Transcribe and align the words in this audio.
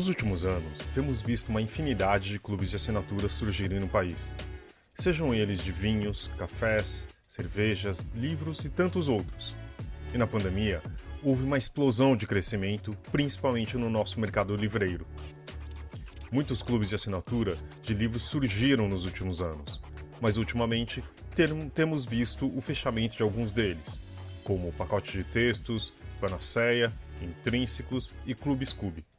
Nos 0.00 0.08
últimos 0.08 0.46
anos, 0.46 0.88
temos 0.94 1.20
visto 1.20 1.50
uma 1.50 1.60
infinidade 1.60 2.30
de 2.30 2.38
clubes 2.38 2.70
de 2.70 2.76
assinatura 2.76 3.28
surgirem 3.28 3.78
no 3.78 3.86
país. 3.86 4.32
Sejam 4.94 5.34
eles 5.34 5.62
de 5.62 5.70
vinhos, 5.70 6.30
cafés, 6.38 7.06
cervejas, 7.28 8.08
livros 8.14 8.64
e 8.64 8.70
tantos 8.70 9.10
outros. 9.10 9.58
E 10.14 10.16
na 10.16 10.26
pandemia, 10.26 10.82
houve 11.22 11.44
uma 11.44 11.58
explosão 11.58 12.16
de 12.16 12.26
crescimento, 12.26 12.96
principalmente 13.12 13.76
no 13.76 13.90
nosso 13.90 14.18
mercado 14.18 14.56
livreiro. 14.56 15.06
Muitos 16.32 16.62
clubes 16.62 16.88
de 16.88 16.94
assinatura 16.94 17.54
de 17.82 17.92
livros 17.92 18.22
surgiram 18.22 18.88
nos 18.88 19.04
últimos 19.04 19.42
anos, 19.42 19.82
mas 20.18 20.38
ultimamente 20.38 21.04
temos 21.74 22.06
visto 22.06 22.50
o 22.56 22.62
fechamento 22.62 23.18
de 23.18 23.22
alguns 23.22 23.52
deles, 23.52 24.00
como 24.44 24.68
o 24.68 24.72
Pacote 24.72 25.18
de 25.18 25.24
Textos, 25.24 25.92
Panaceia, 26.18 26.90
Intrínsecos 27.20 28.14
e 28.24 28.34
Clube 28.34 28.64
Scooby. 28.64 29.09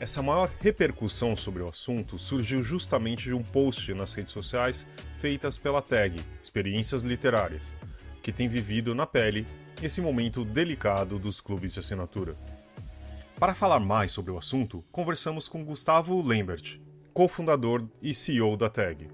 Essa 0.00 0.22
maior 0.22 0.50
repercussão 0.60 1.36
sobre 1.36 1.62
o 1.62 1.68
assunto 1.68 2.18
surgiu 2.18 2.64
justamente 2.64 3.24
de 3.24 3.34
um 3.34 3.42
post 3.42 3.92
nas 3.92 4.14
redes 4.14 4.32
sociais 4.32 4.86
feitas 5.18 5.58
pela 5.58 5.82
tag 5.82 6.18
Experiências 6.42 7.02
Literárias, 7.02 7.76
que 8.22 8.32
tem 8.32 8.48
vivido 8.48 8.94
na 8.94 9.04
pele 9.04 9.44
esse 9.82 10.00
momento 10.00 10.42
delicado 10.42 11.18
dos 11.18 11.42
clubes 11.42 11.74
de 11.74 11.80
assinatura. 11.80 12.34
Para 13.38 13.54
falar 13.54 13.78
mais 13.78 14.10
sobre 14.10 14.30
o 14.30 14.38
assunto, 14.38 14.82
conversamos 14.90 15.48
com 15.48 15.62
Gustavo 15.62 16.18
Lambert, 16.22 16.80
cofundador 17.12 17.86
e 18.00 18.14
CEO 18.14 18.56
da 18.56 18.70
tag. 18.70 19.06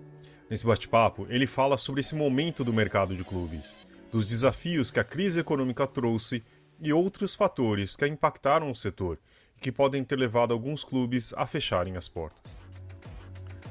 Nesse 0.49 0.65
bate-papo, 0.65 1.27
ele 1.29 1.49
fala 1.49 1.77
sobre 1.77 2.01
esse 2.01 2.15
momento 2.15 2.63
do 2.63 2.73
mercado 2.73 3.17
de 3.17 3.25
clubes, 3.25 3.77
dos 4.13 4.29
desafios 4.29 4.93
que 4.93 5.01
a 5.01 5.05
crise 5.05 5.41
econômica 5.41 5.85
trouxe 5.85 6.45
e 6.81 6.93
outros 6.93 7.35
fatores 7.35 7.97
que 7.97 8.07
impactaram 8.07 8.71
o 8.71 8.77
setor 8.77 9.19
que 9.61 9.73
podem 9.73 10.05
ter 10.05 10.17
levado 10.17 10.53
alguns 10.53 10.85
clubes 10.85 11.33
a 11.37 11.47
fecharem 11.47 11.97
as 11.97 12.09
portas. 12.09 12.63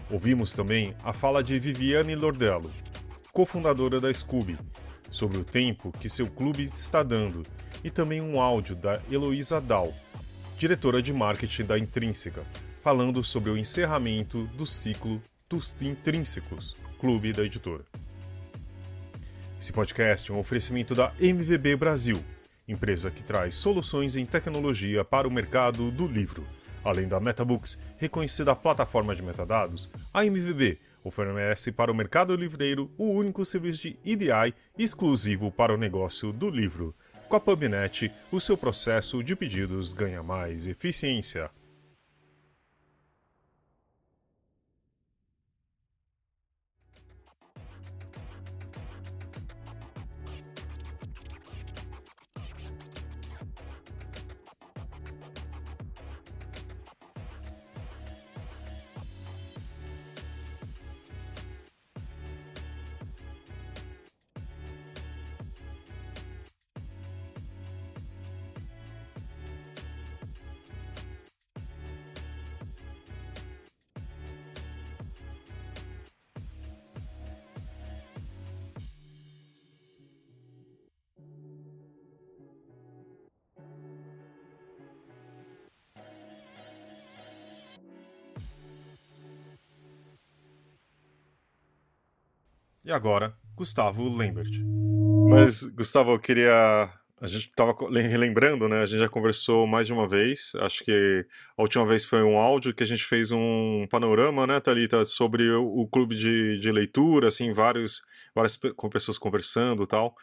Ouvimos 0.10 0.54
também 0.54 0.96
a 1.04 1.12
fala 1.14 1.42
de 1.42 1.58
Viviane 1.58 2.16
Lordello, 2.16 2.72
cofundadora 3.34 4.00
da 4.00 4.14
Scooby, 4.14 4.58
sobre 5.12 5.38
o 5.38 5.44
tempo 5.44 5.92
que 5.92 6.10
seu 6.10 6.28
clube 6.28 6.64
está 6.64 7.02
dando, 7.02 7.42
e 7.84 7.90
também 7.90 8.22
um 8.22 8.40
áudio 8.42 8.76
da 8.76 9.02
Heloísa 9.10 9.62
Dal, 9.62 9.94
diretora 10.58 11.02
de 11.02 11.14
marketing 11.14 11.64
da 11.64 11.78
Intrínseca, 11.78 12.44
falando 12.82 13.24
sobre 13.24 13.50
o 13.50 13.58
encerramento 13.58 14.44
do 14.56 14.66
ciclo 14.66 15.22
dos 15.50 15.76
Intrínsecos, 15.82 16.76
clube 17.00 17.34
da 17.34 17.44
editora. 17.44 17.84
Esse 19.60 19.74
podcast 19.74 20.30
é 20.30 20.34
um 20.34 20.40
oferecimento 20.40 20.94
da 20.94 21.12
MVB 21.20 21.76
Brasil 21.76 22.24
empresa 22.68 23.12
que 23.12 23.24
traz 23.24 23.56
soluções 23.56 24.16
em 24.16 24.26
tecnologia 24.26 25.04
para 25.04 25.28
o 25.28 25.32
mercado 25.32 25.92
do 25.92 26.08
livro. 26.08 26.46
Além 26.84 27.08
da 27.08 27.20
MetaBooks, 27.20 27.80
reconhecida 27.98 28.56
plataforma 28.56 29.16
de 29.16 29.24
metadados, 29.24 29.90
a 30.14 30.24
MVB 30.26 30.78
oferece 31.04 31.72
para 31.72 31.92
o 31.92 31.96
mercado 31.96 32.36
livreiro 32.36 32.92
o 32.98 33.12
único 33.12 33.46
serviço 33.46 33.84
de 33.84 34.00
EDI 34.04 34.54
exclusivo 34.78 35.52
para 35.52 35.74
o 35.74 35.78
negócio 35.78 36.34
do 36.34 36.50
livro. 36.50 36.96
Com 37.30 37.36
a 37.36 37.40
PubNet, 37.40 38.12
o 38.32 38.40
seu 38.40 38.58
processo 38.58 39.24
de 39.24 39.36
pedidos 39.36 39.94
ganha 39.94 40.22
mais 40.22 40.68
eficiência. 40.68 41.50
Agora, 92.96 93.36
Gustavo 93.56 94.08
Lambert. 94.08 94.52
Mas, 95.30 95.64
Gustavo, 95.64 96.12
eu 96.12 96.20
queria. 96.20 96.90
A 97.22 97.28
gente 97.28 97.48
estava 97.48 97.74
relembrando, 97.92 98.68
né? 98.68 98.82
A 98.82 98.86
gente 98.86 99.00
já 99.00 99.10
conversou 99.10 99.66
mais 99.66 99.88
de 99.88 99.94
uma 99.94 100.08
vez. 100.08 100.54
Acho 100.60 100.84
que 100.84 101.26
a 101.58 101.62
última 101.62 101.86
vez 101.86 102.04
foi 102.06 102.22
um 102.24 102.38
áudio 102.38 102.74
que 102.74 102.84
a 102.84 102.88
gente 102.88 103.04
fez 103.04 103.32
um 103.32 103.88
panorama, 103.90 104.46
né, 104.46 104.60
Thalita, 104.60 105.06
sobre 105.06 105.50
o, 105.52 105.88
clube 105.88 106.16
de, 106.16 106.60
de, 106.60 106.72
leitura, 106.72 107.30
assim, 107.30 107.52
vários, 107.52 108.04
várias 108.34 108.58
pessoas 108.92 109.18
conversando 109.18 109.84
e 109.84 109.88
tal. 109.88 110.16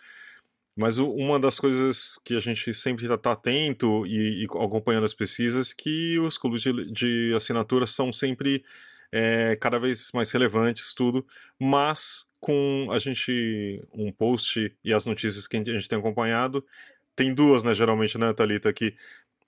Mas 0.77 0.99
uma 0.99 1.39
das 1.41 1.59
coisas 1.59 2.19
que 2.25 2.35
a 2.35 2.41
gente 2.41 2.73
sempre 2.75 3.05
está 3.05 3.19
tá 3.19 3.33
atento 3.33 4.07
e, 4.07 4.45
e, 4.45 4.45
acompanhando 4.45 5.05
as 5.05 5.15
pesquisas 5.15 5.73
que 5.73 6.19
os 6.19 6.39
clubes 6.39 6.63
de, 6.63 6.91
de 6.93 7.33
assinatura 7.35 7.87
são 7.87 8.13
sempre 8.13 8.65
é, 9.11 9.57
cada 9.57 9.79
vez 9.79 10.11
mais 10.15 10.31
relevantes, 10.31 10.95
tudo, 10.95 11.27
mas 11.61 12.27
com 12.43 12.89
a 12.91 12.99
gente, 12.99 13.81
um 13.95 14.11
post 14.11 14.77
e 14.85 14.93
as 14.93 15.07
notícias 15.07 15.47
que 15.47 15.57
a 15.57 15.63
gente 15.63 15.89
tem 15.89 15.97
acompanhado, 15.97 16.67
tem 17.15 17.33
duas, 17.33 17.63
né, 17.63 17.73
geralmente, 17.73 18.19
né, 18.19 18.33
Thalita, 18.33 18.73
que 18.73 18.97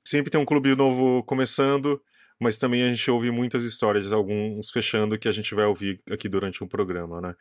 sempre 0.04 0.30
tem 0.30 0.40
um 0.40 0.44
clube 0.44 0.76
novo 0.76 1.24
começando, 1.24 2.00
mas 2.38 2.56
também 2.56 2.84
a 2.84 2.88
gente 2.92 3.10
ouve 3.10 3.32
muitas 3.32 3.64
histórias, 3.64 4.12
alguns 4.12 4.70
fechando, 4.70 5.18
que 5.18 5.26
a 5.26 5.32
gente 5.32 5.56
vai 5.56 5.64
ouvir 5.64 6.00
aqui 6.08 6.28
durante 6.28 6.62
o 6.62 6.68
programa, 6.68 7.20
né. 7.20 7.34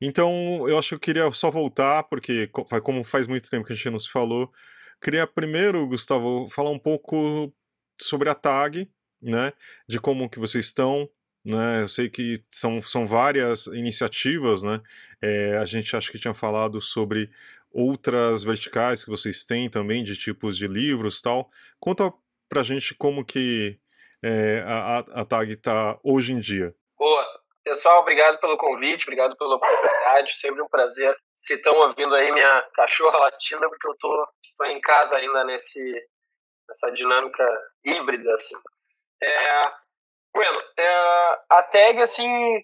Então, 0.00 0.64
eu 0.68 0.78
acho 0.78 0.90
que 0.90 0.94
eu 0.94 1.00
queria 1.00 1.30
só 1.32 1.50
voltar, 1.50 2.04
porque 2.04 2.48
como 2.84 3.02
faz 3.02 3.26
muito 3.26 3.50
tempo 3.50 3.66
que 3.66 3.72
a 3.72 3.76
gente 3.76 3.90
não 3.90 3.98
se 3.98 4.08
falou, 4.08 4.52
queria 5.02 5.26
primeiro, 5.26 5.88
Gustavo, 5.88 6.46
falar 6.46 6.70
um 6.70 6.78
pouco 6.78 7.52
sobre 8.00 8.28
a 8.28 8.34
TAG, 8.34 8.88
né, 9.20 9.52
de 9.88 9.98
como 9.98 10.30
que 10.30 10.38
vocês 10.38 10.66
estão, 10.66 11.08
né? 11.44 11.82
Eu 11.82 11.88
sei 11.88 12.08
que 12.08 12.42
são, 12.50 12.80
são 12.80 13.06
várias 13.06 13.66
iniciativas, 13.66 14.62
né? 14.62 14.80
É, 15.20 15.56
a 15.58 15.64
gente 15.64 15.96
acho 15.96 16.10
que 16.10 16.18
tinha 16.18 16.34
falado 16.34 16.80
sobre 16.80 17.30
outras 17.70 18.44
verticais 18.44 19.04
que 19.04 19.10
vocês 19.10 19.44
têm 19.44 19.68
também, 19.68 20.02
de 20.02 20.16
tipos 20.16 20.56
de 20.56 20.66
livros 20.66 21.20
tal. 21.20 21.50
Conta 21.78 22.12
pra 22.48 22.62
gente 22.62 22.94
como 22.94 23.24
que 23.24 23.78
é, 24.22 24.62
a, 24.66 24.98
a 24.98 25.24
TAG 25.24 25.50
está 25.50 25.98
hoje 26.02 26.32
em 26.32 26.40
dia. 26.40 26.74
Boa. 26.98 27.44
Pessoal, 27.64 28.02
obrigado 28.02 28.38
pelo 28.40 28.58
convite, 28.58 29.04
obrigado 29.04 29.34
pela 29.38 29.56
oportunidade, 29.56 30.38
sempre 30.38 30.60
um 30.60 30.68
prazer. 30.68 31.16
Se 31.34 31.54
estão 31.54 31.74
ouvindo 31.74 32.14
aí 32.14 32.30
minha 32.30 32.62
cachorra 32.74 33.18
latindo, 33.18 33.68
porque 33.70 33.88
eu 33.88 33.96
tô, 33.98 34.28
tô 34.58 34.64
em 34.66 34.78
casa 34.82 35.16
ainda 35.16 35.44
nesse, 35.44 35.80
nessa 36.68 36.90
dinâmica 36.90 37.42
híbrida, 37.82 38.34
assim. 38.34 38.54
É, 39.22 39.72
Bueno, 40.34 40.60
é, 40.76 41.38
a 41.48 41.62
tag, 41.62 42.02
assim, 42.02 42.60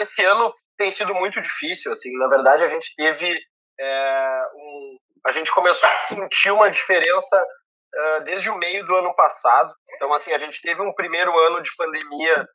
esse 0.00 0.24
ano 0.24 0.52
tem 0.78 0.90
sido 0.90 1.14
muito 1.14 1.40
difícil, 1.40 1.90
assim, 1.92 2.16
na 2.16 2.28
verdade 2.28 2.62
a 2.62 2.68
gente 2.68 2.94
teve 2.94 3.36
é, 3.80 4.42
um, 4.54 4.96
a 5.26 5.32
gente 5.32 5.52
começou 5.52 5.88
a 5.88 5.96
sentir 5.98 6.50
uma 6.50 6.70
diferença 6.70 7.44
uh, 7.94 8.24
desde 8.24 8.48
o 8.48 8.56
meio 8.56 8.86
do 8.86 8.94
ano 8.94 9.14
passado, 9.14 9.74
então, 9.94 10.12
assim, 10.14 10.32
a 10.32 10.38
gente 10.38 10.62
teve 10.62 10.80
um 10.80 10.94
primeiro 10.94 11.36
ano 11.46 11.62
de 11.62 11.70
pandemia 11.76 12.46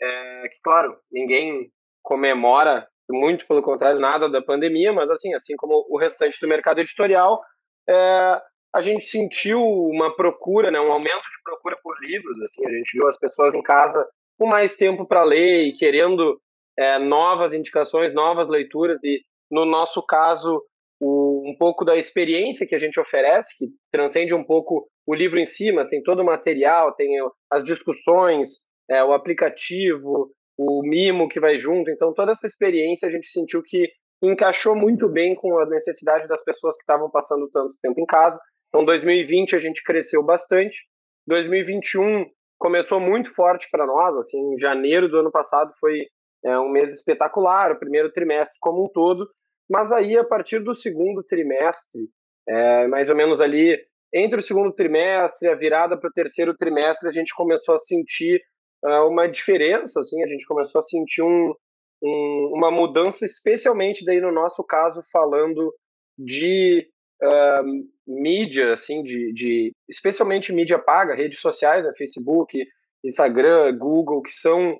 é, 0.00 0.48
que, 0.48 0.60
claro, 0.62 0.98
ninguém 1.10 1.70
comemora, 2.02 2.86
muito 3.10 3.46
pelo 3.46 3.62
contrário, 3.62 4.00
nada 4.00 4.28
da 4.28 4.42
pandemia, 4.42 4.92
mas, 4.92 5.10
assim, 5.10 5.34
assim 5.34 5.54
como 5.56 5.86
o 5.88 5.98
restante 5.98 6.38
do 6.40 6.48
mercado 6.48 6.80
editorial, 6.80 7.40
é, 7.88 8.42
a 8.74 8.80
gente 8.80 9.04
sentiu 9.04 9.62
uma 9.62 10.14
procura, 10.16 10.70
né, 10.70 10.80
um 10.80 10.90
aumento 10.90 11.22
de 11.22 11.42
procura 11.44 11.76
por 11.82 11.94
livros. 12.00 12.40
Assim, 12.42 12.66
a 12.66 12.70
gente 12.70 12.96
viu 12.96 13.06
as 13.06 13.18
pessoas 13.18 13.54
em 13.54 13.62
casa 13.62 14.06
com 14.38 14.46
mais 14.46 14.76
tempo 14.76 15.06
para 15.06 15.22
ler 15.22 15.64
e 15.64 15.72
querendo 15.74 16.40
é, 16.78 16.98
novas 16.98 17.52
indicações, 17.52 18.14
novas 18.14 18.48
leituras. 18.48 18.98
E 19.04 19.20
no 19.50 19.66
nosso 19.66 20.02
caso, 20.04 20.62
o, 20.98 21.50
um 21.50 21.54
pouco 21.58 21.84
da 21.84 21.96
experiência 21.96 22.66
que 22.66 22.74
a 22.74 22.78
gente 22.78 22.98
oferece, 22.98 23.54
que 23.58 23.66
transcende 23.92 24.34
um 24.34 24.44
pouco 24.44 24.88
o 25.06 25.14
livro 25.14 25.38
em 25.38 25.44
si, 25.44 25.70
mas 25.70 25.88
tem 25.88 26.02
todo 26.02 26.20
o 26.20 26.24
material, 26.24 26.94
tem 26.94 27.10
as 27.50 27.64
discussões, 27.64 28.60
é, 28.88 29.04
o 29.04 29.12
aplicativo, 29.12 30.30
o 30.56 30.82
mimo 30.82 31.28
que 31.28 31.40
vai 31.40 31.58
junto. 31.58 31.90
Então, 31.90 32.14
toda 32.14 32.32
essa 32.32 32.46
experiência 32.46 33.06
a 33.06 33.10
gente 33.10 33.26
sentiu 33.26 33.62
que 33.62 33.90
encaixou 34.22 34.74
muito 34.74 35.08
bem 35.08 35.34
com 35.34 35.58
a 35.58 35.66
necessidade 35.66 36.26
das 36.26 36.42
pessoas 36.42 36.76
que 36.76 36.82
estavam 36.82 37.10
passando 37.10 37.50
tanto 37.50 37.74
tempo 37.82 38.00
em 38.00 38.06
casa 38.06 38.40
então, 38.72 38.86
2020 38.86 39.54
a 39.54 39.58
gente 39.58 39.84
cresceu 39.84 40.24
bastante. 40.24 40.86
2021 41.26 42.24
começou 42.58 42.98
muito 42.98 43.34
forte 43.34 43.68
para 43.70 43.86
nós, 43.86 44.16
assim, 44.16 44.56
janeiro 44.58 45.10
do 45.10 45.18
ano 45.18 45.30
passado 45.30 45.74
foi 45.78 46.06
é, 46.42 46.58
um 46.58 46.70
mês 46.70 46.90
espetacular, 46.90 47.70
o 47.70 47.78
primeiro 47.78 48.10
trimestre 48.10 48.56
como 48.60 48.84
um 48.84 48.88
todo, 48.88 49.28
mas 49.70 49.92
aí 49.92 50.16
a 50.16 50.24
partir 50.24 50.60
do 50.60 50.74
segundo 50.74 51.22
trimestre, 51.22 52.08
é, 52.48 52.86
mais 52.86 53.10
ou 53.10 53.14
menos 53.14 53.40
ali 53.42 53.78
entre 54.14 54.40
o 54.40 54.42
segundo 54.42 54.72
trimestre 54.72 55.48
e 55.48 55.50
a 55.50 55.54
virada 55.54 55.98
para 55.98 56.08
o 56.08 56.12
terceiro 56.12 56.54
trimestre, 56.56 57.08
a 57.08 57.12
gente 57.12 57.34
começou 57.34 57.74
a 57.74 57.78
sentir 57.78 58.40
uh, 58.84 59.08
uma 59.08 59.26
diferença, 59.26 60.00
assim, 60.00 60.22
a 60.22 60.26
gente 60.26 60.46
começou 60.46 60.78
a 60.78 60.82
sentir 60.82 61.22
um, 61.22 61.54
um, 62.02 62.52
uma 62.54 62.70
mudança, 62.70 63.24
especialmente 63.24 64.04
daí 64.04 64.20
no 64.20 64.32
nosso 64.32 64.62
caso 64.64 65.00
falando 65.10 65.74
de 66.18 66.91
uh, 67.22 67.64
mídia, 68.06 68.72
assim, 68.72 69.02
de, 69.02 69.32
de, 69.32 69.72
especialmente 69.88 70.52
mídia 70.52 70.78
paga, 70.78 71.14
redes 71.14 71.40
sociais, 71.40 71.84
né, 71.84 71.92
Facebook, 71.96 72.58
Instagram, 73.04 73.76
Google, 73.78 74.22
que 74.22 74.32
são 74.32 74.76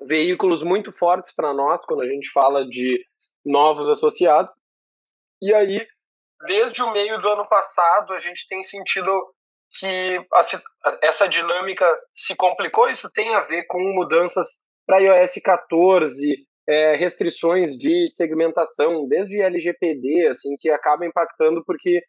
veículos 0.00 0.62
muito 0.62 0.92
fortes 0.92 1.34
para 1.34 1.52
nós 1.52 1.84
quando 1.84 2.02
a 2.02 2.06
gente 2.06 2.30
fala 2.30 2.66
de 2.66 3.02
novos 3.44 3.88
associados. 3.88 4.52
E 5.42 5.52
aí, 5.54 5.86
desde 6.46 6.82
o 6.82 6.92
meio 6.92 7.20
do 7.20 7.28
ano 7.28 7.48
passado, 7.48 8.12
a 8.12 8.18
gente 8.18 8.46
tem 8.48 8.62
sentido 8.62 9.10
que 9.78 10.20
a, 10.32 10.98
essa 11.02 11.28
dinâmica 11.28 11.86
se 12.12 12.34
complicou. 12.36 12.88
Isso 12.88 13.10
tem 13.10 13.34
a 13.34 13.40
ver 13.40 13.64
com 13.64 13.80
mudanças 13.94 14.64
para 14.86 15.00
iOS 15.00 15.34
14, 15.44 16.47
é, 16.68 16.94
restrições 16.96 17.76
de 17.76 18.06
segmentação, 18.08 19.08
desde 19.08 19.40
LGPD, 19.40 20.28
assim, 20.28 20.54
que 20.58 20.68
acaba 20.68 21.06
impactando 21.06 21.64
porque 21.64 22.02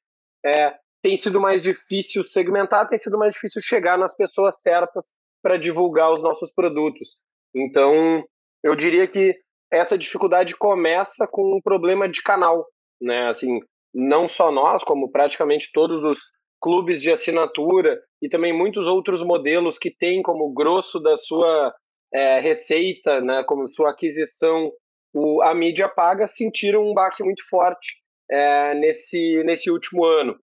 é, 0.46 0.76
tem 1.02 1.16
sido 1.16 1.40
mais 1.40 1.64
difícil 1.64 2.24
segmentar, 2.26 2.90
tem 2.90 2.98
sido 2.98 3.18
mais 3.18 3.34
difícil 3.34 3.62
chegar 3.62 3.98
nas 3.98 4.16
pessoas 4.16 4.62
certas 4.62 5.14
para 5.42 5.58
divulgar 5.58 6.12
os 6.12 6.22
nossos 6.22 6.52
produtos. 6.54 7.22
Então, 7.56 8.22
eu 8.62 8.76
diria 8.76 9.08
que 9.08 9.34
essa 9.72 9.98
dificuldade 9.98 10.56
começa 10.58 11.26
com 11.32 11.56
um 11.58 11.62
problema 11.62 12.10
de 12.10 12.22
canal, 12.22 12.66
né? 13.02 13.30
Assim, 13.30 13.62
não 13.94 14.28
só 14.28 14.52
nós, 14.52 14.84
como 14.84 15.10
praticamente 15.10 15.70
todos 15.74 16.04
os 16.04 16.20
clubes 16.62 17.02
de 17.02 17.10
assinatura 17.10 17.98
e 18.22 18.28
também 18.28 18.52
muitos 18.52 18.86
outros 18.88 19.22
modelos 19.22 19.78
que 19.78 19.96
têm 19.96 20.22
como 20.22 20.54
grosso 20.54 21.00
da 21.00 21.16
sua 21.16 21.74
é, 22.14 22.40
receita, 22.40 23.22
né, 23.22 23.44
como 23.46 23.68
sua 23.68 23.92
aquisição, 23.92 24.72
o, 25.14 25.42
a 25.42 25.54
mídia 25.54 25.88
paga, 25.88 26.28
sentiram 26.28 26.84
um 26.84 26.94
baque 26.94 27.24
muito 27.24 27.48
forte 27.50 27.98
é, 28.30 28.74
nesse, 28.76 29.44
nesse 29.44 29.72
último 29.72 30.06
ano. 30.06 30.38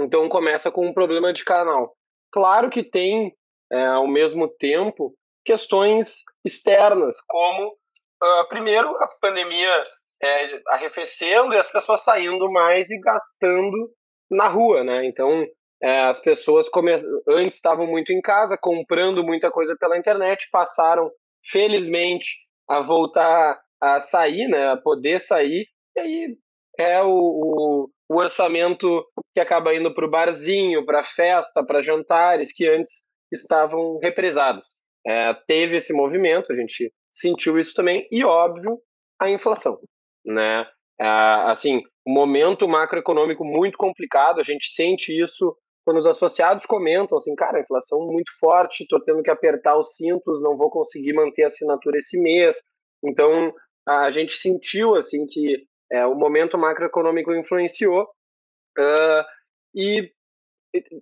Então 0.00 0.28
começa 0.28 0.70
com 0.70 0.86
um 0.86 0.92
problema 0.92 1.32
de 1.32 1.44
canal. 1.44 1.94
Claro 2.32 2.70
que 2.70 2.82
tem, 2.82 3.34
é, 3.72 3.86
ao 3.86 4.06
mesmo 4.06 4.48
tempo, 4.48 5.14
questões 5.44 6.22
externas, 6.44 7.16
como, 7.26 7.68
uh, 7.68 8.48
primeiro, 8.48 8.88
a 8.96 9.08
pandemia 9.20 9.82
é, 10.22 10.60
arrefecendo 10.68 11.54
e 11.54 11.56
as 11.56 11.70
pessoas 11.70 12.02
saindo 12.02 12.50
mais 12.50 12.90
e 12.90 12.98
gastando 13.00 13.90
na 14.30 14.48
rua, 14.48 14.82
né? 14.82 15.06
Então, 15.06 15.46
é, 15.82 16.00
as 16.00 16.20
pessoas 16.20 16.68
come... 16.68 16.92
antes 17.28 17.56
estavam 17.56 17.86
muito 17.86 18.12
em 18.12 18.20
casa, 18.20 18.56
comprando 18.56 19.24
muita 19.24 19.50
coisa 19.50 19.76
pela 19.78 19.98
internet, 19.98 20.48
passaram, 20.50 21.10
felizmente, 21.44 22.26
a 22.68 22.80
voltar 22.80 23.60
a 23.80 24.00
sair, 24.00 24.48
né, 24.48 24.70
a 24.70 24.76
poder 24.76 25.20
sair, 25.20 25.66
e 25.94 26.00
aí 26.00 26.36
é 26.78 27.02
o, 27.02 27.08
o, 27.10 27.90
o 28.08 28.16
orçamento 28.18 29.04
que 29.34 29.40
acaba 29.40 29.74
indo 29.74 29.92
para 29.92 30.06
o 30.06 30.10
barzinho, 30.10 30.84
para 30.84 31.04
festa, 31.04 31.64
para 31.64 31.82
jantares, 31.82 32.52
que 32.52 32.66
antes 32.66 33.02
estavam 33.32 33.98
represados. 33.98 34.64
É, 35.06 35.34
teve 35.46 35.76
esse 35.76 35.92
movimento, 35.92 36.52
a 36.52 36.56
gente 36.56 36.92
sentiu 37.10 37.58
isso 37.58 37.74
também, 37.74 38.06
e 38.10 38.24
óbvio, 38.24 38.78
a 39.20 39.30
inflação. 39.30 39.78
Né? 40.24 40.66
É, 41.00 41.06
assim, 41.50 41.82
um 42.06 42.12
momento 42.12 42.66
macroeconômico 42.66 43.44
muito 43.44 43.78
complicado, 43.78 44.40
a 44.40 44.42
gente 44.42 44.72
sente 44.72 45.12
isso 45.18 45.56
quando 45.86 45.98
os 45.98 46.06
associados 46.06 46.66
comentam 46.66 47.16
assim, 47.16 47.32
cara, 47.36 47.60
inflação 47.60 48.00
muito 48.08 48.36
forte, 48.40 48.82
estou 48.82 49.00
tendo 49.00 49.22
que 49.22 49.30
apertar 49.30 49.78
os 49.78 49.94
cintos, 49.94 50.42
não 50.42 50.56
vou 50.56 50.68
conseguir 50.68 51.12
manter 51.12 51.44
a 51.44 51.46
assinatura 51.46 51.98
esse 51.98 52.20
mês. 52.20 52.56
Então, 53.04 53.54
a 53.86 54.10
gente 54.10 54.32
sentiu 54.32 54.96
assim 54.96 55.24
que 55.26 55.64
é, 55.92 56.04
o 56.04 56.16
momento 56.16 56.58
macroeconômico 56.58 57.32
influenciou 57.32 58.02
uh, 58.02 59.24
e 59.72 60.10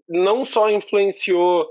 não 0.06 0.44
só 0.44 0.68
influenciou 0.68 1.66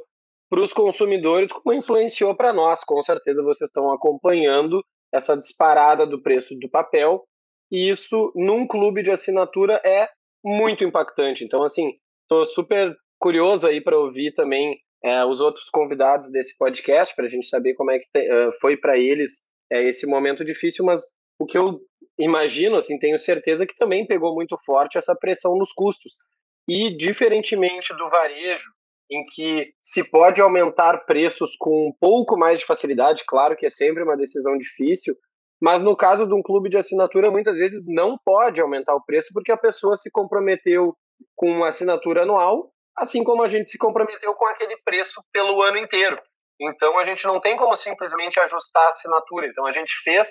para 0.50 0.62
os 0.62 0.74
consumidores, 0.74 1.52
como 1.52 1.72
influenciou 1.72 2.36
para 2.36 2.52
nós. 2.52 2.84
Com 2.84 3.00
certeza 3.04 3.44
vocês 3.44 3.70
estão 3.70 3.92
acompanhando 3.92 4.84
essa 5.14 5.38
disparada 5.38 6.08
do 6.08 6.20
preço 6.20 6.56
do 6.58 6.68
papel 6.68 7.24
e 7.72 7.92
isso 7.92 8.34
num 8.36 8.66
clube 8.66 9.04
de 9.04 9.12
assinatura 9.12 9.80
é 9.86 10.10
muito 10.44 10.84
impactante. 10.84 11.44
Então, 11.44 11.62
assim, 11.62 11.92
estou 12.24 12.44
super 12.48 12.96
curioso 13.24 13.66
aí 13.66 13.80
para 13.82 13.98
ouvir 13.98 14.34
também 14.34 14.78
é, 15.02 15.24
os 15.24 15.40
outros 15.40 15.70
convidados 15.70 16.30
desse 16.30 16.58
podcast, 16.58 17.16
para 17.16 17.26
a 17.26 17.30
gente 17.30 17.48
saber 17.48 17.74
como 17.76 17.90
é 17.90 17.98
que 17.98 18.06
te, 18.14 18.20
uh, 18.20 18.52
foi 18.60 18.76
para 18.76 18.98
eles 18.98 19.48
é, 19.72 19.82
esse 19.88 20.06
momento 20.06 20.44
difícil, 20.44 20.84
mas 20.84 21.02
o 21.40 21.46
que 21.46 21.58
eu 21.58 21.80
imagino, 22.20 22.76
assim, 22.76 23.00
tenho 23.00 23.18
certeza 23.18 23.66
que 23.66 23.76
também 23.76 24.06
pegou 24.06 24.36
muito 24.36 24.58
forte 24.66 24.98
essa 24.98 25.16
pressão 25.16 25.58
nos 25.58 25.72
custos. 25.72 26.12
E, 26.68 26.96
diferentemente 26.96 27.96
do 27.96 28.10
varejo, 28.10 28.70
em 29.10 29.24
que 29.34 29.72
se 29.82 30.10
pode 30.10 30.42
aumentar 30.42 31.06
preços 31.06 31.56
com 31.58 31.88
um 31.88 31.94
pouco 32.00 32.38
mais 32.38 32.60
de 32.60 32.66
facilidade, 32.66 33.24
claro 33.26 33.56
que 33.56 33.66
é 33.66 33.70
sempre 33.70 34.04
uma 34.04 34.18
decisão 34.18 34.58
difícil, 34.58 35.16
mas 35.62 35.82
no 35.82 35.96
caso 35.96 36.28
de 36.28 36.34
um 36.34 36.42
clube 36.42 36.70
de 36.70 36.78
assinatura, 36.78 37.32
muitas 37.32 37.58
vezes 37.58 37.86
não 37.88 38.18
pode 38.26 38.60
aumentar 38.60 38.96
o 38.96 39.04
preço 39.04 39.30
porque 39.34 39.52
a 39.52 39.58
pessoa 39.58 39.96
se 39.96 40.12
comprometeu 40.12 40.94
com 41.36 41.50
uma 41.50 41.70
assinatura 41.70 42.24
anual 42.24 42.73
assim 42.98 43.24
como 43.24 43.44
a 43.44 43.48
gente 43.48 43.70
se 43.70 43.78
comprometeu 43.78 44.34
com 44.34 44.46
aquele 44.46 44.78
preço 44.84 45.22
pelo 45.32 45.62
ano 45.62 45.78
inteiro. 45.78 46.20
Então 46.60 46.98
a 46.98 47.06
gente 47.06 47.26
não 47.26 47.40
tem 47.40 47.58
como 47.58 47.76
simplesmente 47.76 48.40
ajustar 48.40 48.86
a 48.86 48.90
assinatura. 48.90 49.48
Então 49.48 49.66
a 49.66 49.72
gente 49.72 49.94
fez 50.04 50.28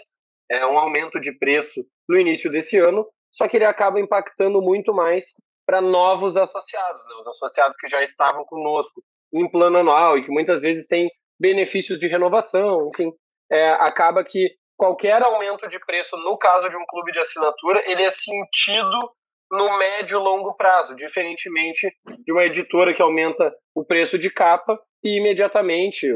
é, 0.51 0.67
um 0.67 0.79
aumento 0.79 1.21
de 1.21 1.37
preço 1.39 1.85
no 2.09 2.19
início 2.19 2.51
desse 2.51 2.79
ano, 2.79 3.07
só 3.31 3.49
que 3.49 3.57
ele 3.57 3.65
acaba 3.65 4.01
impactando 4.01 4.61
muito 4.61 4.93
mais 4.93 5.35
para 5.67 5.81
novos 5.81 6.37
associados, 6.37 7.05
né? 7.07 7.15
os 7.19 7.27
associados 7.27 7.77
que 7.79 7.89
já 7.89 8.03
estavam 8.03 8.45
conosco 8.45 9.03
em 9.33 9.51
plano 9.51 9.79
anual 9.79 10.19
e 10.19 10.25
que 10.25 10.31
muitas 10.31 10.61
vezes 10.61 10.87
têm 10.87 11.11
benefícios 11.41 11.99
de 11.99 12.07
renovação, 12.07 12.89
enfim, 12.93 13.11
é, 13.51 13.71
acaba 13.71 14.23
que 14.23 14.51
qualquer 14.77 15.23
aumento 15.23 15.69
de 15.69 15.79
preço 15.81 16.17
no 16.19 16.37
caso 16.37 16.69
de 16.69 16.77
um 16.77 16.85
clube 16.87 17.13
de 17.13 17.21
assinatura 17.21 17.83
ele 17.91 18.03
é 18.03 18.11
sentido 18.11 19.11
no 19.53 19.77
médio 19.77 20.19
e 20.19 20.23
longo 20.23 20.55
prazo, 20.55 20.97
diferentemente 20.97 21.95
de 22.25 22.33
uma 22.33 22.45
editora 22.45 22.95
que 22.95 23.03
aumenta 23.03 23.55
o 23.75 23.85
preço 23.85 24.19
de 24.19 24.31
capa 24.31 24.81
e 25.05 25.19
imediatamente, 25.19 26.09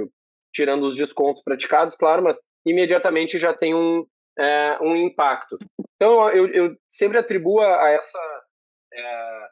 tirando 0.55 0.87
os 0.87 0.97
descontos 0.97 1.43
praticados, 1.43 1.95
claro, 1.95 2.23
mas 2.23 2.38
imediatamente 2.64 3.37
já 3.37 3.52
tem 3.52 3.75
um, 3.75 4.07
é, 4.38 4.78
um 4.81 4.97
impacto. 4.97 5.59
Então, 5.95 6.31
eu, 6.31 6.49
eu 6.49 6.76
sempre 6.88 7.19
atribuo 7.19 7.61
a 7.61 7.90
essa, 7.90 8.19
é, 8.93 9.47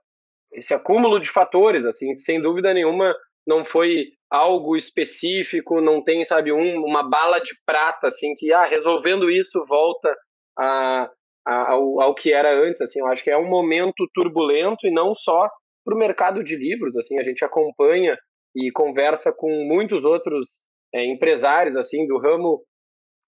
esse 0.55 0.73
acúmulo 0.73 1.21
de 1.21 1.31
fatores, 1.31 1.85
assim, 1.85 2.17
sem 2.17 2.41
dúvida 2.41 2.73
nenhuma, 2.73 3.15
não 3.47 3.67
foi 3.67 4.13
algo 4.31 4.77
específico, 4.77 5.83
não 5.83 6.03
tem, 6.03 6.25
sabe, 6.25 6.53
um, 6.53 6.83
uma 6.83 7.03
bala 7.03 7.39
de 7.39 7.55
prata, 7.67 8.07
assim, 8.07 8.35
que, 8.35 8.51
ah, 8.51 8.65
resolvendo 8.65 9.31
isso, 9.31 9.63
volta 9.67 10.17
a, 10.59 11.11
ao, 11.45 12.01
ao 12.01 12.15
que 12.15 12.33
era 12.33 12.55
antes, 12.55 12.81
assim, 12.81 13.01
eu 13.01 13.07
acho 13.07 13.23
que 13.23 13.31
é 13.31 13.37
um 13.37 13.49
momento 13.49 14.09
turbulento 14.15 14.87
e 14.87 14.91
não 14.91 15.15
só 15.15 15.49
para 15.85 15.95
o 15.95 15.99
mercado 15.99 16.43
de 16.43 16.57
livros, 16.57 16.97
assim, 16.97 17.19
a 17.19 17.23
gente 17.23 17.45
acompanha 17.45 18.17
e 18.55 18.71
conversa 18.71 19.33
com 19.37 19.51
muitos 19.67 20.05
outros 20.05 20.61
é, 20.95 21.05
empresários, 21.05 21.77
assim, 21.77 22.07
do 22.07 22.19
ramo, 22.19 22.63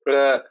é, 0.09 0.43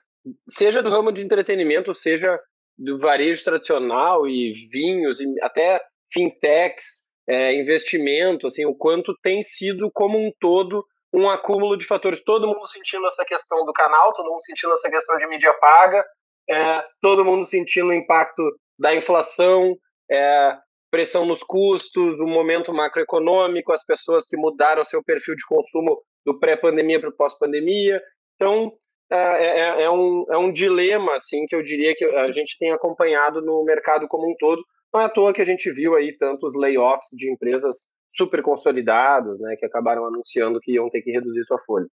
seja 0.50 0.84
do 0.84 0.90
ramo 0.90 1.12
de 1.12 1.24
entretenimento, 1.24 1.94
seja 1.94 2.40
do 2.78 3.00
varejo 3.00 3.44
tradicional 3.44 4.28
e 4.28 4.54
vinhos, 4.72 5.20
e 5.20 5.26
até 5.42 5.82
fintechs, 6.12 7.06
é, 7.28 7.56
investimento, 7.60 8.46
assim, 8.46 8.66
o 8.66 8.76
quanto 8.76 9.16
tem 9.24 9.42
sido 9.42 9.90
como 9.94 10.20
um 10.20 10.32
todo 10.40 10.86
um 11.16 11.30
acúmulo 11.30 11.78
de 11.78 11.86
fatores, 11.86 12.22
todo 12.24 12.46
mundo 12.46 12.68
sentindo 12.68 13.08
essa 13.08 13.24
questão 13.24 13.64
do 13.64 13.72
canal, 13.72 14.12
todo 14.12 14.30
mundo 14.30 14.42
sentindo 14.42 14.74
essa 14.74 14.90
questão 14.90 15.18
de 15.18 15.26
mídia 15.28 15.54
paga, 15.54 16.04
é, 16.50 16.84
todo 17.02 17.26
mundo 17.26 17.46
sentindo 17.46 17.88
o 17.88 17.94
impacto 17.94 18.44
da 18.78 18.96
inflação, 18.96 19.76
é, 20.10 20.58
pressão 20.92 21.26
nos 21.26 21.44
custos, 21.44 22.20
o 22.20 22.26
momento 22.26 22.74
macroeconômico, 22.74 23.74
as 23.74 23.86
pessoas 23.86 24.26
que 24.28 24.38
mudaram 24.38 24.84
seu 24.84 25.04
perfil 25.04 25.36
de 25.36 25.46
consumo 25.46 26.02
do 26.26 26.40
pré-pandemia 26.40 27.00
para 27.00 27.10
o 27.10 27.16
pós-pandemia. 27.16 28.02
Então, 28.36 28.72
é, 29.12 29.18
é, 29.18 29.60
é, 29.60 29.84
é, 29.84 29.92
um, 29.92 30.26
é 30.30 30.38
um 30.38 30.52
dilema, 30.52 31.16
assim, 31.16 31.46
que 31.48 31.56
eu 31.56 31.62
diria 31.62 31.94
que 31.96 32.06
a 32.06 32.32
gente 32.32 32.58
tem 32.58 32.72
acompanhado 32.72 33.42
no 33.42 33.64
mercado 33.64 34.08
como 34.08 34.30
um 34.30 34.36
todo. 34.40 34.62
Não 34.94 35.02
é 35.02 35.06
à 35.06 35.10
toa 35.10 35.34
que 35.34 35.42
a 35.42 35.46
gente 35.46 35.72
viu 35.72 35.96
aí 35.96 36.16
tantos 36.16 36.54
layoffs 36.56 37.10
de 37.18 37.32
empresas 37.32 37.76
super 38.16 38.42
consolidadas, 38.42 39.40
né, 39.42 39.56
que 39.58 39.66
acabaram 39.66 40.06
anunciando 40.06 40.60
que 40.62 40.74
iam 40.74 40.90
ter 40.90 41.02
que 41.02 41.12
reduzir 41.12 41.44
sua 41.44 41.60
folha. 41.60 41.88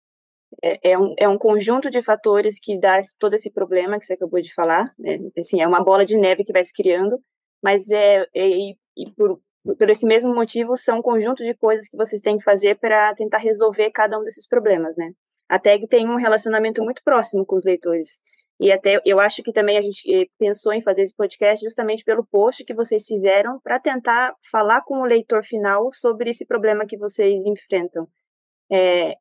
É, 0.62 0.92
é, 0.92 0.98
um, 0.98 1.14
é 1.18 1.28
um 1.28 1.38
conjunto 1.38 1.90
de 1.90 2.02
fatores 2.02 2.58
que 2.60 2.78
dá 2.78 3.00
todo 3.18 3.34
esse 3.34 3.50
problema 3.50 3.98
que 3.98 4.06
você 4.06 4.14
acabou 4.14 4.40
de 4.40 4.52
falar. 4.52 4.92
Né? 4.98 5.18
Assim, 5.38 5.60
é 5.60 5.66
uma 5.66 5.82
bola 5.82 6.04
de 6.04 6.16
neve 6.16 6.44
que 6.44 6.52
vai 6.52 6.64
se 6.64 6.72
criando, 6.72 7.18
mas 7.62 7.88
é, 7.90 8.26
é 8.34 8.48
e, 8.48 8.76
e 8.96 9.10
por, 9.12 9.40
por 9.78 9.90
esse 9.90 10.06
mesmo 10.06 10.34
motivo 10.34 10.76
são 10.76 10.98
um 10.98 11.02
conjunto 11.02 11.44
de 11.44 11.54
coisas 11.54 11.88
que 11.88 11.96
vocês 11.96 12.20
têm 12.20 12.38
que 12.38 12.44
fazer 12.44 12.78
para 12.78 13.14
tentar 13.14 13.38
resolver 13.38 13.90
cada 13.90 14.18
um 14.18 14.24
desses 14.24 14.46
problemas, 14.46 14.96
né? 14.96 15.12
A 15.48 15.58
tag 15.58 15.86
tem 15.88 16.08
um 16.08 16.16
relacionamento 16.16 16.82
muito 16.82 17.02
próximo 17.02 17.44
com 17.44 17.56
os 17.56 17.64
leitores. 17.64 18.20
E 18.60 18.70
até 18.70 19.00
eu 19.06 19.18
acho 19.18 19.42
que 19.42 19.52
também 19.52 19.78
a 19.78 19.82
gente 19.82 20.02
eh, 20.12 20.26
pensou 20.38 20.72
em 20.72 20.82
fazer 20.82 21.02
esse 21.02 21.16
podcast 21.16 21.64
justamente 21.64 22.04
pelo 22.04 22.26
post 22.26 22.62
que 22.62 22.74
vocês 22.74 23.06
fizeram 23.06 23.58
para 23.60 23.80
tentar 23.80 24.34
falar 24.50 24.82
com 24.82 25.00
o 25.00 25.06
leitor 25.06 25.42
final 25.42 25.90
sobre 25.92 26.30
esse 26.30 26.44
problema 26.44 26.86
que 26.86 26.98
vocês 26.98 27.42
enfrentam. 27.46 28.06
É, 28.70 29.16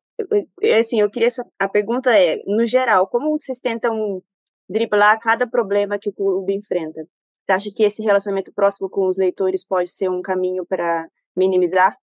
assim, 0.78 1.00
eu 1.00 1.10
queria 1.10 1.28
a 1.58 1.68
pergunta 1.68 2.10
é, 2.16 2.42
no 2.46 2.66
geral, 2.66 3.06
como 3.06 3.38
vocês 3.38 3.60
tentam 3.60 4.22
driblar 4.68 5.18
cada 5.20 5.46
problema 5.46 5.98
que 5.98 6.08
o 6.08 6.12
clube 6.12 6.54
enfrenta? 6.54 7.04
Você 7.44 7.52
acha 7.52 7.70
que 7.74 7.84
esse 7.84 8.02
relacionamento 8.02 8.52
próximo 8.54 8.88
com 8.88 9.06
os 9.06 9.16
leitores 9.16 9.66
pode 9.66 9.90
ser 9.90 10.08
um 10.08 10.22
caminho 10.22 10.64
para 10.64 11.06
minimizar? 11.36 11.96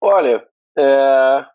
Olha, 0.00 0.46
é, 0.78 1.46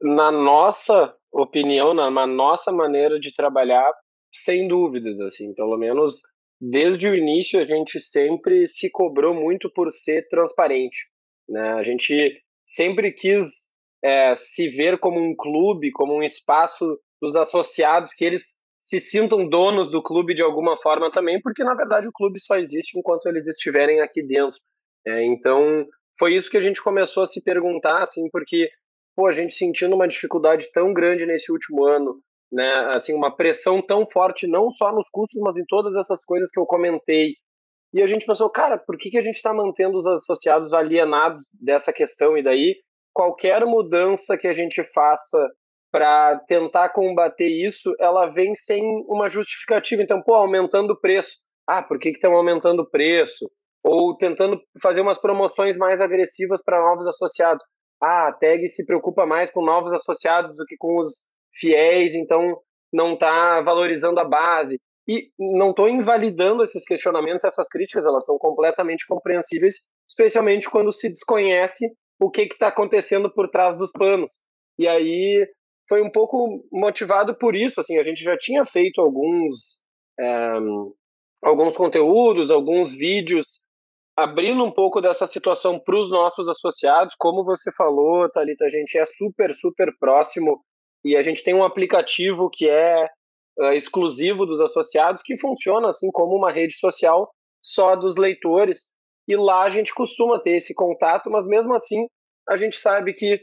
na 0.00 0.30
nossa 0.30 1.14
opinião, 1.32 1.94
na, 1.94 2.10
na 2.10 2.26
nossa 2.26 2.70
maneira 2.70 3.18
de 3.18 3.34
trabalhar, 3.34 3.90
sem 4.32 4.68
dúvidas, 4.68 5.18
assim, 5.20 5.52
pelo 5.54 5.76
menos 5.76 6.22
desde 6.60 7.08
o 7.08 7.14
início 7.14 7.60
a 7.60 7.64
gente 7.64 8.00
sempre 8.00 8.68
se 8.68 8.88
cobrou 8.90 9.34
muito 9.34 9.68
por 9.68 9.90
ser 9.90 10.28
transparente, 10.28 11.08
né? 11.48 11.72
A 11.72 11.82
gente 11.82 12.40
sempre 12.64 13.10
quis 13.12 13.48
é, 14.02 14.34
se 14.34 14.68
ver 14.68 14.98
como 14.98 15.20
um 15.20 15.34
clube, 15.36 15.90
como 15.92 16.14
um 16.14 16.22
espaço 16.22 16.98
dos 17.20 17.36
associados 17.36 18.12
que 18.12 18.24
eles 18.24 18.54
se 18.80 19.00
sintam 19.00 19.48
donos 19.48 19.90
do 19.90 20.02
clube 20.02 20.34
de 20.34 20.42
alguma 20.42 20.76
forma 20.76 21.10
também, 21.10 21.40
porque 21.40 21.62
na 21.62 21.74
verdade 21.74 22.08
o 22.08 22.12
clube 22.12 22.40
só 22.40 22.56
existe 22.56 22.98
enquanto 22.98 23.26
eles 23.26 23.46
estiverem 23.46 24.00
aqui 24.00 24.22
dentro. 24.22 24.58
É, 25.06 25.24
então 25.24 25.86
foi 26.18 26.34
isso 26.34 26.50
que 26.50 26.56
a 26.56 26.60
gente 26.60 26.82
começou 26.82 27.22
a 27.22 27.26
se 27.26 27.42
perguntar, 27.42 28.02
assim, 28.02 28.28
porque 28.30 28.68
pô, 29.14 29.26
a 29.26 29.32
gente 29.32 29.54
sentindo 29.54 29.94
uma 29.94 30.08
dificuldade 30.08 30.70
tão 30.72 30.92
grande 30.92 31.26
nesse 31.26 31.52
último 31.52 31.84
ano, 31.84 32.20
né, 32.50 32.70
assim, 32.90 33.14
uma 33.14 33.34
pressão 33.34 33.80
tão 33.80 34.04
forte, 34.06 34.46
não 34.46 34.70
só 34.72 34.92
nos 34.92 35.08
custos, 35.10 35.40
mas 35.40 35.56
em 35.56 35.64
todas 35.66 35.96
essas 35.96 36.24
coisas 36.24 36.50
que 36.50 36.60
eu 36.60 36.66
comentei. 36.66 37.34
E 37.94 38.02
a 38.02 38.06
gente 38.06 38.26
pensou, 38.26 38.48
cara, 38.50 38.78
por 38.78 38.96
que, 38.96 39.10
que 39.10 39.18
a 39.18 39.22
gente 39.22 39.36
está 39.36 39.52
mantendo 39.52 39.96
os 39.96 40.06
associados 40.06 40.72
alienados 40.72 41.40
dessa 41.52 41.92
questão? 41.92 42.36
E 42.36 42.42
daí, 42.42 42.76
qualquer 43.12 43.64
mudança 43.64 44.36
que 44.36 44.48
a 44.48 44.52
gente 44.52 44.82
faça 44.92 45.38
para 45.92 46.38
tentar 46.46 46.88
combater 46.88 47.48
isso, 47.48 47.94
ela 48.00 48.26
vem 48.26 48.54
sem 48.54 48.82
uma 49.06 49.28
justificativa. 49.28 50.02
Então, 50.02 50.22
pô, 50.22 50.34
aumentando 50.34 50.94
o 50.94 51.00
preço. 51.00 51.36
Ah, 51.68 51.82
por 51.82 51.98
que 51.98 52.08
estão 52.08 52.32
aumentando 52.32 52.80
o 52.80 52.90
preço? 52.90 53.50
Ou 53.84 54.16
tentando 54.16 54.58
fazer 54.82 55.02
umas 55.02 55.18
promoções 55.18 55.76
mais 55.76 56.00
agressivas 56.00 56.62
para 56.64 56.80
novos 56.80 57.06
associados. 57.06 57.62
Ah, 58.02 58.28
a 58.28 58.32
tag 58.32 58.66
se 58.68 58.86
preocupa 58.86 59.26
mais 59.26 59.50
com 59.50 59.62
novos 59.62 59.92
associados 59.92 60.56
do 60.56 60.64
que 60.64 60.76
com 60.78 60.98
os 60.98 61.26
fiéis, 61.54 62.14
então 62.14 62.58
não 62.92 63.14
está 63.14 63.60
valorizando 63.60 64.18
a 64.18 64.24
base. 64.24 64.80
E 65.06 65.28
não 65.38 65.70
estou 65.70 65.88
invalidando 65.88 66.62
esses 66.62 66.84
questionamentos, 66.84 67.44
essas 67.44 67.68
críticas, 67.68 68.06
elas 68.06 68.24
são 68.24 68.38
completamente 68.38 69.04
compreensíveis, 69.06 69.74
especialmente 70.08 70.70
quando 70.70 70.92
se 70.92 71.08
desconhece 71.08 71.86
o 72.22 72.30
que 72.30 72.42
está 72.42 72.68
acontecendo 72.68 73.28
por 73.28 73.48
trás 73.48 73.76
dos 73.76 73.90
panos. 73.90 74.30
E 74.78 74.86
aí 74.86 75.44
foi 75.88 76.00
um 76.02 76.10
pouco 76.10 76.64
motivado 76.72 77.34
por 77.34 77.56
isso, 77.56 77.80
assim, 77.80 77.98
a 77.98 78.04
gente 78.04 78.22
já 78.22 78.36
tinha 78.38 78.64
feito 78.64 79.00
alguns 79.00 79.80
é, 80.20 80.52
alguns 81.42 81.76
conteúdos, 81.76 82.50
alguns 82.50 82.92
vídeos 82.92 83.60
abrindo 84.16 84.62
um 84.62 84.70
pouco 84.70 85.00
dessa 85.00 85.26
situação 85.26 85.80
para 85.80 85.98
os 85.98 86.10
nossos 86.10 86.46
associados, 86.46 87.14
como 87.18 87.42
você 87.42 87.72
falou, 87.72 88.30
Talita, 88.30 88.66
a 88.66 88.70
gente 88.70 88.96
é 88.96 89.06
super 89.06 89.54
super 89.54 89.92
próximo 89.98 90.62
e 91.04 91.16
a 91.16 91.22
gente 91.22 91.42
tem 91.42 91.54
um 91.54 91.64
aplicativo 91.64 92.48
que 92.50 92.68
é 92.68 93.08
uh, 93.58 93.72
exclusivo 93.72 94.46
dos 94.46 94.60
associados, 94.60 95.22
que 95.22 95.36
funciona 95.36 95.88
assim 95.88 96.10
como 96.12 96.36
uma 96.36 96.52
rede 96.52 96.78
social 96.78 97.28
só 97.60 97.96
dos 97.96 98.16
leitores. 98.16 98.91
E 99.28 99.36
lá 99.36 99.62
a 99.62 99.70
gente 99.70 99.94
costuma 99.94 100.40
ter 100.40 100.56
esse 100.56 100.74
contato, 100.74 101.30
mas 101.30 101.46
mesmo 101.46 101.74
assim 101.74 102.06
a 102.48 102.56
gente 102.56 102.76
sabe 102.76 103.14
que 103.14 103.40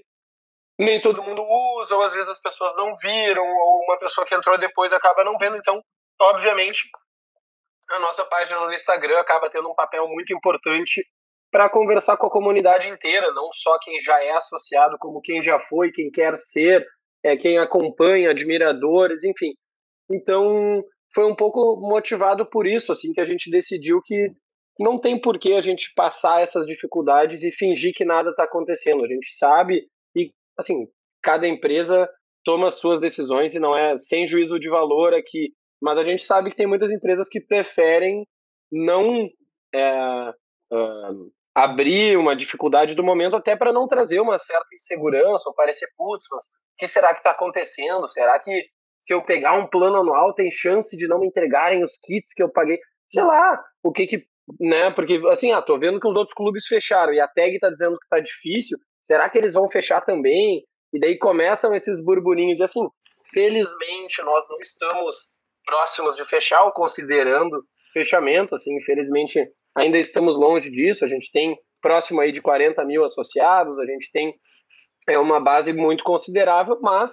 nem 0.77 1.01
todo 1.01 1.23
mundo 1.23 1.41
usa, 1.41 1.95
ou 1.95 2.01
às 2.01 2.13
vezes 2.13 2.29
as 2.29 2.41
pessoas 2.41 2.75
não 2.75 2.95
viram, 2.95 3.43
ou 3.43 3.83
uma 3.83 3.97
pessoa 3.99 4.25
que 4.25 4.33
entrou 4.33 4.57
depois 4.57 4.93
acaba 4.93 5.23
não 5.23 5.37
vendo. 5.37 5.57
Então, 5.57 5.81
obviamente, 6.21 6.83
a 7.89 7.99
nossa 7.99 8.23
página 8.25 8.59
no 8.65 8.73
Instagram 8.73 9.19
acaba 9.19 9.49
tendo 9.49 9.69
um 9.69 9.75
papel 9.75 10.07
muito 10.07 10.33
importante 10.33 11.03
para 11.51 11.69
conversar 11.69 12.15
com 12.17 12.27
a 12.27 12.31
comunidade 12.31 12.87
inteira, 12.87 13.31
não 13.33 13.51
só 13.51 13.77
quem 13.79 13.99
já 13.99 14.23
é 14.23 14.31
associado, 14.31 14.97
como 14.99 15.21
quem 15.21 15.41
já 15.41 15.59
foi, 15.59 15.91
quem 15.91 16.09
quer 16.11 16.37
ser, 16.37 16.85
é, 17.23 17.35
quem 17.35 17.57
acompanha, 17.57 18.29
admiradores, 18.29 19.23
enfim. 19.23 19.53
Então, 20.11 20.83
foi 21.13 21.25
um 21.25 21.35
pouco 21.35 21.77
motivado 21.81 22.45
por 22.45 22.67
isso, 22.67 22.91
assim, 22.91 23.11
que 23.11 23.19
a 23.19 23.25
gente 23.25 23.49
decidiu 23.49 23.99
que 24.03 24.29
não 24.79 24.99
tem 24.99 25.19
por 25.19 25.37
que 25.37 25.53
a 25.53 25.61
gente 25.61 25.91
passar 25.93 26.41
essas 26.41 26.65
dificuldades 26.65 27.43
e 27.43 27.51
fingir 27.51 27.93
que 27.93 28.05
nada 28.05 28.29
está 28.29 28.43
acontecendo. 28.43 29.03
A 29.03 29.07
gente 29.07 29.35
sabe 29.35 29.85
e, 30.15 30.31
assim, 30.57 30.87
cada 31.21 31.47
empresa 31.47 32.09
toma 32.45 32.67
as 32.67 32.75
suas 32.75 33.01
decisões 33.01 33.53
e 33.53 33.59
não 33.59 33.75
é 33.75 33.97
sem 33.97 34.25
juízo 34.25 34.57
de 34.57 34.69
valor 34.69 35.13
aqui. 35.13 35.53
Mas 35.81 35.97
a 35.97 36.03
gente 36.03 36.23
sabe 36.23 36.49
que 36.49 36.55
tem 36.55 36.67
muitas 36.67 36.91
empresas 36.91 37.27
que 37.27 37.41
preferem 37.41 38.25
não 38.71 39.27
é, 39.73 40.29
uh, 40.71 41.31
abrir 41.53 42.17
uma 42.17 42.35
dificuldade 42.35 42.95
do 42.95 43.03
momento 43.03 43.35
até 43.35 43.55
para 43.55 43.73
não 43.73 43.87
trazer 43.87 44.19
uma 44.19 44.37
certa 44.37 44.73
insegurança 44.73 45.43
ou 45.47 45.55
parecer, 45.55 45.87
putz, 45.97 46.25
mas 46.31 46.43
o 46.43 46.77
que 46.77 46.87
será 46.87 47.13
que 47.13 47.19
está 47.19 47.31
acontecendo? 47.31 48.07
Será 48.07 48.39
que 48.39 48.65
se 48.99 49.13
eu 49.13 49.21
pegar 49.23 49.53
um 49.53 49.67
plano 49.67 49.97
anual 49.97 50.33
tem 50.33 50.51
chance 50.51 50.95
de 50.95 51.07
não 51.07 51.19
me 51.19 51.27
entregarem 51.27 51.83
os 51.83 51.97
kits 52.01 52.33
que 52.33 52.43
eu 52.43 52.49
paguei? 52.49 52.79
Sei 53.07 53.23
lá, 53.23 53.61
o 53.83 53.91
que 53.91 54.05
que, 54.05 54.25
né, 54.59 54.91
porque 54.91 55.21
assim, 55.29 55.51
ah, 55.51 55.61
tô 55.61 55.77
vendo 55.77 55.99
que 55.99 56.07
os 56.07 56.15
outros 56.15 56.33
clubes 56.33 56.65
fecharam 56.65 57.13
e 57.13 57.19
a 57.19 57.27
tag 57.27 57.53
está 57.53 57.69
dizendo 57.69 57.97
que 57.97 58.05
está 58.05 58.19
difícil, 58.19 58.77
será 59.01 59.29
que 59.29 59.37
eles 59.37 59.53
vão 59.53 59.67
fechar 59.67 60.01
também? 60.01 60.63
E 60.93 60.99
daí 60.99 61.17
começam 61.17 61.75
esses 61.75 62.03
burburinhos 62.03 62.59
e 62.59 62.63
assim, 62.63 62.87
felizmente 63.31 64.21
nós 64.23 64.47
não 64.49 64.57
estamos 64.59 65.37
próximos 65.65 66.15
de 66.15 66.25
fechar 66.25 66.63
ou 66.63 66.71
considerando 66.71 67.63
fechamento, 67.93 68.55
assim, 68.55 68.75
infelizmente 68.75 69.45
ainda 69.75 69.97
estamos 69.97 70.37
longe 70.37 70.69
disso, 70.69 71.05
a 71.05 71.07
gente 71.07 71.31
tem 71.31 71.55
próximo 71.81 72.19
aí 72.21 72.31
de 72.31 72.41
40 72.41 72.83
mil 72.85 73.03
associados, 73.03 73.79
a 73.79 73.85
gente 73.85 74.11
tem 74.11 74.33
é 75.07 75.17
uma 75.17 75.39
base 75.39 75.73
muito 75.73 76.03
considerável, 76.03 76.77
mas 76.81 77.11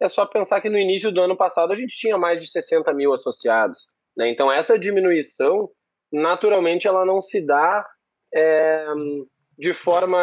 é 0.00 0.08
só 0.08 0.26
pensar 0.26 0.60
que 0.60 0.68
no 0.68 0.78
início 0.78 1.10
do 1.10 1.20
ano 1.22 1.36
passado 1.36 1.72
a 1.72 1.76
gente 1.76 1.96
tinha 1.96 2.18
mais 2.18 2.42
de 2.42 2.50
60 2.50 2.92
mil 2.92 3.12
associados. 3.12 3.80
Né? 4.16 4.30
Então 4.30 4.52
essa 4.52 4.78
diminuição, 4.78 5.68
naturalmente, 6.12 6.86
ela 6.86 7.04
não 7.04 7.20
se 7.20 7.44
dá 7.44 7.86
é, 8.34 8.86
de 9.58 9.74
forma 9.74 10.18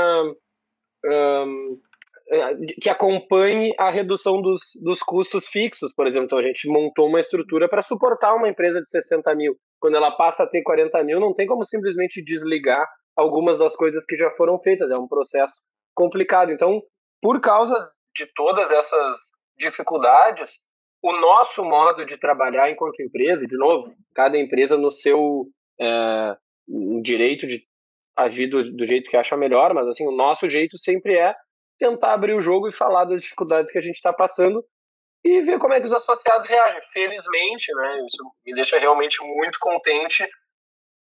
um, 1.05 1.79
é, 2.29 2.55
que 2.81 2.89
acompanhe 2.89 3.73
a 3.77 3.89
redução 3.89 4.41
dos, 4.41 4.59
dos 4.83 4.99
custos 4.99 5.47
fixos, 5.47 5.93
por 5.93 6.07
exemplo. 6.07 6.25
Então 6.25 6.39
a 6.39 6.43
gente 6.43 6.67
montou 6.67 7.07
uma 7.07 7.19
estrutura 7.19 7.69
para 7.69 7.81
suportar 7.81 8.35
uma 8.35 8.49
empresa 8.49 8.81
de 8.81 8.89
60 8.89 9.33
mil 9.35 9.57
quando 9.79 9.95
ela 9.95 10.11
passa 10.11 10.43
a 10.43 10.47
ter 10.47 10.63
40 10.63 11.03
mil, 11.03 11.19
não 11.19 11.33
tem 11.33 11.45
como 11.45 11.63
simplesmente 11.63 12.23
desligar 12.23 12.85
algumas 13.15 13.59
das 13.59 13.75
coisas 13.75 14.05
que 14.05 14.15
já 14.15 14.29
foram 14.31 14.59
feitas. 14.59 14.89
É 14.91 14.97
um 14.97 15.07
processo 15.07 15.53
complicado. 15.93 16.51
Então, 16.51 16.81
por 17.21 17.39
causa 17.39 17.89
de 18.15 18.25
todas 18.33 18.71
essas 18.71 19.17
dificuldades, 19.57 20.59
o 21.01 21.11
nosso 21.19 21.63
modo 21.63 22.05
de 22.05 22.17
trabalhar 22.17 22.69
enquanto 22.69 23.01
empresa, 23.01 23.45
de 23.45 23.57
novo, 23.57 23.93
cada 24.13 24.37
empresa 24.37 24.77
no 24.77 24.91
seu 24.91 25.45
é, 25.79 26.37
direito 27.01 27.47
de 27.47 27.63
agir 28.15 28.47
do, 28.47 28.71
do 28.75 28.85
jeito 28.85 29.09
que 29.09 29.17
acha 29.17 29.37
melhor, 29.37 29.73
mas 29.73 29.87
assim, 29.87 30.07
o 30.07 30.11
nosso 30.11 30.49
jeito 30.49 30.77
sempre 30.77 31.15
é 31.15 31.35
tentar 31.77 32.13
abrir 32.13 32.33
o 32.33 32.41
jogo 32.41 32.67
e 32.67 32.73
falar 32.73 33.05
das 33.05 33.21
dificuldades 33.21 33.71
que 33.71 33.77
a 33.77 33.81
gente 33.81 33.95
está 33.95 34.11
passando 34.11 34.63
e 35.23 35.41
ver 35.41 35.59
como 35.59 35.73
é 35.73 35.79
que 35.79 35.85
os 35.85 35.93
associados 35.93 36.47
reagem. 36.47 36.81
Felizmente, 36.91 37.73
né, 37.75 38.05
isso 38.05 38.31
me 38.45 38.53
deixa 38.53 38.79
realmente 38.79 39.23
muito 39.23 39.59
contente. 39.59 40.27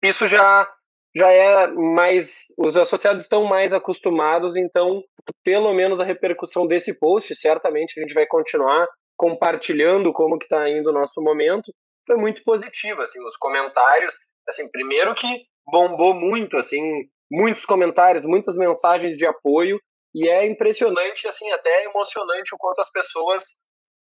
Isso 0.03 0.27
já 0.27 0.69
já 1.17 1.31
é 1.31 1.67
mais 1.67 2.47
os 2.59 2.75
associados 2.75 3.23
estão 3.23 3.45
mais 3.45 3.71
acostumados, 3.71 4.57
então 4.57 5.01
pelo 5.45 5.73
menos 5.73 5.99
a 5.99 6.03
repercussão 6.03 6.67
desse 6.67 6.99
post, 6.99 7.33
certamente 7.35 7.97
a 7.97 8.01
gente 8.01 8.13
vai 8.13 8.25
continuar 8.25 8.85
compartilhando 9.15 10.11
como 10.11 10.37
que 10.37 10.43
está 10.43 10.69
indo 10.69 10.89
o 10.89 10.93
nosso 10.93 11.21
momento, 11.21 11.73
foi 12.05 12.17
muito 12.17 12.43
positiva, 12.43 13.03
assim, 13.03 13.23
os 13.25 13.37
comentários, 13.37 14.15
assim, 14.47 14.69
primeiro 14.71 15.13
que 15.15 15.45
bombou 15.67 16.13
muito, 16.13 16.57
assim, 16.57 16.83
muitos 17.31 17.65
comentários, 17.65 18.23
muitas 18.23 18.55
mensagens 18.55 19.17
de 19.17 19.25
apoio 19.25 19.79
E 20.13 20.29
é 20.29 20.45
impressionante, 20.45 21.27
assim, 21.27 21.51
até 21.51 21.85
emocionante 21.85 22.55
o 22.55 22.57
quanto 22.57 22.79
as 22.79 22.89
pessoas 22.91 23.43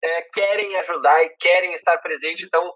é, 0.02 0.22
querem 0.32 0.76
ajudar 0.76 1.24
e 1.24 1.30
querem 1.40 1.72
estar 1.72 1.98
presente. 1.98 2.44
Então, 2.44 2.72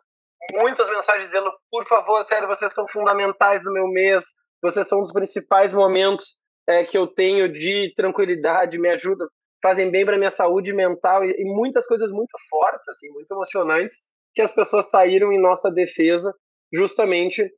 muitas 0.52 0.88
mensagens 0.90 1.28
dizendo, 1.28 1.52
por 1.70 1.86
favor, 1.86 2.24
sério, 2.24 2.48
vocês 2.48 2.72
são 2.72 2.88
fundamentais 2.88 3.64
no 3.64 3.72
meu 3.72 3.86
mês, 3.86 4.24
vocês 4.62 4.88
são 4.88 4.98
um 4.98 5.02
dos 5.02 5.12
principais 5.12 5.72
momentos 5.72 6.40
é, 6.68 6.84
que 6.84 6.98
eu 6.98 7.06
tenho 7.06 7.50
de 7.50 7.92
tranquilidade, 7.94 8.78
me 8.78 8.88
ajudam, 8.88 9.28
fazem 9.62 9.90
bem 9.90 10.04
para 10.04 10.18
minha 10.18 10.30
saúde 10.30 10.72
mental 10.72 11.24
e, 11.24 11.30
e, 11.30 11.44
muitas 11.44 11.86
coisas 11.86 12.10
muito 12.10 12.36
fortes, 12.48 12.88
assim, 12.88 13.10
muito 13.12 13.30
emocionantes, 13.30 14.08
que 14.34 14.42
as 14.42 14.52
pessoas 14.52 14.90
saíram 14.90 15.32
em 15.32 15.40
nossa 15.40 15.70
defesa 15.70 16.32
justamente 16.72 17.48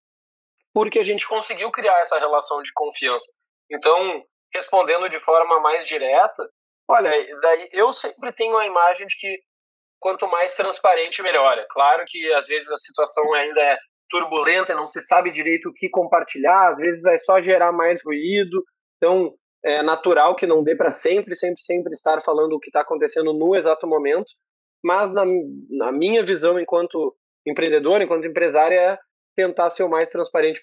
porque 0.72 0.98
a 0.98 1.02
gente 1.02 1.26
conseguiu 1.26 1.70
criar 1.70 2.00
essa 2.00 2.18
relação 2.18 2.62
de 2.62 2.72
confiança. 2.72 3.30
Então, 3.70 4.24
respondendo 4.52 5.08
de 5.08 5.18
forma 5.20 5.60
mais 5.60 5.86
direta, 5.86 6.48
olha, 6.88 7.10
daí 7.40 7.68
eu 7.72 7.92
sempre 7.92 8.32
tenho 8.32 8.56
a 8.56 8.66
imagem 8.66 9.06
de 9.06 9.16
que 9.16 9.38
quanto 10.00 10.26
mais 10.26 10.54
transparente, 10.54 11.22
melhor. 11.22 11.58
É 11.58 11.66
claro 11.68 12.04
que 12.06 12.32
às 12.32 12.46
vezes 12.46 12.70
a 12.70 12.78
situação 12.78 13.32
ainda 13.34 13.60
é 13.60 13.78
turbulenta 14.08 14.72
e 14.72 14.74
não 14.74 14.88
se 14.88 15.00
sabe 15.02 15.30
direito 15.30 15.68
o 15.68 15.72
que 15.72 15.88
compartilhar, 15.88 16.68
às 16.68 16.78
vezes 16.78 17.02
vai 17.02 17.18
só 17.18 17.40
gerar 17.40 17.70
mais 17.70 18.02
ruído. 18.02 18.64
Então, 18.96 19.32
é 19.62 19.82
natural 19.82 20.34
que 20.34 20.46
não 20.46 20.64
dê 20.64 20.74
para 20.74 20.90
sempre, 20.90 21.36
sempre, 21.36 21.60
sempre 21.60 21.92
estar 21.92 22.20
falando 22.22 22.54
o 22.54 22.58
que 22.58 22.68
está 22.68 22.80
acontecendo 22.80 23.32
no 23.32 23.54
exato 23.54 23.86
momento. 23.86 24.32
Mas, 24.82 25.12
na, 25.12 25.24
na 25.68 25.92
minha 25.92 26.22
visão, 26.22 26.58
enquanto 26.58 27.14
empreendedor, 27.46 28.00
enquanto 28.00 28.26
empresária, 28.26 28.74
é 28.74 28.98
tentar 29.40 29.70
ser 29.70 29.82
o 29.82 29.88
mais 29.88 30.10
transparente 30.10 30.62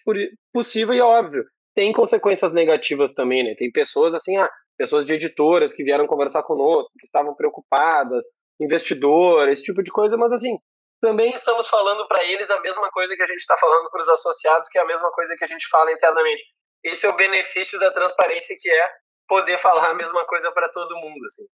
possível 0.53 0.93
e, 0.93 1.01
óbvio, 1.01 1.43
tem 1.75 1.91
consequências 1.91 2.53
negativas 2.53 3.13
também, 3.13 3.43
né? 3.43 3.55
Tem 3.57 3.72
pessoas 3.72 4.13
assim, 4.13 4.38
ah, 4.38 4.50
pessoas 4.77 5.05
de 5.05 5.13
editoras 5.13 5.74
que 5.74 5.84
vieram 5.84 6.05
conversar 6.05 6.43
conosco, 6.43 6.91
que 7.00 7.05
estavam 7.05 7.36
preocupadas, 7.36 8.24
investidor, 8.60 9.50
esse 9.50 9.63
tipo 9.63 9.81
de 9.81 9.91
coisa, 9.91 10.15
mas 10.15 10.31
assim, 10.31 10.57
também 11.01 11.34
estamos 11.34 11.67
falando 11.67 12.07
para 12.07 12.24
eles 12.24 12.50
a 12.50 12.60
mesma 12.62 12.89
coisa 12.91 13.15
que 13.15 13.24
a 13.24 13.27
gente 13.27 13.39
está 13.39 13.57
falando 13.57 13.89
para 13.89 14.01
os 14.01 14.10
associados, 14.10 14.69
que 14.69 14.77
é 14.77 14.81
a 14.81 14.86
mesma 14.86 15.12
coisa 15.12 15.36
que 15.36 15.43
a 15.43 15.48
gente 15.48 15.67
fala 15.69 15.91
internamente. 15.91 16.43
Esse 16.84 17.05
é 17.05 17.10
o 17.10 17.15
benefício 17.15 17.79
da 17.79 17.91
transparência, 17.91 18.55
que 18.60 18.69
é 18.69 18.89
poder 19.27 19.57
falar 19.57 19.89
a 19.89 19.96
mesma 19.96 20.25
coisa 20.25 20.51
para 20.51 20.69
todo 20.69 20.96
mundo, 20.96 21.25
assim. 21.25 21.46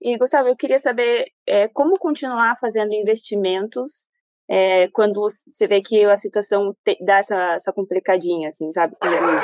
E 0.00 0.18
Gustavo, 0.18 0.48
eu 0.48 0.56
queria 0.56 0.80
saber 0.80 1.26
é, 1.46 1.68
como 1.68 1.96
continuar 1.98 2.56
fazendo 2.60 2.92
investimentos 2.92 4.06
é, 4.48 4.88
quando 4.88 5.20
você 5.20 5.66
vê 5.66 5.80
que 5.80 6.04
a 6.04 6.16
situação 6.16 6.74
te, 6.84 6.96
dá 7.04 7.18
essa, 7.18 7.54
essa 7.54 7.72
complicadinha, 7.72 8.48
assim, 8.48 8.70
sabe? 8.72 8.96
Quando, 9.00 9.42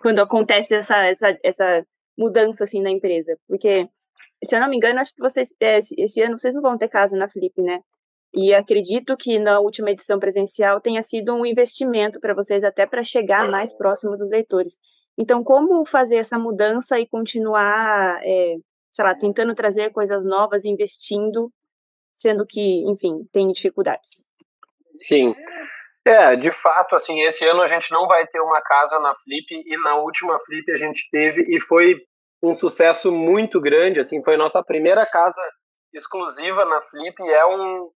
quando 0.00 0.18
acontece 0.20 0.74
essa, 0.74 0.96
essa, 1.06 1.38
essa 1.42 1.86
mudança 2.18 2.64
assim 2.64 2.80
na 2.80 2.90
empresa, 2.90 3.36
porque 3.48 3.88
se 4.44 4.56
eu 4.56 4.60
não 4.60 4.68
me 4.68 4.76
engano, 4.76 5.00
acho 5.00 5.14
que 5.14 5.20
vocês 5.20 5.54
é, 5.60 5.78
esse 5.78 6.22
ano 6.22 6.38
vocês 6.38 6.54
não 6.54 6.62
vão 6.62 6.78
ter 6.78 6.88
casa 6.88 7.16
na 7.16 7.28
Flip, 7.28 7.60
né? 7.60 7.80
E 8.32 8.54
acredito 8.54 9.16
que 9.16 9.38
na 9.38 9.58
última 9.58 9.90
edição 9.90 10.18
presencial 10.18 10.80
tenha 10.80 11.02
sido 11.02 11.34
um 11.34 11.44
investimento 11.44 12.20
para 12.20 12.34
vocês 12.34 12.62
até 12.62 12.86
para 12.86 13.02
chegar 13.02 13.50
mais 13.50 13.76
próximo 13.76 14.16
dos 14.16 14.30
leitores. 14.30 14.78
Então, 15.18 15.42
como 15.42 15.84
fazer 15.84 16.16
essa 16.16 16.38
mudança 16.38 16.98
e 16.98 17.08
continuar, 17.08 18.20
é, 18.22 18.56
sei 18.90 19.04
lá, 19.04 19.14
tentando 19.14 19.54
trazer 19.54 19.90
coisas 19.90 20.24
novas, 20.24 20.64
investindo, 20.64 21.50
sendo 22.20 22.44
que, 22.46 22.84
enfim, 22.86 23.26
tem 23.32 23.48
dificuldades? 23.48 24.26
Sim. 24.98 25.34
É, 26.06 26.36
de 26.36 26.50
fato, 26.50 26.94
assim, 26.94 27.22
esse 27.22 27.46
ano 27.46 27.62
a 27.62 27.66
gente 27.66 27.90
não 27.90 28.06
vai 28.06 28.26
ter 28.26 28.40
uma 28.40 28.60
casa 28.60 28.98
na 28.98 29.14
Flip 29.14 29.46
e 29.50 29.82
na 29.82 29.96
última 29.96 30.38
Flip 30.40 30.70
a 30.70 30.76
gente 30.76 31.08
teve 31.10 31.44
e 31.48 31.58
foi 31.60 31.96
um 32.42 32.54
sucesso 32.54 33.10
muito 33.10 33.60
grande, 33.60 34.00
assim, 34.00 34.22
foi 34.22 34.36
nossa 34.36 34.62
primeira 34.62 35.06
casa 35.06 35.40
exclusiva 35.94 36.64
na 36.64 36.80
Flip 36.82 37.14
e 37.22 37.30
é 37.30 37.46
um 37.46 37.90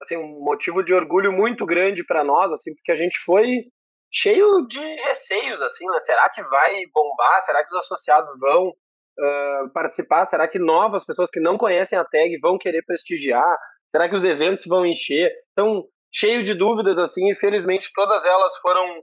assim 0.00 0.16
um 0.16 0.44
motivo 0.44 0.82
de 0.82 0.94
orgulho 0.94 1.32
muito 1.32 1.66
grande 1.66 2.04
para 2.04 2.22
nós, 2.24 2.52
assim, 2.52 2.74
porque 2.74 2.92
a 2.92 2.96
gente 2.96 3.18
foi 3.24 3.64
cheio 4.10 4.66
de 4.66 4.80
receios, 5.02 5.60
assim, 5.62 5.86
né? 5.86 5.98
Será 6.00 6.28
que 6.30 6.42
vai 6.42 6.82
bombar? 6.94 7.40
Será 7.42 7.60
que 7.64 7.68
os 7.68 7.84
associados 7.84 8.30
vão 8.40 8.72
uh, 9.18 9.70
participar? 9.72 10.24
Será 10.24 10.46
que 10.48 10.58
novas 10.58 11.04
pessoas 11.04 11.30
que 11.30 11.40
não 11.40 11.58
conhecem 11.58 11.98
a 11.98 12.04
tag 12.04 12.38
vão 12.40 12.58
querer 12.58 12.82
prestigiar? 12.84 13.56
Será 13.90 14.08
que 14.08 14.14
os 14.14 14.24
eventos 14.24 14.64
vão 14.66 14.84
encher? 14.84 15.32
Então, 15.52 15.84
cheio 16.12 16.42
de 16.42 16.54
dúvidas, 16.54 16.98
assim, 16.98 17.30
infelizmente 17.30 17.90
todas 17.94 18.24
elas 18.24 18.56
foram 18.58 19.02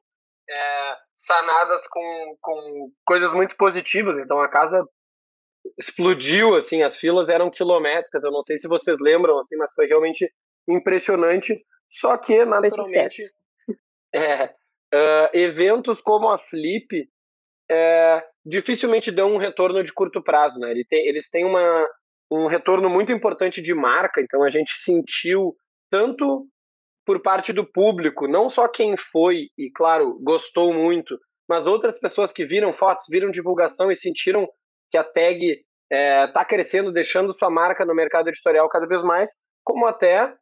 é, 0.49 0.95
sanadas 1.15 1.88
com, 1.88 2.38
com 2.41 2.91
coisas 3.06 3.34
muito 3.34 3.56
positivas. 3.58 4.17
Então 4.17 4.39
a 4.41 4.47
casa 4.47 4.84
explodiu, 5.78 6.56
assim, 6.56 6.84
as 6.84 6.95
filas 6.95 7.30
eram 7.30 7.49
quilométricas. 7.49 8.23
Eu 8.23 8.32
não 8.32 8.41
sei 8.41 8.58
se 8.58 8.67
vocês 8.67 8.99
lembram, 8.99 9.38
assim, 9.39 9.58
mas 9.58 9.73
foi 9.73 9.88
realmente 9.88 10.32
impressionante. 10.67 11.63
Só 11.89 12.17
que, 12.17 12.43
naturalmente, 12.45 13.21
é, 14.13 14.45
uh, 14.45 15.30
eventos 15.34 16.01
como 16.01 16.30
a 16.30 16.38
Flip 16.38 17.08
é, 17.69 18.23
dificilmente 18.45 19.12
dão 19.12 19.34
um 19.34 19.38
retorno 19.38 19.84
de 19.84 19.91
curto 19.91 20.21
prazo, 20.21 20.60
né? 20.60 20.73
Eles 20.91 21.29
têm 21.29 21.45
uma, 21.45 21.88
um 22.31 22.47
retorno 22.47 22.89
muito 22.89 23.12
importante 23.12 23.62
de 23.62 23.73
marca, 23.73 24.21
então 24.21 24.43
a 24.43 24.49
gente 24.49 24.73
sentiu 24.77 25.55
tanto 25.89 26.45
por 27.05 27.21
parte 27.21 27.53
do 27.53 27.65
público, 27.65 28.27
não 28.27 28.49
só 28.49 28.67
quem 28.67 28.95
foi 28.97 29.47
e, 29.58 29.71
claro, 29.71 30.19
gostou 30.23 30.73
muito, 30.73 31.17
mas 31.47 31.67
outras 31.67 31.99
pessoas 31.99 32.31
que 32.31 32.45
viram 32.45 32.73
fotos, 32.73 33.05
viram 33.10 33.29
divulgação 33.29 33.91
e 33.91 33.95
sentiram 33.95 34.47
que 34.89 34.97
a 34.97 35.03
tag 35.03 35.45
está 35.45 35.65
é, 35.91 36.27
tá 36.27 36.43
crescendo, 36.43 36.91
deixando 36.91 37.34
sua 37.34 37.49
marca 37.49 37.86
no 37.86 37.93
mercado 37.93 38.27
editorial 38.29 38.67
cada 38.69 38.88
vez 38.88 39.03
mais, 39.03 39.29
como 39.63 39.86
até, 39.86 40.34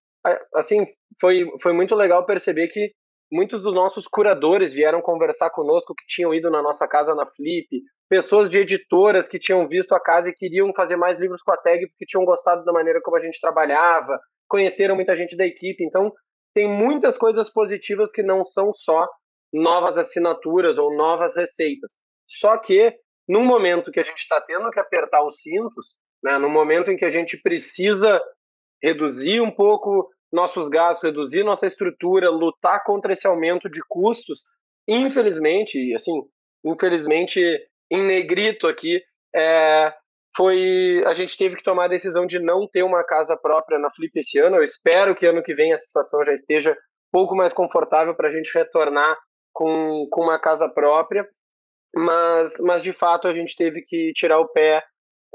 assim, 0.56 0.86
foi, 1.20 1.46
foi 1.62 1.74
muito 1.74 1.96
legal 1.96 2.26
perceber 2.26 2.68
que 2.68 2.94
muitos 3.34 3.64
dos 3.64 3.74
nossos 3.74 4.08
curadores 4.08 4.72
vieram 4.72 5.02
conversar 5.02 5.50
conosco 5.50 5.96
que 5.96 6.06
tinham 6.08 6.34
ido 6.34 6.52
na 6.52 6.62
nossa 6.62 6.88
casa 6.88 7.16
na 7.16 7.26
Flip, 7.26 7.68
pessoas 8.08 8.48
de 8.48 8.60
editoras 8.60 9.28
que 9.28 9.40
tinham 9.40 9.68
visto 9.68 9.94
a 9.94 10.00
casa 10.00 10.30
e 10.30 10.34
queriam 10.34 10.72
fazer 10.72 10.96
mais 10.96 11.18
livros 11.18 11.42
com 11.42 11.52
a 11.52 11.58
tag 11.58 11.88
porque 11.88 12.06
tinham 12.06 12.24
gostado 12.26 12.64
da 12.64 12.72
maneira 12.72 13.02
como 13.02 13.18
a 13.18 13.20
gente 13.20 13.42
trabalhava, 13.42 14.20
conheceram 14.48 14.96
muita 14.96 15.16
gente 15.16 15.36
da 15.36 15.48
equipe, 15.48 15.84
então 15.84 16.12
tem 16.54 16.70
muitas 16.70 17.18
coisas 17.18 17.50
positivas 17.52 18.12
que 18.12 18.22
não 18.22 18.46
são 18.46 18.72
só 18.72 19.08
novas 19.52 19.98
assinaturas 19.98 20.78
ou 20.78 20.96
novas 20.96 21.36
receitas. 21.36 21.94
Só 22.28 22.56
que, 22.60 22.94
num 23.28 23.44
momento 23.44 23.92
que 23.92 24.00
a 24.00 24.04
gente 24.04 24.20
está 24.20 24.40
tendo 24.42 24.70
que 24.70 24.80
apertar 24.80 25.26
os 25.26 25.42
cintos, 25.42 25.98
né, 26.24 26.38
no 26.38 26.50
momento 26.50 26.92
em 26.92 26.96
que 26.96 27.06
a 27.06 27.10
gente 27.10 27.42
precisa 27.42 28.22
reduzir 28.82 29.42
um 29.42 29.50
pouco 29.50 30.08
nossos 30.34 30.68
gastos, 30.68 31.04
reduzir 31.04 31.44
nossa 31.44 31.68
estrutura, 31.68 32.30
lutar 32.30 32.84
contra 32.84 33.14
esse 33.14 33.28
aumento 33.28 33.70
de 33.70 33.80
custos, 33.88 34.42
infelizmente, 34.88 35.94
assim, 35.94 36.24
infelizmente, 36.66 37.40
em 37.92 38.02
negrito 38.04 38.68
aqui, 38.68 39.00
é, 39.36 39.94
foi 40.36 41.04
a 41.06 41.14
gente 41.14 41.38
teve 41.38 41.56
que 41.56 41.64
tomar 41.64 41.86
a 41.86 41.90
decisão 41.90 42.26
de 42.26 42.40
não 42.40 42.68
ter 42.68 42.82
uma 42.84 43.04
casa 43.04 43.38
própria 43.38 43.78
na 43.78 43.92
Flip 43.92 44.12
esse 44.20 44.40
ano. 44.40 44.56
Eu 44.56 44.64
espero 44.64 45.16
que 45.16 45.28
ano 45.28 45.44
que 45.44 45.54
vem 45.54 45.72
a 45.72 45.78
situação 45.78 46.26
já 46.26 46.34
esteja 46.34 46.72
um 46.72 46.76
pouco 47.12 47.36
mais 47.36 47.54
confortável 47.54 48.16
para 48.16 48.28
a 48.28 48.32
gente 48.32 48.52
retornar 48.54 49.16
com, 49.54 50.08
com 50.12 50.24
uma 50.24 50.40
casa 50.40 50.68
própria, 50.68 51.24
mas, 51.96 52.54
mas 52.60 52.82
de 52.82 52.92
fato 52.92 53.28
a 53.28 53.34
gente 53.34 53.56
teve 53.56 53.84
que 53.84 54.12
tirar 54.14 54.40
o 54.40 54.48
pé 54.48 54.84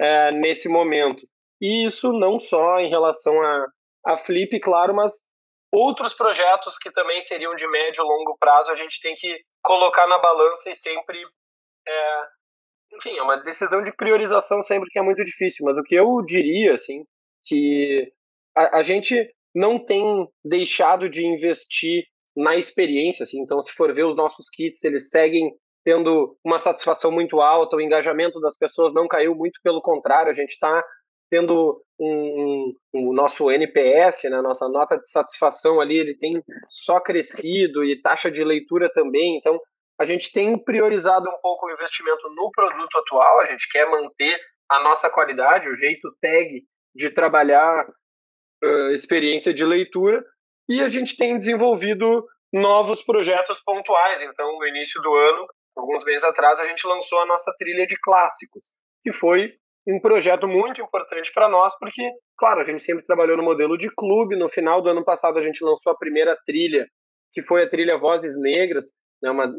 é, 0.01 0.33
nesse 0.33 0.69
momento. 0.69 1.23
E 1.61 1.87
isso 1.87 2.13
não 2.13 2.41
só 2.41 2.81
em 2.81 2.89
relação 2.89 3.41
a, 3.41 3.67
a 4.05 4.17
Flip, 4.17 4.59
claro, 4.61 4.95
mas 4.95 5.13
outros 5.73 6.15
projetos 6.15 6.79
que 6.79 6.91
também 6.91 7.21
seriam 7.21 7.55
de 7.55 7.67
médio 7.69 8.03
e 8.03 8.09
longo 8.09 8.37
prazo 8.39 8.71
a 8.71 8.75
gente 8.75 9.01
tem 9.01 9.15
que 9.15 9.39
colocar 9.63 10.07
na 10.07 10.19
balança 10.19 10.71
e 10.71 10.75
sempre 10.75 11.19
é, 11.87 12.25
enfim, 12.93 13.17
é 13.17 13.23
uma 13.23 13.37
decisão 13.37 13.83
de 13.83 13.93
priorização 13.93 14.63
sempre 14.63 14.89
que 14.91 14.99
é 14.99 15.03
muito 15.03 15.23
difícil, 15.23 15.65
mas 15.65 15.77
o 15.77 15.83
que 15.83 15.95
eu 15.95 16.23
diria, 16.25 16.75
assim, 16.75 17.05
que 17.45 18.11
a, 18.57 18.79
a 18.79 18.83
gente 18.83 19.31
não 19.55 19.83
tem 19.83 20.29
deixado 20.45 21.09
de 21.09 21.27
investir 21.27 22.05
na 22.37 22.57
experiência, 22.57 23.25
assim, 23.25 23.41
então 23.41 23.61
se 23.63 23.73
for 23.73 23.93
ver 23.93 24.05
os 24.05 24.17
nossos 24.17 24.49
kits, 24.51 24.83
eles 24.85 25.11
seguem 25.11 25.53
tendo 25.85 26.37
uma 26.45 26.59
satisfação 26.59 27.11
muito 27.11 27.41
alta, 27.41 27.77
o 27.77 27.81
engajamento 27.81 28.41
das 28.41 28.57
pessoas 28.57 28.93
não 28.93 29.09
caiu, 29.09 29.35
muito 29.35 29.59
pelo 29.63 29.81
contrário, 29.81 30.31
a 30.31 30.35
gente 30.35 30.51
está 30.51 30.83
tendo 31.31 31.83
um, 31.99 32.75
um, 32.95 33.11
um, 33.11 33.13
nosso 33.13 33.51
NPS, 33.51 34.25
né, 34.25 34.41
nossa 34.41 34.69
nota 34.69 34.97
de 34.97 35.09
satisfação 35.11 35.81
ali, 35.81 35.97
ele 35.97 36.17
tem 36.17 36.43
só 36.69 37.01
crescido 37.01 37.85
e 37.85 38.01
taxa 38.01 38.31
de 38.31 38.45
leitura 38.45 38.91
também, 38.93 39.37
então 39.37 39.61
a 40.01 40.05
gente 40.05 40.33
tem 40.33 40.57
priorizado 40.63 41.29
um 41.29 41.41
pouco 41.43 41.67
o 41.67 41.73
investimento 41.73 42.29
no 42.31 42.51
produto 42.53 42.99
atual, 42.99 43.41
a 43.41 43.47
gente 43.47 43.69
quer 43.69 43.91
manter 43.91 44.39
a 44.71 44.83
nossa 44.83 45.11
qualidade, 45.11 45.69
o 45.69 45.75
jeito 45.75 46.09
tag 46.21 46.63
de 46.95 47.11
trabalhar 47.11 47.87
uh, 48.63 48.91
experiência 48.93 49.53
de 49.53 49.65
leitura, 49.65 50.25
e 50.69 50.81
a 50.83 50.89
gente 50.89 51.17
tem 51.17 51.37
desenvolvido 51.37 52.25
novos 52.53 53.03
projetos 53.03 53.61
pontuais. 53.63 54.21
Então, 54.21 54.59
no 54.59 54.67
início 54.67 55.01
do 55.01 55.15
ano, 55.15 55.47
alguns 55.77 56.05
meses 56.05 56.25
atrás, 56.25 56.61
a 56.61 56.67
gente 56.67 56.87
lançou 56.87 57.21
a 57.21 57.27
nossa 57.27 57.53
trilha 57.57 57.87
de 57.87 57.97
clássicos. 58.01 58.75
que 59.03 59.13
foi 59.13 59.53
um 59.89 60.01
projeto 60.01 60.47
muito 60.47 60.83
importante 60.83 61.33
para 61.33 61.49
nós, 61.49 61.77
porque, 61.79 62.11
claro, 62.37 62.61
a 62.61 62.65
gente 62.65 62.83
sempre 62.83 63.05
trabalhou 63.05 63.37
no 63.37 63.43
modelo 63.43 63.79
de 63.79 63.89
clube. 63.95 64.37
No 64.37 64.49
final 64.49 64.83
do 64.83 64.91
ano 64.91 65.03
passado, 65.03 65.39
a 65.39 65.43
gente 65.43 65.65
lançou 65.65 65.91
a 65.91 65.97
primeira 65.97 66.37
trilha, 66.45 66.87
que 67.33 67.43
foi 67.43 67.63
a 67.63 67.69
trilha 67.69 67.97
Vozes 67.97 68.39
Negras, 68.39 68.85
né, 69.23 69.31
uma, 69.31 69.51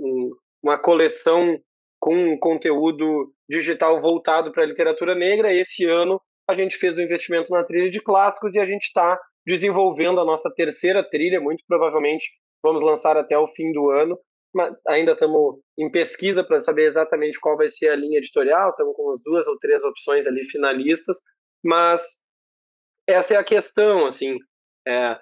uma 0.64 0.82
coleção 0.82 1.58
com 2.00 2.38
conteúdo 2.40 3.34
digital 3.50 4.00
voltado 4.00 4.52
para 4.52 4.64
a 4.64 4.68
literatura 4.68 5.16
negra. 5.16 5.54
Esse 5.54 5.86
ano, 5.86 6.22
a 6.48 6.54
gente 6.54 6.78
fez 6.78 6.96
o 6.96 7.00
um 7.00 7.04
investimento 7.04 7.52
na 7.52 7.64
trilha 7.64 7.90
de 7.90 8.02
clássicos 8.02 8.54
e 8.54 8.60
a 8.60 8.66
gente 8.66 8.84
está 8.84 9.20
desenvolvendo 9.46 10.22
a 10.22 10.26
nossa 10.26 10.52
terceira 10.54 11.04
trilha, 11.10 11.42
muito 11.42 11.64
provavelmente 11.68 12.26
vamos 12.64 12.82
lançar 12.82 13.18
até 13.18 13.38
o 13.38 13.48
fim 13.48 13.72
do 13.72 13.90
ano. 13.90 14.18
Ainda 14.88 15.12
estamos 15.12 15.60
em 15.78 15.92
pesquisa 15.92 16.44
para 16.44 16.60
saber 16.60 16.86
exatamente 16.86 17.40
qual 17.40 17.56
vai 17.56 17.70
ser 17.70 17.90
a 17.90 17.96
linha 17.96 18.18
editorial, 18.18 18.70
estamos 18.70 18.96
com 18.96 19.04
umas 19.04 19.22
duas 19.24 19.46
ou 19.48 19.58
três 19.60 19.84
opções 19.84 20.26
ali 20.26 20.44
finalistas, 20.46 21.18
mas 21.64 22.02
essa 23.08 23.36
é 23.36 23.38
a 23.38 23.44
questão, 23.44 24.06
assim, 24.08 24.38
é, 24.88 25.20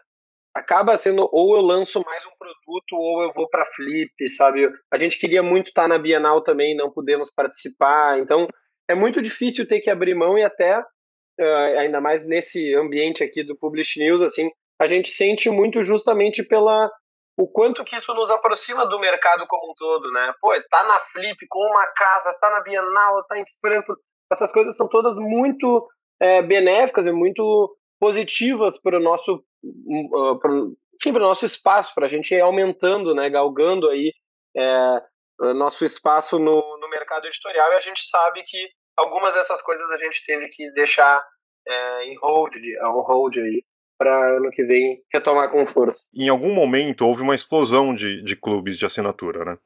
acaba 0.55 0.97
sendo 0.97 1.29
ou 1.31 1.55
eu 1.55 1.61
lanço 1.61 2.03
mais 2.03 2.25
um 2.25 2.31
produto 2.37 2.93
ou 2.93 3.23
eu 3.23 3.33
vou 3.33 3.49
para 3.49 3.65
Flip, 3.65 4.29
sabe? 4.29 4.69
A 4.91 4.97
gente 4.97 5.19
queria 5.19 5.43
muito 5.43 5.67
estar 5.67 5.83
tá 5.83 5.87
na 5.87 5.99
Bienal 5.99 6.41
também, 6.41 6.75
não 6.75 6.91
pudemos 6.91 7.31
participar, 7.31 8.19
então 8.19 8.47
é 8.89 8.95
muito 8.95 9.21
difícil 9.21 9.67
ter 9.67 9.81
que 9.81 9.89
abrir 9.89 10.15
mão 10.15 10.37
e 10.37 10.43
até 10.43 10.79
uh, 10.79 11.79
ainda 11.79 12.01
mais 12.01 12.25
nesse 12.25 12.73
ambiente 12.73 13.23
aqui 13.23 13.43
do 13.43 13.57
Publish 13.57 13.99
News, 13.99 14.21
assim, 14.21 14.49
a 14.79 14.87
gente 14.87 15.09
sente 15.09 15.49
muito 15.49 15.83
justamente 15.83 16.43
pela 16.43 16.89
o 17.37 17.47
quanto 17.47 17.85
que 17.85 17.95
isso 17.95 18.13
nos 18.15 18.31
aproxima 18.31 18.85
do 18.87 18.99
mercado 18.99 19.45
como 19.47 19.71
um 19.71 19.75
todo, 19.75 20.11
né? 20.11 20.33
Pô, 20.41 20.49
tá 20.69 20.83
na 20.83 20.99
Flip 20.99 21.37
com 21.47 21.59
uma 21.59 21.85
casa, 21.87 22.33
tá 22.33 22.49
na 22.49 22.61
Bienal, 22.61 23.23
tá 23.25 23.37
em 23.37 23.45
Frankfurt, 23.61 23.99
essas 24.31 24.51
coisas 24.51 24.75
são 24.75 24.89
todas 24.89 25.15
muito 25.17 25.87
é, 26.19 26.41
benéficas 26.41 27.05
e 27.05 27.11
muito 27.11 27.77
positivas 27.99 28.79
para 28.79 28.97
o 28.97 29.01
nosso, 29.01 29.35
uh, 29.63 30.75
enfim, 30.95 31.13
para 31.13 31.23
o 31.23 31.27
nosso 31.27 31.45
espaço, 31.45 31.93
para 31.93 32.07
a 32.07 32.09
gente 32.09 32.33
ir 32.33 32.41
aumentando, 32.41 33.13
né, 33.13 33.29
galgando 33.29 33.87
aí 33.89 34.11
é, 34.55 35.01
nosso 35.53 35.85
espaço 35.85 36.39
no, 36.39 36.77
no 36.79 36.89
mercado 36.89 37.27
editorial. 37.27 37.71
E 37.71 37.75
a 37.75 37.79
gente 37.79 38.03
sabe 38.09 38.43
que 38.43 38.69
algumas 38.97 39.35
dessas 39.35 39.61
coisas 39.61 39.89
a 39.91 39.97
gente 39.97 40.25
teve 40.25 40.47
que 40.49 40.71
deixar 40.71 41.23
é, 41.67 42.03
em 42.05 42.17
hold, 42.17 42.55
on 42.83 43.01
hold 43.01 43.37
aí, 43.37 43.63
para 43.97 44.37
ano 44.37 44.49
que 44.51 44.63
vem 44.63 45.01
retomar 45.11 45.49
com 45.49 45.65
força. 45.65 46.09
Em 46.13 46.29
algum 46.29 46.53
momento 46.53 47.05
houve 47.05 47.21
uma 47.21 47.35
explosão 47.35 47.93
de, 47.93 48.21
de 48.21 48.35
clubes 48.35 48.77
de 48.77 48.85
assinatura, 48.85 49.43
né? 49.43 49.57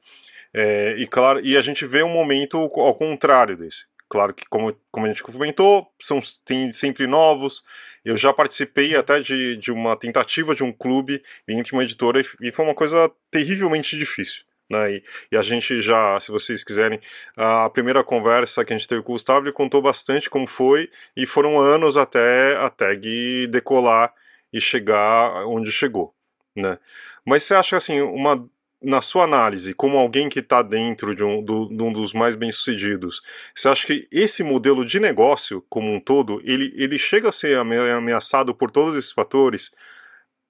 É, 0.54 0.94
e 0.98 1.06
claro, 1.06 1.40
e 1.40 1.56
a 1.56 1.60
gente 1.62 1.86
vê 1.86 2.02
um 2.02 2.08
momento 2.08 2.58
ao 2.58 2.94
contrário 2.94 3.56
desse. 3.56 3.86
Claro 4.08 4.34
que, 4.34 4.44
como, 4.46 4.76
como 4.90 5.06
a 5.06 5.08
gente 5.08 5.22
comentou, 5.22 5.90
são 5.98 6.20
tem 6.44 6.70
sempre 6.72 7.06
novos. 7.06 7.64
Eu 8.04 8.16
já 8.16 8.32
participei 8.32 8.94
até 8.94 9.20
de, 9.20 9.56
de 9.56 9.72
uma 9.72 9.96
tentativa 9.96 10.54
de 10.54 10.62
um 10.62 10.72
clube 10.72 11.22
entre 11.48 11.72
uma 11.72 11.84
editora 11.84 12.20
e 12.40 12.52
foi 12.52 12.64
uma 12.64 12.74
coisa 12.74 13.10
terrivelmente 13.30 13.96
difícil. 13.96 14.44
Né? 14.68 14.96
E, 14.96 15.04
e, 15.32 15.36
a 15.36 15.42
gente 15.42 15.80
já, 15.80 16.18
se 16.20 16.30
vocês 16.30 16.62
quiserem, 16.62 17.00
a 17.36 17.70
primeira 17.70 18.04
conversa 18.04 18.64
que 18.64 18.72
a 18.72 18.76
gente 18.76 18.88
teve 18.88 19.02
com 19.02 19.12
o 19.12 19.14
Gustavo, 19.14 19.46
ele 19.46 19.52
contou 19.52 19.80
bastante 19.80 20.28
como 20.28 20.46
foi, 20.46 20.90
e 21.16 21.26
foram 21.26 21.60
anos 21.60 21.96
até 21.96 22.56
a 22.56 22.68
tag 22.68 23.46
decolar 23.48 24.12
e 24.52 24.60
chegar 24.60 25.46
onde 25.46 25.72
chegou. 25.72 26.14
Né? 26.54 26.78
Mas 27.24 27.44
você 27.44 27.54
acha 27.54 27.76
assim, 27.76 28.00
uma, 28.00 28.48
na 28.82 29.00
sua 29.00 29.24
análise, 29.24 29.74
como 29.74 29.96
alguém 29.96 30.28
que 30.28 30.40
está 30.40 30.60
dentro 30.60 31.14
de 31.14 31.24
um, 31.24 31.42
do, 31.42 31.68
de 31.68 31.82
um, 31.82 31.92
dos 31.92 32.12
mais 32.12 32.34
bem-sucedidos, 32.34 33.22
você 33.54 33.68
acha 33.68 33.86
que 33.86 34.08
esse 34.10 34.42
modelo 34.42 34.84
de 34.84 34.98
negócio 34.98 35.64
como 35.68 35.92
um 35.92 36.00
todo, 36.00 36.40
ele, 36.44 36.72
ele 36.76 36.98
chega 36.98 37.28
a 37.28 37.32
ser 37.32 37.58
ameaçado 37.58 38.54
por 38.54 38.70
todos 38.70 38.96
esses 38.96 39.12
fatores? 39.12 39.70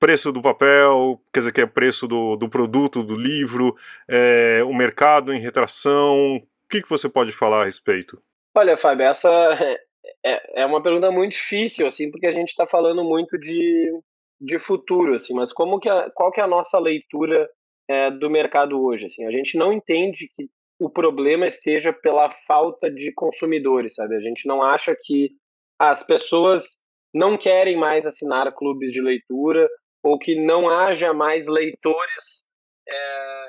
preço 0.02 0.32
do 0.32 0.42
papel, 0.42 1.22
quer 1.32 1.38
dizer, 1.38 1.52
que 1.52 1.60
é 1.60 1.66
preço 1.66 2.08
do, 2.08 2.34
do 2.34 2.48
produto, 2.48 3.04
do 3.04 3.14
livro, 3.14 3.76
é, 4.08 4.60
o 4.64 4.74
mercado 4.74 5.32
em 5.32 5.38
retração. 5.38 6.38
O 6.38 6.68
que, 6.68 6.82
que 6.82 6.90
você 6.90 7.08
pode 7.08 7.30
falar 7.30 7.62
a 7.62 7.64
respeito? 7.66 8.20
Olha, 8.52 8.76
Fábio, 8.76 9.06
essa 9.06 9.78
é, 10.24 10.62
é 10.62 10.66
uma 10.66 10.82
pergunta 10.82 11.10
muito 11.10 11.32
difícil, 11.32 11.86
assim, 11.86 12.10
porque 12.10 12.26
a 12.26 12.32
gente 12.32 12.48
está 12.48 12.66
falando 12.66 13.02
muito 13.04 13.38
de, 13.38 13.90
de 14.40 14.58
futuro, 14.58 15.14
assim, 15.14 15.34
mas 15.34 15.52
como 15.52 15.80
que 15.80 15.88
a, 15.88 16.10
qual 16.10 16.30
que 16.30 16.40
é 16.40 16.44
a 16.44 16.48
nossa 16.48 16.78
leitura 16.78 17.48
é, 17.88 18.10
do 18.10 18.30
mercado 18.30 18.80
hoje? 18.80 19.06
Assim? 19.06 19.26
A 19.26 19.30
gente 19.30 19.58
não 19.58 19.72
entende 19.72 20.28
que 20.32 20.48
o 20.80 20.90
problema 20.90 21.46
esteja 21.46 21.92
pela 21.92 22.30
falta 22.46 22.90
de 22.90 23.12
consumidores, 23.12 23.94
sabe? 23.94 24.16
A 24.16 24.20
gente 24.20 24.46
não 24.46 24.62
acha 24.62 24.96
que 24.98 25.30
as 25.78 26.04
pessoas 26.04 26.64
não 27.14 27.36
querem 27.36 27.76
mais 27.76 28.06
assinar 28.06 28.52
clubes 28.54 28.90
de 28.90 29.00
leitura 29.00 29.68
ou 30.02 30.18
que 30.18 30.34
não 30.34 30.68
haja 30.68 31.12
mais 31.12 31.46
leitores, 31.46 32.44
é, 32.88 33.41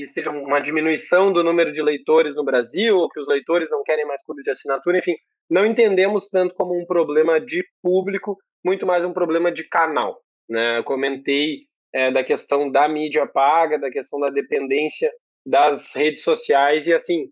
que 0.00 0.04
esteja 0.04 0.30
uma 0.30 0.60
diminuição 0.60 1.32
do 1.32 1.44
número 1.44 1.70
de 1.70 1.82
leitores 1.82 2.34
no 2.34 2.42
Brasil, 2.42 2.96
ou 2.96 3.08
que 3.08 3.20
os 3.20 3.28
leitores 3.28 3.70
não 3.70 3.82
querem 3.82 4.06
mais 4.06 4.24
clubes 4.24 4.44
de 4.44 4.50
assinatura, 4.50 4.98
enfim, 4.98 5.14
não 5.48 5.66
entendemos 5.66 6.28
tanto 6.28 6.54
como 6.54 6.74
um 6.74 6.86
problema 6.86 7.38
de 7.38 7.62
público, 7.82 8.38
muito 8.64 8.86
mais 8.86 9.04
um 9.04 9.12
problema 9.12 9.52
de 9.52 9.64
canal. 9.68 10.18
Né? 10.48 10.78
Eu 10.78 10.84
comentei 10.84 11.66
é, 11.92 12.10
da 12.10 12.24
questão 12.24 12.70
da 12.70 12.88
mídia 12.88 13.26
paga, 13.26 13.78
da 13.78 13.90
questão 13.90 14.18
da 14.18 14.30
dependência 14.30 15.10
das 15.46 15.94
redes 15.94 16.22
sociais, 16.22 16.86
e 16.86 16.94
assim, 16.94 17.24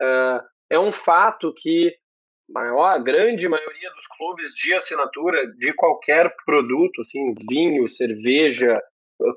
uh, 0.00 0.40
é 0.70 0.78
um 0.78 0.92
fato 0.92 1.52
que 1.54 1.94
maior, 2.48 2.86
a 2.86 2.98
grande 2.98 3.48
maioria 3.48 3.90
dos 3.94 4.06
clubes 4.06 4.54
de 4.54 4.74
assinatura 4.74 5.46
de 5.58 5.72
qualquer 5.72 6.34
produto, 6.44 7.00
assim, 7.00 7.34
vinho, 7.48 7.88
cerveja, 7.88 8.80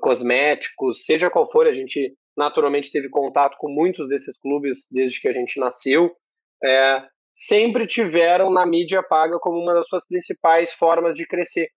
cosméticos, 0.00 1.04
seja 1.04 1.30
qual 1.30 1.50
for, 1.50 1.66
a 1.66 1.72
gente 1.72 2.14
naturalmente 2.38 2.92
teve 2.92 3.08
contato 3.10 3.56
com 3.58 3.68
muitos 3.68 4.08
desses 4.08 4.38
clubes 4.38 4.86
desde 4.92 5.20
que 5.20 5.26
a 5.26 5.32
gente 5.32 5.58
nasceu, 5.58 6.14
é, 6.62 7.04
sempre 7.34 7.84
tiveram 7.84 8.48
na 8.48 8.64
mídia 8.64 9.02
paga 9.02 9.38
como 9.40 9.58
uma 9.58 9.74
das 9.74 9.88
suas 9.88 10.06
principais 10.06 10.72
formas 10.72 11.16
de 11.16 11.26
crescer. 11.26 11.68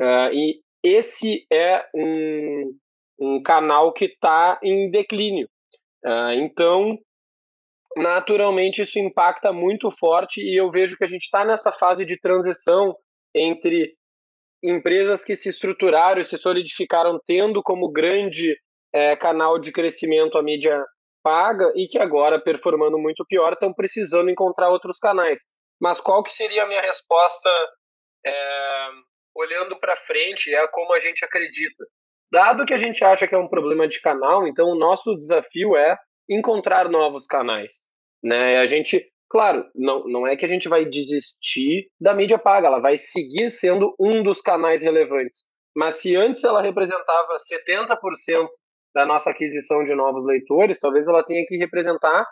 É, 0.00 0.34
e 0.34 0.60
esse 0.82 1.46
é 1.50 1.86
um, 1.94 2.76
um 3.20 3.42
canal 3.42 3.92
que 3.92 4.06
está 4.06 4.58
em 4.64 4.90
declínio. 4.90 5.48
É, 6.04 6.34
então, 6.34 6.98
naturalmente 7.96 8.82
isso 8.82 8.98
impacta 8.98 9.52
muito 9.52 9.88
forte 9.92 10.40
e 10.40 10.58
eu 10.58 10.72
vejo 10.72 10.96
que 10.96 11.04
a 11.04 11.08
gente 11.08 11.22
está 11.22 11.44
nessa 11.44 11.70
fase 11.70 12.04
de 12.04 12.18
transição 12.18 12.96
entre 13.32 13.94
empresas 14.60 15.24
que 15.24 15.36
se 15.36 15.48
estruturaram 15.48 16.20
e 16.20 16.24
se 16.24 16.36
solidificaram 16.36 17.20
tendo 17.24 17.62
como 17.62 17.92
grande 17.92 18.56
é, 18.94 19.16
canal 19.16 19.58
de 19.58 19.72
crescimento 19.72 20.38
a 20.38 20.42
mídia 20.42 20.80
paga 21.22 21.72
e 21.74 21.88
que 21.88 21.98
agora, 21.98 22.40
performando 22.40 22.98
muito 22.98 23.24
pior, 23.26 23.52
estão 23.52 23.72
precisando 23.72 24.30
encontrar 24.30 24.70
outros 24.70 24.98
canais. 24.98 25.40
Mas 25.80 26.00
qual 26.00 26.22
que 26.22 26.30
seria 26.30 26.62
a 26.62 26.68
minha 26.68 26.80
resposta 26.80 27.50
é, 28.24 28.88
olhando 29.34 29.76
para 29.80 29.96
frente, 29.96 30.54
é 30.54 30.66
como 30.68 30.92
a 30.92 31.00
gente 31.00 31.24
acredita? 31.24 31.84
Dado 32.30 32.64
que 32.64 32.74
a 32.74 32.78
gente 32.78 33.04
acha 33.04 33.26
que 33.26 33.34
é 33.34 33.38
um 33.38 33.48
problema 33.48 33.88
de 33.88 34.00
canal, 34.00 34.46
então 34.46 34.68
o 34.68 34.78
nosso 34.78 35.14
desafio 35.16 35.76
é 35.76 35.96
encontrar 36.28 36.88
novos 36.88 37.26
canais. 37.26 37.72
Né? 38.22 38.58
A 38.58 38.66
gente, 38.66 39.04
claro, 39.28 39.68
não, 39.74 40.04
não 40.04 40.26
é 40.26 40.36
que 40.36 40.44
a 40.44 40.48
gente 40.48 40.68
vai 40.68 40.84
desistir 40.84 41.88
da 42.00 42.14
mídia 42.14 42.38
paga, 42.38 42.68
ela 42.68 42.80
vai 42.80 42.96
seguir 42.96 43.50
sendo 43.50 43.94
um 43.98 44.22
dos 44.22 44.40
canais 44.40 44.82
relevantes. 44.82 45.44
Mas 45.76 45.96
se 45.96 46.14
antes 46.16 46.44
ela 46.44 46.62
representava 46.62 47.36
70% 47.36 48.48
da 48.94 49.04
nossa 49.04 49.30
aquisição 49.30 49.82
de 49.82 49.94
novos 49.94 50.24
leitores, 50.24 50.78
talvez 50.78 51.06
ela 51.08 51.24
tenha 51.24 51.44
que 51.46 51.56
representar 51.56 52.26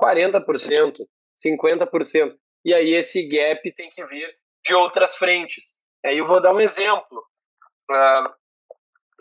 40%, 0.00 0.96
50%. 1.44 2.34
E 2.64 2.74
aí 2.74 2.92
esse 2.92 3.26
gap 3.26 3.72
tem 3.74 3.88
que 3.90 4.04
vir 4.04 4.28
de 4.64 4.74
outras 4.74 5.16
frentes. 5.16 5.80
Aí 6.04 6.18
eu 6.18 6.26
vou 6.26 6.40
dar 6.40 6.54
um 6.54 6.60
exemplo. 6.60 7.24
Uh, 7.90 8.28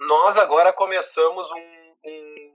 nós 0.07 0.37
agora 0.37 0.73
começamos 0.73 1.49
um, 1.51 2.09
um, 2.09 2.53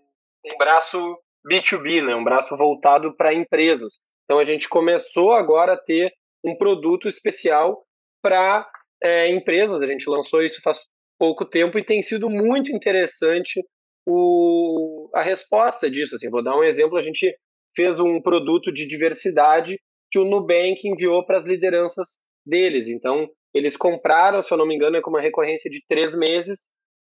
um 0.52 0.58
braço 0.58 1.18
B2B, 1.48 2.04
né, 2.04 2.14
um 2.14 2.24
braço 2.24 2.56
voltado 2.56 3.16
para 3.16 3.32
empresas. 3.32 4.00
Então 4.24 4.38
a 4.38 4.44
gente 4.44 4.68
começou 4.68 5.32
agora 5.32 5.74
a 5.74 5.78
ter 5.78 6.12
um 6.44 6.56
produto 6.56 7.08
especial 7.08 7.84
para 8.22 8.68
é, 9.02 9.30
empresas. 9.30 9.80
A 9.80 9.86
gente 9.86 10.08
lançou 10.10 10.42
isso 10.42 10.60
faz 10.62 10.80
pouco 11.18 11.44
tempo 11.44 11.78
e 11.78 11.84
tem 11.84 12.02
sido 12.02 12.28
muito 12.28 12.74
interessante 12.74 13.64
o, 14.06 15.10
a 15.14 15.22
resposta 15.22 15.90
disso. 15.90 16.14
Assim, 16.14 16.30
vou 16.30 16.42
dar 16.42 16.56
um 16.56 16.64
exemplo: 16.64 16.96
a 16.96 17.02
gente 17.02 17.34
fez 17.74 17.98
um 18.00 18.20
produto 18.20 18.72
de 18.72 18.86
diversidade 18.86 19.78
que 20.10 20.18
o 20.18 20.24
Nubank 20.24 20.86
enviou 20.86 21.24
para 21.26 21.36
as 21.36 21.44
lideranças 21.44 22.18
deles. 22.46 22.86
Então, 22.86 23.28
eles 23.52 23.76
compraram, 23.76 24.40
se 24.40 24.52
eu 24.52 24.58
não 24.58 24.66
me 24.66 24.74
engano, 24.74 24.96
é 24.96 25.02
com 25.02 25.10
uma 25.10 25.20
recorrência 25.20 25.70
de 25.70 25.82
três 25.86 26.14
meses, 26.14 26.58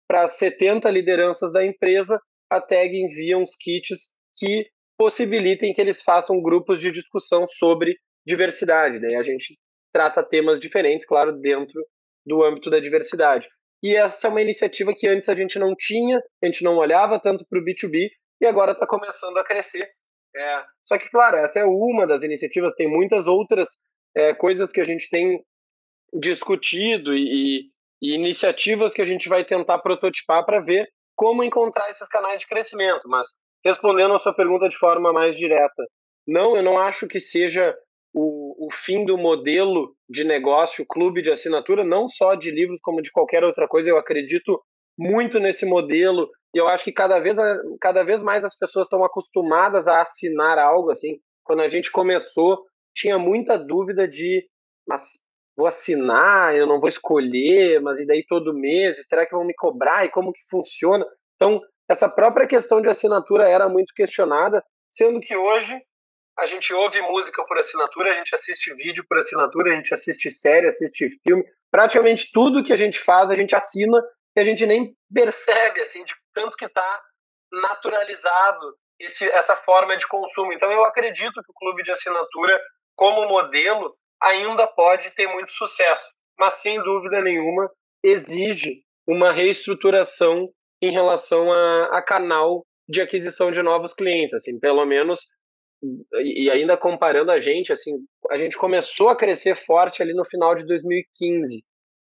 para 0.08 0.26
70 0.26 0.90
lideranças 0.90 1.52
da 1.52 1.64
empresa, 1.64 2.18
a 2.50 2.60
tag 2.60 2.96
envia 2.96 3.36
uns 3.36 3.54
kits 3.54 4.14
que 4.36 4.66
possibilitem 4.96 5.72
que 5.72 5.80
eles 5.80 6.02
façam 6.02 6.40
grupos 6.40 6.80
de 6.80 6.90
discussão 6.90 7.46
sobre 7.46 7.94
diversidade. 8.26 9.00
Daí 9.00 9.14
a 9.14 9.22
gente 9.22 9.56
trata 9.92 10.22
temas 10.22 10.58
diferentes, 10.58 11.06
claro, 11.06 11.38
dentro 11.38 11.80
do 12.26 12.42
âmbito 12.42 12.70
da 12.70 12.80
diversidade. 12.80 13.48
E 13.82 13.94
essa 13.94 14.26
é 14.26 14.30
uma 14.30 14.42
iniciativa 14.42 14.92
que 14.94 15.06
antes 15.06 15.28
a 15.28 15.34
gente 15.34 15.58
não 15.58 15.74
tinha, 15.76 16.18
a 16.42 16.46
gente 16.46 16.64
não 16.64 16.76
olhava 16.76 17.20
tanto 17.20 17.46
para 17.48 17.58
o 17.58 17.64
B2B 17.64 18.08
e 18.40 18.46
agora 18.46 18.72
está 18.72 18.86
começando 18.86 19.36
a 19.38 19.44
crescer. 19.44 19.88
É, 20.34 20.62
só 20.84 20.98
que, 20.98 21.08
claro, 21.10 21.36
essa 21.36 21.60
é 21.60 21.64
uma 21.64 22.06
das 22.06 22.22
iniciativas, 22.22 22.74
tem 22.74 22.88
muitas 22.88 23.26
outras 23.26 23.68
é, 24.16 24.34
coisas 24.34 24.70
que 24.70 24.80
a 24.80 24.84
gente 24.84 25.08
tem 25.08 25.42
discutido 26.12 27.14
e, 27.14 27.70
e, 28.02 28.14
iniciativas 28.14 28.92
que 28.92 29.02
a 29.02 29.04
gente 29.04 29.28
vai 29.28 29.44
tentar 29.44 29.78
prototipar 29.78 30.44
para 30.44 30.60
ver 30.60 30.88
como 31.14 31.42
encontrar 31.42 31.90
esses 31.90 32.08
canais 32.08 32.40
de 32.40 32.46
crescimento. 32.46 33.08
Mas 33.08 33.26
respondendo 33.64 34.14
a 34.14 34.18
sua 34.18 34.34
pergunta 34.34 34.68
de 34.68 34.76
forma 34.76 35.12
mais 35.12 35.36
direta, 35.36 35.84
não, 36.26 36.56
eu 36.56 36.62
não 36.62 36.78
acho 36.78 37.08
que 37.08 37.18
seja 37.18 37.74
o, 38.20 38.66
o 38.66 38.72
fim 38.72 39.04
do 39.04 39.16
modelo 39.16 39.94
de 40.10 40.24
negócio, 40.24 40.84
clube 40.84 41.22
de 41.22 41.30
assinatura, 41.30 41.84
não 41.84 42.08
só 42.08 42.34
de 42.34 42.50
livros, 42.50 42.80
como 42.82 43.00
de 43.00 43.12
qualquer 43.12 43.44
outra 43.44 43.68
coisa. 43.68 43.88
Eu 43.88 43.96
acredito 43.96 44.60
muito 44.98 45.38
nesse 45.38 45.64
modelo 45.64 46.28
e 46.52 46.58
eu 46.58 46.66
acho 46.66 46.82
que 46.82 46.92
cada 46.92 47.20
vez, 47.20 47.36
cada 47.80 48.02
vez 48.02 48.20
mais 48.20 48.44
as 48.44 48.56
pessoas 48.58 48.86
estão 48.86 49.04
acostumadas 49.04 49.86
a 49.86 50.02
assinar 50.02 50.58
algo 50.58 50.90
assim. 50.90 51.20
Quando 51.44 51.62
a 51.62 51.68
gente 51.68 51.92
começou, 51.92 52.58
tinha 52.92 53.18
muita 53.18 53.56
dúvida 53.56 54.08
de, 54.08 54.44
mas 54.86 55.02
vou 55.56 55.68
assinar, 55.68 56.56
eu 56.56 56.66
não 56.66 56.80
vou 56.80 56.88
escolher, 56.88 57.80
mas 57.80 58.00
e 58.00 58.06
daí 58.06 58.24
todo 58.28 58.52
mês, 58.52 58.98
será 59.06 59.24
que 59.24 59.34
vão 59.34 59.44
me 59.44 59.54
cobrar 59.54 60.04
e 60.04 60.10
como 60.10 60.32
que 60.32 60.40
funciona? 60.50 61.06
Então, 61.36 61.60
essa 61.88 62.08
própria 62.08 62.48
questão 62.48 62.82
de 62.82 62.88
assinatura 62.88 63.48
era 63.48 63.68
muito 63.68 63.94
questionada, 63.94 64.60
sendo 64.90 65.20
que 65.20 65.36
hoje 65.36 65.80
a 66.38 66.46
gente 66.46 66.72
ouve 66.72 67.00
música 67.02 67.44
por 67.44 67.58
assinatura, 67.58 68.10
a 68.12 68.14
gente 68.14 68.34
assiste 68.34 68.72
vídeo 68.74 69.04
por 69.08 69.18
assinatura, 69.18 69.72
a 69.72 69.76
gente 69.76 69.92
assiste 69.92 70.30
série, 70.30 70.68
assiste 70.68 71.08
filme, 71.22 71.44
praticamente 71.70 72.30
tudo 72.32 72.62
que 72.62 72.72
a 72.72 72.76
gente 72.76 73.00
faz 73.00 73.30
a 73.30 73.34
gente 73.34 73.56
assina 73.56 74.00
e 74.36 74.40
a 74.40 74.44
gente 74.44 74.64
nem 74.64 74.94
percebe 75.12 75.80
assim 75.80 76.04
de 76.04 76.14
tanto 76.32 76.56
que 76.56 76.66
está 76.66 77.02
naturalizado 77.52 78.74
esse, 79.00 79.28
essa 79.30 79.56
forma 79.56 79.96
de 79.96 80.06
consumo. 80.06 80.52
Então 80.52 80.70
eu 80.70 80.84
acredito 80.84 81.42
que 81.42 81.50
o 81.50 81.54
clube 81.54 81.82
de 81.82 81.90
assinatura 81.90 82.58
como 82.94 83.28
modelo 83.28 83.94
ainda 84.22 84.66
pode 84.66 85.10
ter 85.10 85.26
muito 85.26 85.50
sucesso, 85.52 86.08
mas 86.38 86.54
sem 86.54 86.80
dúvida 86.82 87.20
nenhuma 87.20 87.70
exige 88.02 88.82
uma 89.06 89.32
reestruturação 89.32 90.48
em 90.80 90.92
relação 90.92 91.52
a, 91.52 91.98
a 91.98 92.02
canal 92.02 92.64
de 92.88 93.00
aquisição 93.00 93.50
de 93.50 93.62
novos 93.62 93.92
clientes, 93.92 94.34
assim, 94.34 94.58
pelo 94.58 94.84
menos 94.86 95.20
e 96.22 96.50
ainda 96.50 96.76
comparando 96.76 97.30
a 97.30 97.38
gente, 97.38 97.72
assim, 97.72 97.92
a 98.30 98.36
gente 98.36 98.56
começou 98.56 99.08
a 99.08 99.16
crescer 99.16 99.54
forte 99.64 100.02
ali 100.02 100.12
no 100.12 100.24
final 100.24 100.54
de 100.54 100.66
2015. 100.66 101.62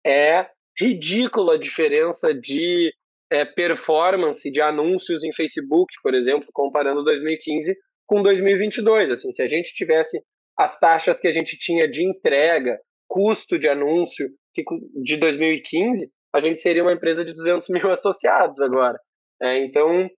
É 0.04 0.48
ridícula 0.78 1.54
a 1.54 1.58
diferença 1.58 2.34
de 2.34 2.92
é, 3.30 3.44
performance 3.44 4.50
de 4.50 4.60
anúncios 4.60 5.22
em 5.22 5.32
Facebook, 5.32 5.92
por 6.02 6.14
exemplo, 6.14 6.48
comparando 6.52 7.04
2015 7.04 7.74
com 8.06 8.22
2022. 8.22 9.10
Assim, 9.10 9.30
se 9.30 9.42
a 9.42 9.48
gente 9.48 9.72
tivesse 9.74 10.20
as 10.58 10.78
taxas 10.78 11.18
que 11.20 11.28
a 11.28 11.32
gente 11.32 11.56
tinha 11.56 11.88
de 11.88 12.04
entrega, 12.04 12.78
custo 13.08 13.58
de 13.58 13.68
anúncio 13.68 14.28
que, 14.54 14.62
de 15.02 15.16
2015, 15.16 16.10
a 16.34 16.40
gente 16.40 16.60
seria 16.60 16.82
uma 16.82 16.92
empresa 16.92 17.24
de 17.24 17.32
200 17.32 17.68
mil 17.68 17.90
associados 17.92 18.60
agora. 18.60 18.98
É, 19.40 19.58
então, 19.58 20.08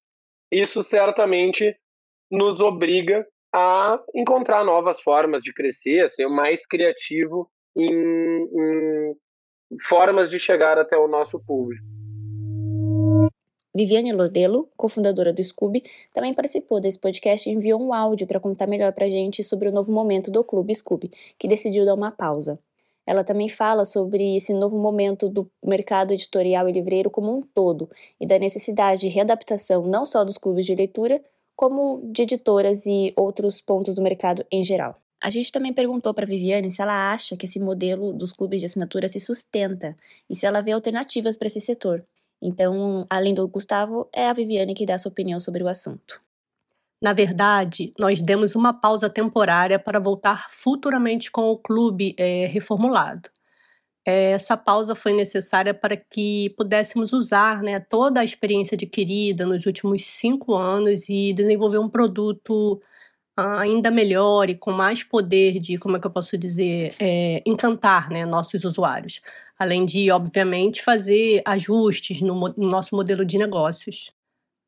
isso 0.50 0.82
certamente 0.82 1.76
nos 2.30 2.60
obriga 2.60 3.26
a 3.54 4.00
encontrar 4.12 4.64
novas 4.64 5.00
formas 5.00 5.40
de 5.40 5.54
crescer, 5.54 6.00
a 6.00 6.08
ser 6.08 6.26
mais 6.26 6.66
criativo 6.66 7.48
em, 7.76 7.88
em 7.88 9.14
formas 9.88 10.28
de 10.28 10.40
chegar 10.40 10.76
até 10.76 10.98
o 10.98 11.06
nosso 11.06 11.38
público. 11.38 11.84
Viviane 13.72 14.12
Lodelo, 14.12 14.68
cofundadora 14.76 15.32
do 15.32 15.42
Scooby, 15.42 15.84
também 16.12 16.34
participou 16.34 16.80
desse 16.80 16.98
podcast 16.98 17.48
e 17.48 17.52
enviou 17.52 17.80
um 17.80 17.94
áudio 17.94 18.26
para 18.26 18.40
contar 18.40 18.66
melhor 18.66 18.92
para 18.92 19.06
a 19.06 19.08
gente 19.08 19.44
sobre 19.44 19.68
o 19.68 19.72
novo 19.72 19.92
momento 19.92 20.32
do 20.32 20.42
Clube 20.42 20.74
Scooby, 20.74 21.10
que 21.38 21.46
decidiu 21.46 21.84
dar 21.84 21.94
uma 21.94 22.10
pausa. 22.10 22.58
Ela 23.06 23.22
também 23.22 23.48
fala 23.48 23.84
sobre 23.84 24.36
esse 24.36 24.52
novo 24.52 24.76
momento 24.78 25.28
do 25.28 25.48
mercado 25.62 26.12
editorial 26.12 26.68
e 26.68 26.72
livreiro 26.72 27.10
como 27.10 27.36
um 27.36 27.42
todo 27.42 27.88
e 28.20 28.26
da 28.26 28.38
necessidade 28.38 29.02
de 29.02 29.08
readaptação 29.08 29.86
não 29.86 30.04
só 30.04 30.24
dos 30.24 30.38
clubes 30.38 30.64
de 30.64 30.74
leitura, 30.74 31.20
como 31.56 32.02
de 32.12 32.22
editoras 32.22 32.86
e 32.86 33.12
outros 33.16 33.60
pontos 33.60 33.94
do 33.94 34.02
mercado 34.02 34.44
em 34.50 34.62
geral. 34.62 35.00
A 35.20 35.30
gente 35.30 35.50
também 35.50 35.72
perguntou 35.72 36.12
para 36.12 36.26
Viviane 36.26 36.70
se 36.70 36.82
ela 36.82 37.12
acha 37.12 37.36
que 37.36 37.46
esse 37.46 37.58
modelo 37.58 38.12
dos 38.12 38.32
clubes 38.32 38.60
de 38.60 38.66
assinatura 38.66 39.08
se 39.08 39.18
sustenta 39.18 39.96
e 40.28 40.36
se 40.36 40.44
ela 40.44 40.60
vê 40.60 40.72
alternativas 40.72 41.38
para 41.38 41.46
esse 41.46 41.60
setor. 41.60 42.04
Então, 42.42 43.06
além 43.08 43.32
do 43.32 43.48
Gustavo, 43.48 44.06
é 44.12 44.28
a 44.28 44.32
Viviane 44.34 44.74
que 44.74 44.84
dá 44.84 44.98
sua 44.98 45.10
opinião 45.10 45.40
sobre 45.40 45.62
o 45.62 45.68
assunto. 45.68 46.20
Na 47.00 47.12
verdade, 47.12 47.92
nós 47.98 48.20
demos 48.20 48.54
uma 48.54 48.72
pausa 48.72 49.08
temporária 49.08 49.78
para 49.78 49.98
voltar 49.98 50.50
futuramente 50.50 51.30
com 51.30 51.50
o 51.50 51.56
clube 51.56 52.14
é, 52.18 52.46
reformulado. 52.46 53.30
É, 54.06 54.32
essa 54.32 54.56
pausa 54.56 54.94
foi 54.94 55.14
necessária 55.14 55.72
para 55.72 55.96
que 55.96 56.50
pudéssemos 56.56 57.12
usar 57.12 57.62
né, 57.62 57.80
toda 57.80 58.20
a 58.20 58.24
experiência 58.24 58.74
adquirida 58.74 59.46
nos 59.46 59.64
últimos 59.64 60.04
cinco 60.04 60.54
anos 60.54 61.08
e 61.08 61.32
desenvolver 61.32 61.78
um 61.78 61.88
produto 61.88 62.80
ainda 63.36 63.90
melhor 63.90 64.48
e 64.48 64.54
com 64.54 64.70
mais 64.70 65.02
poder 65.02 65.58
de, 65.58 65.78
como 65.78 65.96
é 65.96 66.00
que 66.00 66.06
eu 66.06 66.10
posso 66.10 66.38
dizer, 66.38 66.94
é, 67.00 67.42
encantar 67.46 68.10
né, 68.10 68.24
nossos 68.24 68.64
usuários. 68.64 69.20
Além 69.58 69.84
de, 69.84 70.10
obviamente, 70.10 70.82
fazer 70.82 71.42
ajustes 71.44 72.20
no, 72.20 72.34
no 72.56 72.68
nosso 72.68 72.94
modelo 72.94 73.24
de 73.24 73.38
negócios. 73.38 74.12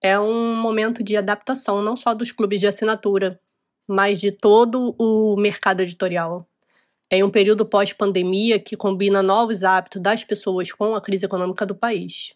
É 0.02 0.18
um 0.18 0.56
momento 0.56 1.02
de 1.02 1.16
adaptação 1.16 1.82
não 1.82 1.96
só 1.96 2.14
dos 2.14 2.32
clubes 2.32 2.60
de 2.60 2.66
assinatura, 2.66 3.40
mas 3.88 4.20
de 4.20 4.32
todo 4.32 4.94
o 4.98 5.36
mercado 5.36 5.80
editorial. 5.82 6.48
É 7.10 7.24
um 7.24 7.30
período 7.30 7.64
pós-pandemia 7.64 8.58
que 8.58 8.76
combina 8.76 9.22
novos 9.22 9.62
hábitos 9.62 10.02
das 10.02 10.24
pessoas 10.24 10.72
com 10.72 10.94
a 10.94 11.00
crise 11.00 11.26
econômica 11.26 11.64
do 11.64 11.74
país. 11.74 12.34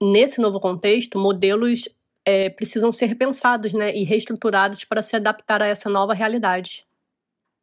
Nesse 0.00 0.40
novo 0.40 0.60
contexto, 0.60 1.18
modelos 1.18 1.88
é, 2.24 2.50
precisam 2.50 2.92
ser 2.92 3.14
pensados 3.14 3.72
né, 3.72 3.94
e 3.96 4.04
reestruturados 4.04 4.84
para 4.84 5.02
se 5.02 5.16
adaptar 5.16 5.62
a 5.62 5.66
essa 5.66 5.88
nova 5.88 6.14
realidade. 6.14 6.86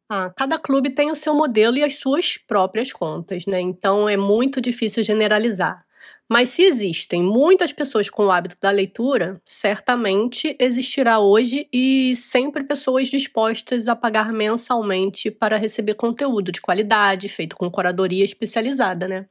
Ah, 0.08 0.30
cada 0.36 0.58
clube 0.58 0.90
tem 0.90 1.10
o 1.10 1.14
seu 1.14 1.34
modelo 1.34 1.78
e 1.78 1.84
as 1.84 1.98
suas 1.98 2.36
próprias 2.36 2.92
contas, 2.92 3.46
né? 3.46 3.60
Então 3.60 4.08
é 4.08 4.16
muito 4.16 4.60
difícil 4.60 5.02
generalizar. 5.02 5.83
Mas 6.28 6.48
se 6.50 6.62
existem 6.62 7.22
muitas 7.22 7.72
pessoas 7.72 8.08
com 8.08 8.26
o 8.26 8.30
hábito 8.30 8.56
da 8.60 8.70
leitura, 8.70 9.40
certamente 9.44 10.56
existirá 10.58 11.18
hoje 11.18 11.68
e 11.72 12.16
sempre 12.16 12.64
pessoas 12.64 13.08
dispostas 13.08 13.88
a 13.88 13.94
pagar 13.94 14.32
mensalmente 14.32 15.30
para 15.30 15.58
receber 15.58 15.94
conteúdo 15.94 16.50
de 16.50 16.62
qualidade, 16.62 17.28
feito 17.28 17.56
com 17.56 17.70
curadoria 17.70 18.24
especializada, 18.24 19.06
né? 19.06 19.26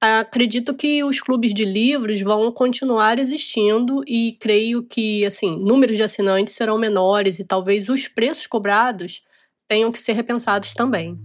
acredito 0.00 0.74
que 0.74 1.04
os 1.04 1.20
clubes 1.20 1.52
de 1.52 1.64
livros 1.64 2.20
vão 2.22 2.50
continuar 2.50 3.18
existindo 3.18 4.02
e 4.06 4.32
creio 4.40 4.82
que, 4.82 5.24
assim, 5.26 5.58
números 5.62 5.96
de 5.96 6.02
assinantes 6.02 6.54
serão 6.54 6.78
menores 6.78 7.38
e 7.38 7.44
talvez 7.44 7.88
os 7.88 8.08
preços 8.08 8.46
cobrados 8.46 9.22
tenham 9.68 9.92
que 9.92 10.00
ser 10.00 10.14
repensados 10.14 10.72
também. 10.72 11.18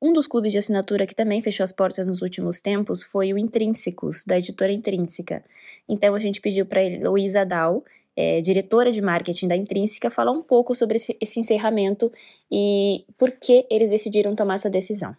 Um 0.00 0.12
dos 0.12 0.28
clubes 0.28 0.52
de 0.52 0.58
assinatura 0.58 1.06
que 1.06 1.14
também 1.14 1.40
fechou 1.40 1.64
as 1.64 1.72
portas 1.72 2.06
nos 2.06 2.22
últimos 2.22 2.60
tempos 2.60 3.02
foi 3.02 3.32
o 3.32 3.38
Intrínsecos, 3.38 4.24
da 4.24 4.38
editora 4.38 4.72
Intrínseca. 4.72 5.44
Então 5.88 6.14
a 6.14 6.18
gente 6.20 6.40
pediu 6.40 6.64
para 6.64 6.80
Luísa 7.02 7.44
Dal, 7.44 7.84
é, 8.16 8.40
diretora 8.40 8.92
de 8.92 9.02
marketing 9.02 9.48
da 9.48 9.56
Intrínseca, 9.56 10.08
falar 10.10 10.30
um 10.30 10.42
pouco 10.42 10.74
sobre 10.74 10.96
esse, 10.96 11.16
esse 11.20 11.40
encerramento 11.40 12.10
e 12.50 13.04
por 13.16 13.32
que 13.32 13.66
eles 13.70 13.90
decidiram 13.90 14.36
tomar 14.36 14.54
essa 14.54 14.70
decisão. 14.70 15.16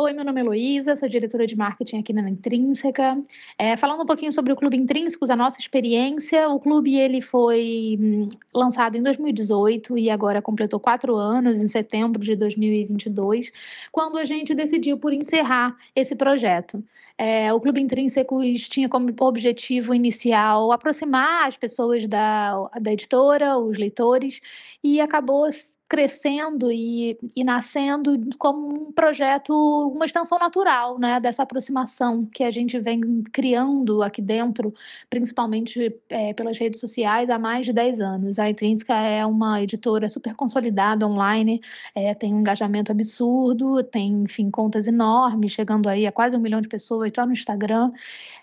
Oi, 0.00 0.12
meu 0.12 0.24
nome 0.24 0.40
é 0.40 0.44
Luísa, 0.44 0.94
sou 0.94 1.08
diretora 1.08 1.44
de 1.44 1.56
marketing 1.56 1.98
aqui 1.98 2.12
na 2.12 2.30
Intrínseca. 2.30 3.20
É, 3.58 3.76
falando 3.76 4.02
um 4.02 4.06
pouquinho 4.06 4.32
sobre 4.32 4.52
o 4.52 4.56
Clube 4.56 4.76
Intrínsecos, 4.76 5.28
a 5.28 5.34
nossa 5.34 5.58
experiência, 5.58 6.48
o 6.50 6.60
clube 6.60 6.96
ele 6.96 7.20
foi 7.20 7.98
hum, 8.00 8.28
lançado 8.54 8.96
em 8.96 9.02
2018 9.02 9.98
e 9.98 10.08
agora 10.08 10.40
completou 10.40 10.78
quatro 10.78 11.16
anos, 11.16 11.60
em 11.60 11.66
setembro 11.66 12.22
de 12.22 12.36
2022, 12.36 13.50
quando 13.90 14.18
a 14.18 14.24
gente 14.24 14.54
decidiu 14.54 14.96
por 14.98 15.12
encerrar 15.12 15.76
esse 15.96 16.14
projeto. 16.14 16.80
É, 17.18 17.52
o 17.52 17.58
Clube 17.60 17.80
Intrínsecos 17.80 18.68
tinha 18.68 18.88
como 18.88 19.12
objetivo 19.22 19.92
inicial 19.92 20.70
aproximar 20.70 21.48
as 21.48 21.56
pessoas 21.56 22.06
da, 22.06 22.70
da 22.80 22.92
editora, 22.92 23.58
os 23.58 23.76
leitores, 23.76 24.40
e 24.80 25.00
acabou 25.00 25.48
crescendo 25.88 26.70
e, 26.70 27.18
e 27.34 27.42
nascendo 27.42 28.18
como 28.38 28.88
um 28.88 28.92
projeto, 28.92 29.52
uma 29.88 30.04
extensão 30.04 30.38
natural, 30.38 30.98
né, 30.98 31.18
dessa 31.18 31.42
aproximação 31.42 32.26
que 32.26 32.44
a 32.44 32.50
gente 32.50 32.78
vem 32.78 33.22
criando 33.32 34.02
aqui 34.02 34.20
dentro, 34.20 34.74
principalmente 35.08 35.94
é, 36.10 36.34
pelas 36.34 36.58
redes 36.58 36.78
sociais, 36.78 37.30
há 37.30 37.38
mais 37.38 37.64
de 37.64 37.72
10 37.72 38.00
anos. 38.00 38.38
A 38.38 38.50
Intrínseca 38.50 38.94
é 38.94 39.24
uma 39.24 39.62
editora 39.62 40.08
super 40.10 40.34
consolidada 40.34 41.06
online, 41.06 41.62
é, 41.94 42.14
tem 42.14 42.34
um 42.34 42.40
engajamento 42.40 42.92
absurdo, 42.92 43.82
tem, 43.82 44.24
enfim, 44.24 44.50
contas 44.50 44.86
enormes, 44.86 45.52
chegando 45.52 45.88
aí 45.88 46.06
a 46.06 46.12
quase 46.12 46.36
um 46.36 46.40
milhão 46.40 46.60
de 46.60 46.68
pessoas 46.68 47.10
só 47.14 47.24
no 47.24 47.32
Instagram, 47.32 47.90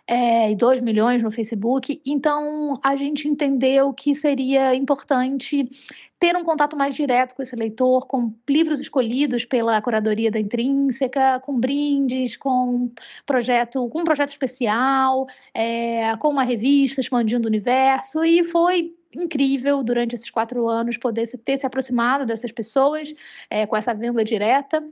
é, 0.08 0.51
e 0.51 0.55
2 0.55 0.81
milhões 0.81 1.21
no 1.21 1.31
Facebook. 1.31 2.01
Então, 2.05 2.79
a 2.84 2.95
gente 2.95 3.27
entendeu 3.27 3.93
que 3.93 4.15
seria 4.15 4.75
importante 4.75 5.67
ter 6.19 6.36
um 6.36 6.43
contato 6.43 6.75
mais 6.78 6.95
direto 6.95 7.36
com 7.36 7.41
esse 7.41 7.56
leitor, 7.56 8.08
com 8.08 8.34
livros 8.49 8.80
escolhidos 8.80 9.45
pela 9.45 9.82
curadoria 9.82 10.32
da 10.32 10.39
Intrínseca, 10.39 11.39
com 11.41 11.60
brindes, 11.60 12.38
com 12.38 12.91
projeto, 13.25 13.88
com 13.89 14.01
um 14.01 14.04
projeto 14.04 14.30
especial, 14.30 15.28
é, 15.54 16.15
com 16.17 16.30
uma 16.30 16.43
revista 16.43 17.01
expandindo 17.01 17.47
o 17.47 17.49
universo, 17.49 18.23
e 18.23 18.43
foi 18.47 18.95
incrível 19.13 19.84
durante 19.84 20.15
esses 20.15 20.30
quatro 20.30 20.67
anos 20.67 20.97
poder 20.97 21.28
ter 21.43 21.58
se 21.58 21.65
aproximado 21.65 22.25
dessas 22.25 22.51
pessoas 22.51 23.13
é, 23.49 23.65
com 23.65 23.75
essa 23.78 23.93
venda 23.93 24.23
direta 24.23 24.84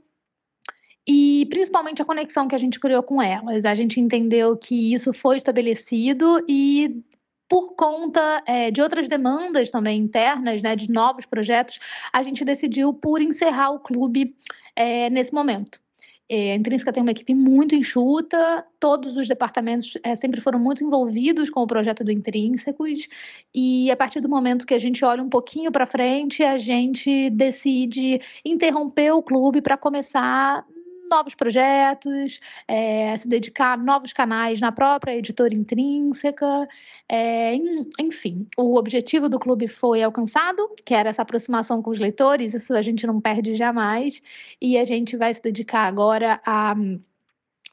e 1.05 1.45
principalmente 1.49 2.01
a 2.01 2.05
conexão 2.05 2.47
que 2.47 2.55
a 2.55 2.57
gente 2.57 2.79
criou 2.79 3.03
com 3.03 3.21
elas. 3.21 3.65
A 3.65 3.75
gente 3.75 3.99
entendeu 3.99 4.55
que 4.55 4.93
isso 4.93 5.11
foi 5.13 5.37
estabelecido 5.37 6.43
e 6.47 7.03
por 7.47 7.75
conta 7.75 8.43
é, 8.45 8.71
de 8.71 8.81
outras 8.81 9.07
demandas 9.07 9.69
também 9.69 9.99
internas, 9.99 10.61
né, 10.61 10.75
de 10.75 10.91
novos 10.91 11.25
projetos, 11.25 11.79
a 12.11 12.23
gente 12.23 12.43
decidiu 12.43 12.93
por 12.93 13.21
encerrar 13.21 13.71
o 13.71 13.79
clube 13.79 14.35
é, 14.75 15.09
nesse 15.09 15.33
momento. 15.33 15.83
É, 16.29 16.53
a 16.53 16.55
Intrínseca 16.55 16.93
tem 16.93 17.03
uma 17.03 17.11
equipe 17.11 17.35
muito 17.35 17.75
enxuta, 17.75 18.65
todos 18.79 19.17
os 19.17 19.27
departamentos 19.27 19.97
é, 20.03 20.15
sempre 20.15 20.39
foram 20.39 20.57
muito 20.57 20.83
envolvidos 20.83 21.49
com 21.49 21.61
o 21.61 21.67
projeto 21.67 22.03
do 22.03 22.11
Intrínsecos, 22.11 23.07
e 23.53 23.91
a 23.91 23.95
partir 23.95 24.21
do 24.21 24.29
momento 24.29 24.65
que 24.65 24.73
a 24.73 24.79
gente 24.79 25.03
olha 25.03 25.21
um 25.21 25.29
pouquinho 25.29 25.71
para 25.71 25.85
frente, 25.85 26.41
a 26.41 26.57
gente 26.57 27.29
decide 27.29 28.21
interromper 28.43 29.11
o 29.11 29.21
clube 29.21 29.61
para 29.61 29.77
começar 29.77 30.65
novos 31.13 31.35
projetos, 31.35 32.39
é, 32.67 33.15
se 33.17 33.27
dedicar 33.27 33.73
a 33.73 33.77
novos 33.77 34.11
canais 34.11 34.59
na 34.59 34.71
própria 34.71 35.15
editora 35.15 35.53
intrínseca. 35.53 36.67
É, 37.07 37.55
enfim, 37.99 38.47
o 38.57 38.75
objetivo 38.77 39.29
do 39.29 39.39
clube 39.39 39.67
foi 39.67 40.01
alcançado, 40.01 40.73
que 40.83 40.93
era 40.93 41.09
essa 41.09 41.21
aproximação 41.21 41.81
com 41.81 41.91
os 41.91 41.99
leitores, 41.99 42.53
isso 42.53 42.73
a 42.73 42.81
gente 42.81 43.05
não 43.05 43.21
perde 43.21 43.55
jamais, 43.55 44.21
e 44.59 44.77
a 44.77 44.83
gente 44.83 45.15
vai 45.15 45.33
se 45.33 45.41
dedicar 45.41 45.85
agora 45.85 46.41
a, 46.45 46.73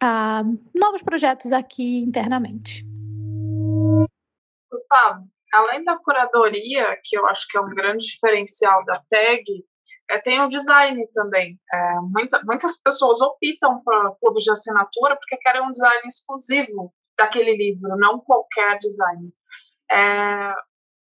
a 0.03 0.43
novos 0.75 1.03
projetos 1.03 1.53
aqui 1.53 2.01
internamente. 2.01 2.85
Gustavo, 4.71 5.25
além 5.53 5.83
da 5.83 5.97
curadoria, 5.97 6.97
que 7.03 7.19
eu 7.19 7.27
acho 7.27 7.49
que 7.49 7.57
é 7.57 7.61
um 7.61 7.75
grande 7.75 8.05
diferencial 8.05 8.85
da 8.85 9.03
tag, 9.11 9.45
é, 10.11 10.19
tem 10.19 10.41
o 10.41 10.49
design 10.49 11.07
também. 11.13 11.59
É, 11.73 11.95
muita, 12.03 12.43
muitas 12.45 12.81
pessoas 12.81 13.21
optam 13.21 13.83
para 13.83 14.13
clubes 14.21 14.45
de 14.45 14.51
assinatura 14.51 15.17
porque 15.17 15.37
querem 15.39 15.63
um 15.63 15.71
design 15.71 16.03
exclusivo 16.07 16.93
daquele 17.17 17.57
livro, 17.57 17.97
não 17.97 18.21
qualquer 18.21 18.79
design. 18.79 19.33
É, 19.91 20.55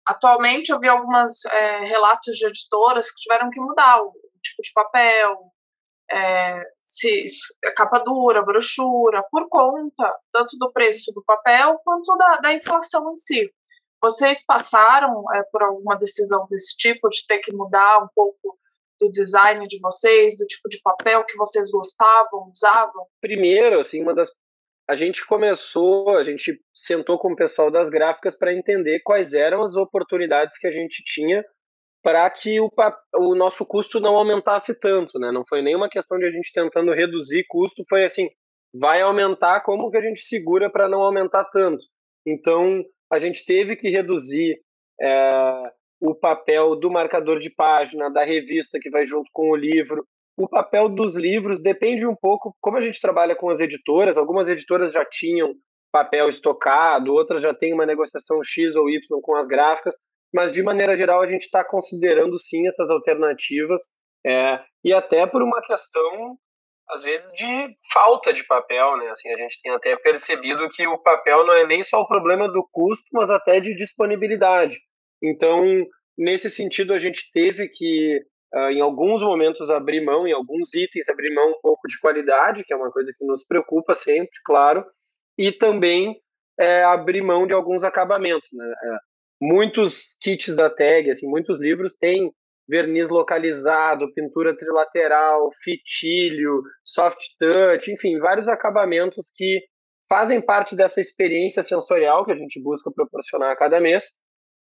atualmente 0.06 0.70
eu 0.70 0.78
vi 0.78 0.88
alguns 0.88 1.44
é, 1.46 1.80
relatos 1.80 2.36
de 2.36 2.46
editoras 2.46 3.10
que 3.10 3.20
tiveram 3.22 3.50
que 3.50 3.60
mudar 3.60 4.02
o, 4.02 4.08
o 4.08 4.40
tipo 4.42 4.62
de 4.62 4.72
papel, 4.72 5.38
é, 6.10 6.62
se, 6.78 7.24
é 7.64 7.70
capa 7.72 7.98
dura, 8.00 8.42
brochura, 8.42 9.24
por 9.30 9.48
conta 9.48 10.14
tanto 10.32 10.56
do 10.58 10.72
preço 10.72 11.12
do 11.12 11.24
papel 11.24 11.78
quanto 11.84 12.16
da, 12.16 12.36
da 12.36 12.52
inflação 12.52 13.10
em 13.12 13.16
si. 13.16 13.50
Vocês 14.00 14.44
passaram 14.44 15.24
é, 15.34 15.42
por 15.44 15.62
alguma 15.62 15.96
decisão 15.96 16.46
desse 16.50 16.76
tipo, 16.76 17.08
de 17.08 17.26
ter 17.26 17.38
que 17.38 17.52
mudar 17.52 18.04
um 18.04 18.08
pouco 18.14 18.58
do 19.00 19.10
design 19.10 19.66
de 19.66 19.78
vocês, 19.80 20.36
do 20.36 20.44
tipo 20.44 20.68
de 20.68 20.80
papel 20.82 21.24
que 21.24 21.36
vocês 21.36 21.70
gostavam, 21.70 22.50
usavam? 22.50 23.06
Primeiro, 23.20 23.80
assim, 23.80 24.02
uma 24.02 24.14
das 24.14 24.30
a 24.86 24.94
gente 24.94 25.26
começou, 25.26 26.10
a 26.10 26.22
gente 26.22 26.60
sentou 26.74 27.18
com 27.18 27.32
o 27.32 27.36
pessoal 27.36 27.70
das 27.70 27.88
gráficas 27.88 28.36
para 28.36 28.52
entender 28.52 29.00
quais 29.00 29.32
eram 29.32 29.62
as 29.62 29.74
oportunidades 29.74 30.58
que 30.58 30.66
a 30.66 30.70
gente 30.70 31.02
tinha 31.02 31.42
para 32.02 32.28
que 32.28 32.60
o, 32.60 32.70
o 33.16 33.34
nosso 33.34 33.64
custo 33.64 33.98
não 33.98 34.14
aumentasse 34.14 34.78
tanto, 34.78 35.18
né? 35.18 35.32
Não 35.32 35.42
foi 35.42 35.62
nenhuma 35.62 35.88
questão 35.88 36.18
de 36.18 36.26
a 36.26 36.30
gente 36.30 36.52
tentando 36.52 36.92
reduzir 36.92 37.46
custo, 37.48 37.82
foi 37.88 38.04
assim, 38.04 38.28
vai 38.78 39.00
aumentar, 39.00 39.62
como 39.62 39.90
que 39.90 39.96
a 39.96 40.02
gente 40.02 40.20
segura 40.20 40.70
para 40.70 40.86
não 40.86 41.00
aumentar 41.00 41.44
tanto? 41.46 41.82
Então, 42.26 42.84
a 43.10 43.18
gente 43.18 43.46
teve 43.46 43.74
que 43.74 43.88
reduzir 43.88 44.60
é, 45.00 45.72
o 46.00 46.14
papel 46.14 46.76
do 46.76 46.90
marcador 46.90 47.38
de 47.38 47.50
página, 47.50 48.10
da 48.10 48.24
revista 48.24 48.78
que 48.80 48.90
vai 48.90 49.06
junto 49.06 49.28
com 49.32 49.50
o 49.50 49.56
livro. 49.56 50.04
O 50.36 50.48
papel 50.48 50.88
dos 50.88 51.16
livros 51.16 51.62
depende 51.62 52.06
um 52.06 52.14
pouco, 52.14 52.54
como 52.60 52.76
a 52.76 52.80
gente 52.80 53.00
trabalha 53.00 53.36
com 53.36 53.48
as 53.48 53.60
editoras, 53.60 54.16
algumas 54.16 54.48
editoras 54.48 54.92
já 54.92 55.04
tinham 55.04 55.54
papel 55.92 56.28
estocado, 56.28 57.14
outras 57.14 57.40
já 57.40 57.54
têm 57.54 57.72
uma 57.72 57.86
negociação 57.86 58.42
X 58.42 58.74
ou 58.74 58.90
Y 58.90 59.00
com 59.22 59.36
as 59.36 59.46
gráficas, 59.46 59.94
mas 60.34 60.50
de 60.50 60.60
maneira 60.60 60.96
geral 60.96 61.22
a 61.22 61.26
gente 61.28 61.44
está 61.44 61.62
considerando 61.62 62.36
sim 62.36 62.66
essas 62.66 62.90
alternativas, 62.90 63.80
é, 64.26 64.58
e 64.82 64.92
até 64.92 65.24
por 65.26 65.42
uma 65.42 65.62
questão, 65.62 66.36
às 66.90 67.02
vezes, 67.02 67.30
de 67.32 67.76
falta 67.92 68.32
de 68.32 68.44
papel, 68.44 68.96
né? 68.96 69.08
Assim, 69.10 69.32
a 69.32 69.36
gente 69.36 69.60
tem 69.62 69.72
até 69.72 69.94
percebido 69.96 70.68
que 70.70 70.86
o 70.86 70.98
papel 70.98 71.46
não 71.46 71.54
é 71.54 71.66
nem 71.66 71.82
só 71.82 72.00
o 72.00 72.08
problema 72.08 72.48
do 72.50 72.66
custo, 72.72 73.04
mas 73.12 73.30
até 73.30 73.60
de 73.60 73.74
disponibilidade. 73.76 74.80
Então, 75.24 75.64
nesse 76.18 76.50
sentido, 76.50 76.92
a 76.92 76.98
gente 76.98 77.30
teve 77.32 77.68
que, 77.68 78.20
uh, 78.54 78.70
em 78.70 78.82
alguns 78.82 79.22
momentos, 79.22 79.70
abrir 79.70 80.04
mão, 80.04 80.26
em 80.26 80.32
alguns 80.32 80.74
itens, 80.74 81.08
abrir 81.08 81.34
mão 81.34 81.52
um 81.52 81.60
pouco 81.62 81.88
de 81.88 81.98
qualidade, 81.98 82.62
que 82.62 82.72
é 82.72 82.76
uma 82.76 82.92
coisa 82.92 83.10
que 83.16 83.24
nos 83.24 83.44
preocupa 83.44 83.94
sempre, 83.94 84.38
claro, 84.44 84.84
e 85.38 85.50
também 85.50 86.20
é, 86.60 86.84
abrir 86.84 87.22
mão 87.22 87.46
de 87.46 87.54
alguns 87.54 87.82
acabamentos. 87.82 88.48
Né? 88.52 88.66
É, 88.66 88.96
muitos 89.40 90.16
kits 90.20 90.54
da 90.54 90.68
tag, 90.68 91.10
assim, 91.10 91.26
muitos 91.28 91.60
livros 91.60 91.96
têm 91.96 92.30
verniz 92.68 93.08
localizado, 93.08 94.12
pintura 94.14 94.56
trilateral, 94.56 95.50
fitilho, 95.62 96.62
soft 96.84 97.20
touch, 97.38 97.90
enfim, 97.90 98.18
vários 98.18 98.48
acabamentos 98.48 99.30
que 99.34 99.62
fazem 100.08 100.40
parte 100.40 100.76
dessa 100.76 101.00
experiência 101.00 101.62
sensorial 101.62 102.24
que 102.24 102.32
a 102.32 102.36
gente 102.36 102.62
busca 102.62 102.90
proporcionar 102.90 103.52
a 103.52 103.56
cada 103.56 103.80
mês 103.80 104.04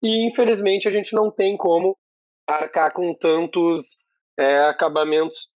e 0.01 0.25
infelizmente 0.25 0.87
a 0.87 0.91
gente 0.91 1.13
não 1.13 1.31
tem 1.31 1.57
como 1.57 1.97
arcar 2.47 2.91
com 2.93 3.13
tantos 3.13 3.85
é, 4.37 4.59
acabamentos 4.59 5.49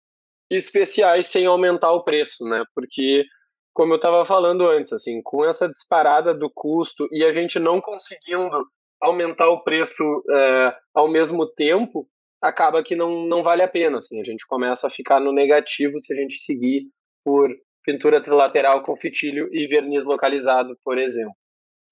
especiais 0.49 1.27
sem 1.27 1.45
aumentar 1.45 1.91
o 1.91 2.03
preço, 2.03 2.43
né? 2.45 2.63
Porque 2.75 3.25
como 3.73 3.93
eu 3.93 3.97
estava 3.97 4.23
falando 4.23 4.67
antes, 4.67 4.93
assim, 4.93 5.21
com 5.23 5.43
essa 5.43 5.67
disparada 5.67 6.33
do 6.33 6.49
custo 6.53 7.07
e 7.11 7.23
a 7.23 7.31
gente 7.31 7.57
não 7.57 7.81
conseguindo 7.81 8.65
aumentar 9.01 9.49
o 9.49 9.63
preço 9.63 10.03
é, 10.29 10.75
ao 10.93 11.09
mesmo 11.09 11.47
tempo, 11.47 12.07
acaba 12.41 12.83
que 12.83 12.95
não, 12.95 13.25
não 13.25 13.41
vale 13.41 13.63
a 13.63 13.67
pena. 13.67 13.97
Assim, 13.97 14.21
a 14.21 14.23
gente 14.23 14.45
começa 14.45 14.87
a 14.87 14.91
ficar 14.91 15.19
no 15.19 15.33
negativo 15.33 15.97
se 15.99 16.13
a 16.13 16.15
gente 16.15 16.35
seguir 16.35 16.83
por 17.23 17.49
pintura 17.83 18.21
trilateral 18.21 18.83
com 18.83 18.95
fitilho 18.95 19.49
e 19.51 19.65
verniz 19.65 20.05
localizado, 20.05 20.77
por 20.83 20.97
exemplo. 20.97 21.33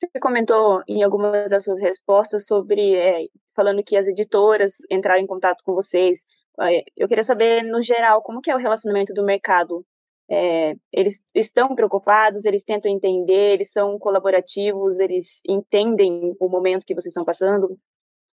Você 0.01 0.19
comentou 0.19 0.81
em 0.87 1.03
algumas 1.03 1.51
das 1.51 1.63
suas 1.63 1.79
respostas 1.79 2.47
sobre, 2.47 2.95
é, 2.95 3.27
falando 3.55 3.83
que 3.83 3.95
as 3.95 4.07
editoras 4.07 4.73
entraram 4.89 5.21
em 5.21 5.27
contato 5.27 5.61
com 5.63 5.75
vocês. 5.75 6.21
É, 6.59 6.83
eu 6.97 7.07
queria 7.07 7.23
saber, 7.23 7.61
no 7.63 7.83
geral, 7.83 8.23
como 8.23 8.41
que 8.41 8.49
é 8.49 8.55
o 8.55 8.57
relacionamento 8.57 9.13
do 9.13 9.23
mercado? 9.23 9.85
É, 10.27 10.73
eles 10.91 11.23
estão 11.35 11.75
preocupados, 11.75 12.45
eles 12.45 12.63
tentam 12.63 12.91
entender, 12.91 13.53
eles 13.53 13.71
são 13.71 13.99
colaborativos, 13.99 14.99
eles 14.99 15.39
entendem 15.47 16.35
o 16.39 16.49
momento 16.49 16.85
que 16.85 16.95
vocês 16.95 17.11
estão 17.11 17.25
passando? 17.25 17.77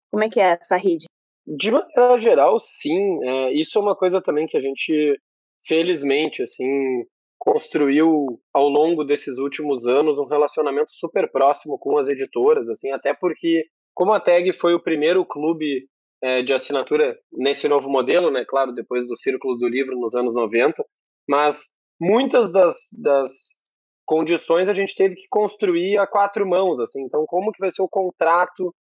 Como 0.09 0.23
é 0.23 0.29
que 0.29 0.39
é 0.39 0.53
essa 0.53 0.77
rede? 0.77 1.05
De 1.45 1.69
maneira 1.69 2.17
geral, 2.17 2.57
sim. 2.61 3.19
É, 3.25 3.51
isso 3.51 3.77
é 3.77 3.81
uma 3.81 3.95
coisa 3.95 4.21
também 4.21 4.47
que 4.47 4.55
a 4.55 4.61
gente, 4.61 5.19
felizmente, 5.65 6.41
assim, 6.41 7.03
construiu 7.37 8.39
ao 8.53 8.67
longo 8.67 9.03
desses 9.03 9.37
últimos 9.37 9.85
anos 9.85 10.17
um 10.17 10.25
relacionamento 10.25 10.91
super 10.91 11.31
próximo 11.31 11.77
com 11.77 11.97
as 11.97 12.07
editoras, 12.07 12.69
assim, 12.69 12.91
até 12.91 13.13
porque 13.13 13.65
como 13.93 14.13
a 14.13 14.19
Tag 14.19 14.51
foi 14.53 14.73
o 14.73 14.81
primeiro 14.81 15.25
clube 15.25 15.87
é, 16.21 16.41
de 16.41 16.53
assinatura 16.53 17.17
nesse 17.31 17.67
novo 17.67 17.89
modelo, 17.89 18.31
né, 18.31 18.43
claro, 18.47 18.73
depois 18.73 19.07
do 19.07 19.17
Círculo 19.17 19.57
do 19.57 19.67
Livro 19.67 19.97
nos 19.99 20.15
anos 20.15 20.33
90, 20.33 20.83
mas 21.27 21.61
muitas 21.99 22.51
das, 22.51 22.75
das 22.91 23.31
condições 24.05 24.69
a 24.69 24.73
gente 24.73 24.95
teve 24.95 25.15
que 25.15 25.27
construir 25.29 25.97
a 25.97 26.07
quatro 26.07 26.47
mãos, 26.47 26.79
assim, 26.79 27.03
então 27.03 27.25
como 27.27 27.51
que 27.51 27.59
vai 27.59 27.71
ser 27.71 27.81
o 27.81 27.89
contrato 27.89 28.73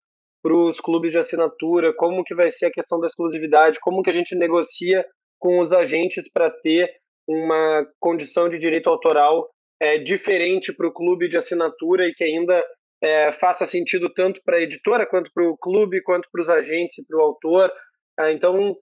para 0.43 0.55
os 0.55 0.81
clubes 0.81 1.13
de 1.13 1.19
assinatura, 1.19 1.95
como 1.97 2.23
que 2.23 2.35
vai 2.35 2.51
ser 2.51 2.67
a 2.67 2.71
questão 2.71 3.01
da 3.01 3.07
exclusividade, 3.07 3.81
como 3.81 4.03
que 4.03 4.11
a 4.11 4.13
gente 4.13 4.37
negocia 4.37 5.05
com 5.39 5.61
os 5.61 5.73
agentes 5.73 6.31
para 6.33 6.51
ter 6.51 6.89
uma 7.29 7.87
condição 7.99 8.49
de 8.49 8.59
direito 8.59 8.89
autoral 8.89 9.51
é, 9.81 9.99
diferente 9.99 10.73
para 10.73 10.87
o 10.87 10.93
clube 10.93 11.29
de 11.29 11.37
assinatura 11.37 12.07
e 12.07 12.13
que 12.13 12.25
ainda 12.25 12.65
é, 13.03 13.33
faça 13.33 13.67
sentido 13.67 14.13
tanto 14.13 14.41
para 14.45 14.57
a 14.57 14.61
editora 14.61 15.07
quanto 15.07 15.31
para 15.33 15.45
o 15.45 15.57
clube, 15.57 16.03
quanto 16.03 16.29
para 16.31 16.41
os 16.41 16.49
agentes 16.49 16.99
e 16.99 17.07
para 17.07 17.19
o 17.19 17.23
autor. 17.23 17.73
É, 18.19 18.33
então, 18.33 18.75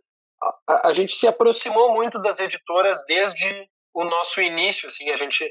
a, 0.69 0.89
a, 0.89 0.93
gente 0.93 1.15
se 1.17 1.27
aproximou 1.27 1.93
muito 1.93 2.21
das 2.21 2.39
editoras 2.39 3.05
desde 3.07 3.69
o 3.95 4.05
nosso 4.05 4.41
início. 4.41 4.87
Assim, 4.87 5.11
a 5.11 5.17
gente 5.17 5.45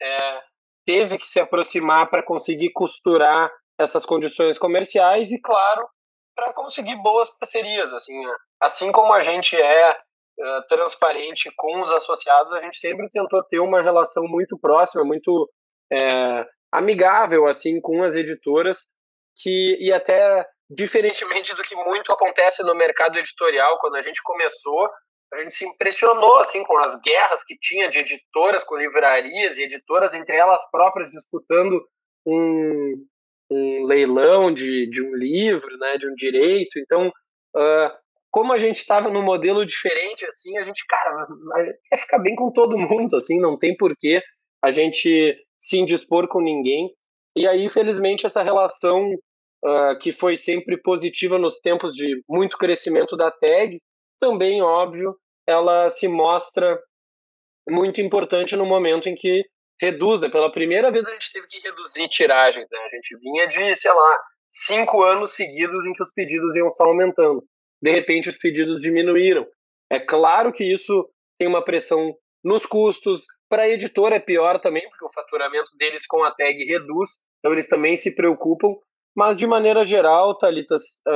é, 0.00 0.40
teve 0.86 1.18
que 1.18 1.26
se 1.26 1.40
aproximar 1.40 2.10
para 2.10 2.22
conseguir 2.22 2.70
costurar 2.72 3.50
essas 3.78 4.04
condições 4.04 4.58
comerciais 4.58 5.30
e, 5.32 5.40
claro, 5.40 5.88
para 6.34 6.52
conseguir 6.52 6.96
boas 6.96 7.30
parcerias. 7.38 7.92
Assim, 7.92 8.20
assim 8.60 8.92
como 8.92 9.12
a 9.12 9.20
gente 9.20 9.56
é 9.56 9.98
uh, 10.42 10.66
transparente 10.68 11.50
com 11.56 11.80
os 11.80 11.92
associados, 11.92 12.52
a 12.52 12.60
gente 12.60 12.78
sempre 12.78 13.08
tentou 13.08 13.42
ter 13.44 13.60
uma 13.60 13.80
relação 13.80 14.24
muito 14.24 14.58
próxima, 14.58 15.04
muito 15.04 15.48
é, 15.92 16.46
amigável 16.72 17.46
assim 17.46 17.80
com 17.80 18.02
as 18.02 18.14
editoras, 18.14 18.88
que 19.36 19.76
e 19.80 19.92
até 19.92 20.46
diferentemente 20.68 21.54
do 21.54 21.62
que 21.62 21.76
muito 21.76 22.10
acontece 22.12 22.62
no 22.62 22.74
mercado 22.74 23.18
editorial, 23.18 23.78
quando 23.78 23.96
a 23.96 24.02
gente 24.02 24.22
começou, 24.22 24.88
a 25.32 25.42
gente 25.42 25.54
se 25.54 25.66
impressionou 25.66 26.38
assim 26.38 26.64
com 26.64 26.78
as 26.78 26.98
guerras 27.00 27.44
que 27.44 27.56
tinha 27.58 27.88
de 27.88 27.98
editoras 27.98 28.64
com 28.64 28.76
livrarias 28.76 29.56
e 29.56 29.62
editoras 29.62 30.14
entre 30.14 30.36
elas 30.36 30.62
próprias 30.70 31.10
disputando 31.10 31.82
um, 32.26 33.06
um 33.50 33.84
leilão 33.84 34.52
de, 34.52 34.88
de 34.88 35.02
um 35.02 35.14
livro, 35.14 35.76
né, 35.78 35.96
de 35.98 36.06
um 36.06 36.14
direito. 36.14 36.78
Então, 36.78 37.08
uh, 37.56 38.01
como 38.32 38.52
a 38.52 38.58
gente 38.58 38.78
estava 38.78 39.10
num 39.10 39.22
modelo 39.22 39.64
diferente, 39.64 40.24
assim, 40.24 40.56
a 40.56 40.62
gente, 40.62 40.84
cara, 40.86 41.26
quer 41.88 41.98
ficar 41.98 42.18
bem 42.18 42.34
com 42.34 42.50
todo 42.50 42.78
mundo, 42.78 43.14
assim, 43.14 43.38
não 43.38 43.58
tem 43.58 43.76
porquê 43.76 44.22
a 44.64 44.72
gente 44.72 45.36
se 45.60 45.76
indispor 45.78 46.26
com 46.26 46.40
ninguém. 46.40 46.90
E 47.36 47.46
aí, 47.46 47.68
felizmente, 47.68 48.24
essa 48.24 48.42
relação 48.42 49.12
uh, 49.12 49.98
que 50.00 50.12
foi 50.12 50.36
sempre 50.36 50.80
positiva 50.80 51.38
nos 51.38 51.60
tempos 51.60 51.94
de 51.94 52.22
muito 52.26 52.56
crescimento 52.56 53.16
da 53.16 53.30
tag, 53.30 53.78
também, 54.18 54.62
óbvio, 54.62 55.14
ela 55.46 55.90
se 55.90 56.08
mostra 56.08 56.80
muito 57.68 58.00
importante 58.00 58.56
no 58.56 58.64
momento 58.64 59.10
em 59.10 59.14
que 59.14 59.44
reduz, 59.78 60.22
né? 60.22 60.30
Pela 60.30 60.50
primeira 60.50 60.90
vez 60.90 61.06
a 61.06 61.10
gente 61.10 61.32
teve 61.32 61.46
que 61.48 61.58
reduzir 61.58 62.08
tiragens, 62.08 62.66
né? 62.70 62.78
A 62.78 62.88
gente 62.88 63.18
vinha 63.18 63.46
de, 63.46 63.74
sei 63.74 63.92
lá, 63.92 64.18
cinco 64.50 65.02
anos 65.02 65.32
seguidos 65.32 65.84
em 65.84 65.92
que 65.92 66.02
os 66.02 66.12
pedidos 66.12 66.54
iam 66.56 66.70
só 66.70 66.84
aumentando. 66.84 67.42
De 67.82 67.90
repente 67.90 68.28
os 68.28 68.38
pedidos 68.38 68.80
diminuíram. 68.80 69.46
É 69.90 69.98
claro 69.98 70.52
que 70.52 70.64
isso 70.64 71.08
tem 71.38 71.48
uma 71.48 71.64
pressão 71.64 72.14
nos 72.44 72.64
custos. 72.64 73.22
Para 73.48 73.62
a 73.62 73.68
editora 73.68 74.16
é 74.16 74.20
pior 74.20 74.58
também, 74.60 74.88
porque 74.88 75.04
o 75.04 75.12
faturamento 75.12 75.70
deles 75.76 76.06
com 76.06 76.22
a 76.24 76.30
tag 76.30 76.64
reduz, 76.64 77.10
então 77.38 77.52
eles 77.52 77.68
também 77.68 77.96
se 77.96 78.14
preocupam. 78.14 78.74
Mas 79.14 79.36
de 79.36 79.46
maneira 79.46 79.84
geral, 79.84 80.38
Thalitas, 80.38 80.82
uh, 81.06 81.10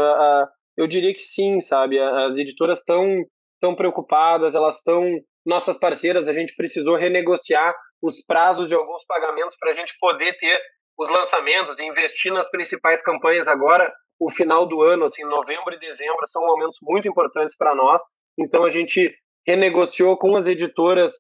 uh, 0.45 0.47
eu 0.77 0.87
diria 0.87 1.15
que 1.15 1.23
sim, 1.23 1.61
sabe? 1.61 1.99
As 1.99 2.37
editoras 2.37 2.81
estão 2.81 3.25
tão 3.59 3.75
preocupadas, 3.75 4.55
elas 4.55 4.77
estão 4.77 5.03
nossas 5.47 5.79
parceiras, 5.79 6.29
a 6.29 6.33
gente 6.33 6.55
precisou 6.55 6.97
renegociar 6.97 7.75
os 8.03 8.23
prazos 8.27 8.69
de 8.69 8.75
alguns 8.75 9.05
pagamentos 9.07 9.57
para 9.59 9.71
a 9.71 9.73
gente 9.73 9.95
poder 9.99 10.37
ter 10.37 10.61
os 10.99 11.09
lançamentos 11.09 11.79
e 11.79 11.85
investir 11.85 12.33
nas 12.33 12.51
principais 12.51 13.01
campanhas 13.03 13.47
agora, 13.47 13.93
o 14.19 14.31
final 14.31 14.67
do 14.67 14.83
ano, 14.83 15.05
assim, 15.05 15.25
novembro 15.25 15.75
e 15.75 15.79
dezembro 15.79 16.27
são 16.27 16.45
momentos 16.45 16.79
muito 16.83 17.09
importantes 17.09 17.57
para 17.57 17.75
nós. 17.75 18.03
Então 18.39 18.65
a 18.65 18.71
gente 18.71 19.15
renegociou 19.47 20.17
com 20.17 20.37
as 20.37 20.47
editoras, 20.47 21.13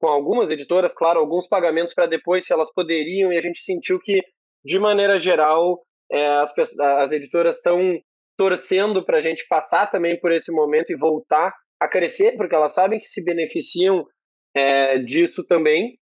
com 0.00 0.08
algumas 0.08 0.50
editoras, 0.50 0.94
claro, 0.94 1.20
alguns 1.20 1.48
pagamentos 1.48 1.94
para 1.94 2.06
depois 2.06 2.44
se 2.44 2.52
elas 2.52 2.72
poderiam 2.72 3.32
e 3.32 3.38
a 3.38 3.40
gente 3.40 3.62
sentiu 3.62 3.98
que 3.98 4.22
de 4.64 4.78
maneira 4.78 5.18
geral 5.18 5.82
é, 6.10 6.26
as, 6.38 6.52
as 6.78 7.12
editoras 7.12 7.56
estão 7.56 7.98
torcendo 8.36 9.04
para 9.04 9.18
a 9.18 9.20
gente 9.20 9.46
passar 9.48 9.88
também 9.88 10.18
por 10.20 10.30
esse 10.30 10.52
momento 10.52 10.90
e 10.90 10.96
voltar 10.96 11.54
a 11.80 11.88
crescer, 11.88 12.36
porque 12.36 12.54
elas 12.54 12.72
sabem 12.72 12.98
que 12.98 13.06
se 13.06 13.22
beneficiam 13.24 14.04
é, 14.54 14.98
disso 14.98 15.44
também. 15.44 15.98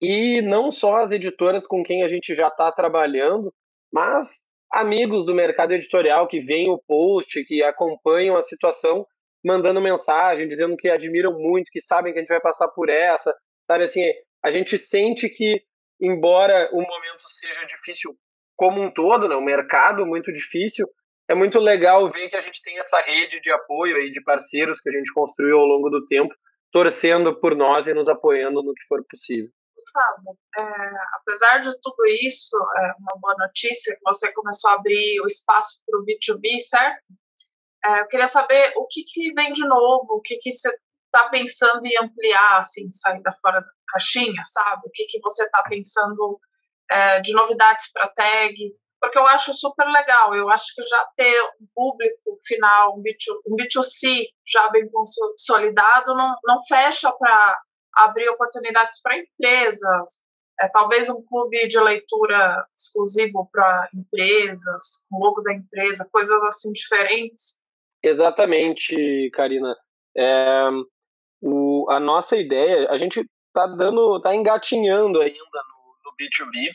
E 0.00 0.42
não 0.42 0.70
só 0.70 0.96
as 0.96 1.12
editoras 1.12 1.66
com 1.66 1.82
quem 1.82 2.02
a 2.02 2.08
gente 2.08 2.34
já 2.34 2.48
está 2.48 2.70
trabalhando, 2.70 3.52
mas 3.92 4.43
amigos 4.74 5.24
do 5.24 5.34
mercado 5.34 5.72
editorial 5.72 6.26
que 6.26 6.40
veem 6.40 6.68
o 6.68 6.78
post, 6.78 7.44
que 7.44 7.62
acompanham 7.62 8.36
a 8.36 8.42
situação, 8.42 9.06
mandando 9.44 9.80
mensagem, 9.80 10.48
dizendo 10.48 10.76
que 10.76 10.90
admiram 10.90 11.32
muito, 11.38 11.70
que 11.70 11.80
sabem 11.80 12.12
que 12.12 12.18
a 12.18 12.22
gente 12.22 12.28
vai 12.28 12.40
passar 12.40 12.68
por 12.68 12.88
essa. 12.88 13.32
Sabe 13.62 13.84
assim, 13.84 14.02
a 14.42 14.50
gente 14.50 14.76
sente 14.76 15.28
que, 15.28 15.62
embora 16.00 16.68
o 16.72 16.82
momento 16.82 17.22
seja 17.28 17.64
difícil 17.64 18.16
como 18.56 18.82
um 18.82 18.90
todo, 18.90 19.28
né, 19.28 19.36
o 19.36 19.40
mercado 19.40 20.04
muito 20.04 20.32
difícil, 20.32 20.86
é 21.28 21.34
muito 21.34 21.58
legal 21.60 22.08
ver 22.08 22.28
que 22.28 22.36
a 22.36 22.40
gente 22.40 22.60
tem 22.62 22.78
essa 22.78 23.00
rede 23.00 23.40
de 23.40 23.50
apoio 23.50 23.96
aí 23.96 24.10
de 24.10 24.22
parceiros 24.22 24.80
que 24.80 24.88
a 24.88 24.92
gente 24.92 25.12
construiu 25.12 25.58
ao 25.58 25.66
longo 25.66 25.88
do 25.88 26.04
tempo, 26.04 26.34
torcendo 26.72 27.38
por 27.38 27.54
nós 27.54 27.86
e 27.86 27.94
nos 27.94 28.08
apoiando 28.08 28.62
no 28.62 28.74
que 28.74 28.84
for 28.88 29.04
possível. 29.08 29.50
Gustavo, 29.74 30.38
é, 30.56 30.62
apesar 31.14 31.58
de 31.58 31.80
tudo 31.80 32.06
isso, 32.06 32.56
é 32.76 32.92
uma 32.98 33.18
boa 33.20 33.34
notícia 33.38 33.94
que 33.94 34.02
você 34.04 34.32
começou 34.32 34.70
a 34.70 34.74
abrir 34.74 35.20
o 35.20 35.26
espaço 35.26 35.82
para 35.86 35.98
o 35.98 36.04
B2B, 36.04 36.60
certo? 36.68 37.02
É, 37.84 38.00
eu 38.00 38.06
queria 38.08 38.26
saber 38.26 38.72
o 38.76 38.86
que, 38.86 39.04
que 39.04 39.32
vem 39.34 39.52
de 39.52 39.66
novo, 39.66 40.06
o 40.14 40.20
que, 40.20 40.36
que 40.36 40.52
você 40.52 40.70
está 41.06 41.28
pensando 41.28 41.84
em 41.84 41.96
ampliar, 41.98 42.58
assim, 42.58 42.90
sair 42.90 43.22
da 43.22 43.32
fora 43.32 43.60
da 43.60 43.66
caixinha, 43.88 44.42
sabe? 44.46 44.82
O 44.86 44.90
que, 44.92 45.04
que 45.06 45.20
você 45.20 45.44
está 45.44 45.62
pensando 45.64 46.40
é, 46.90 47.20
de 47.20 47.32
novidades 47.32 47.90
para 47.92 48.08
tag, 48.08 48.54
porque 49.00 49.18
eu 49.18 49.26
acho 49.26 49.54
super 49.54 49.86
legal. 49.86 50.34
Eu 50.34 50.48
acho 50.48 50.64
que 50.74 50.82
já 50.86 51.06
ter 51.16 51.42
um 51.60 51.66
público 51.74 52.40
final, 52.46 52.96
um, 52.96 53.02
B2, 53.02 53.14
um 53.46 53.56
B2C 53.56 54.28
já 54.46 54.68
bem 54.70 54.86
consolidado, 54.90 56.14
não, 56.14 56.34
não 56.44 56.64
fecha 56.66 57.12
para 57.12 57.60
abrir 57.96 58.28
oportunidades 58.28 59.00
para 59.02 59.18
empresas. 59.18 60.24
É, 60.60 60.68
talvez 60.68 61.08
um 61.08 61.22
clube 61.22 61.66
de 61.66 61.80
leitura 61.80 62.64
exclusivo 62.76 63.48
para 63.50 63.88
empresas, 63.94 65.04
com 65.10 65.18
logo 65.18 65.42
da 65.42 65.52
empresa, 65.52 66.08
coisas 66.12 66.40
assim 66.44 66.70
diferentes. 66.72 67.58
Exatamente, 68.02 69.30
Karina. 69.32 69.74
É, 70.16 70.68
o, 71.42 71.86
a 71.90 71.98
nossa 71.98 72.36
ideia, 72.36 72.88
a 72.90 72.98
gente 72.98 73.20
está 73.48 73.66
dando, 73.66 74.16
está 74.16 74.34
engatinhando 74.34 75.20
ainda 75.20 75.38
no, 75.38 76.10
no 76.10 76.16
B2B, 76.16 76.70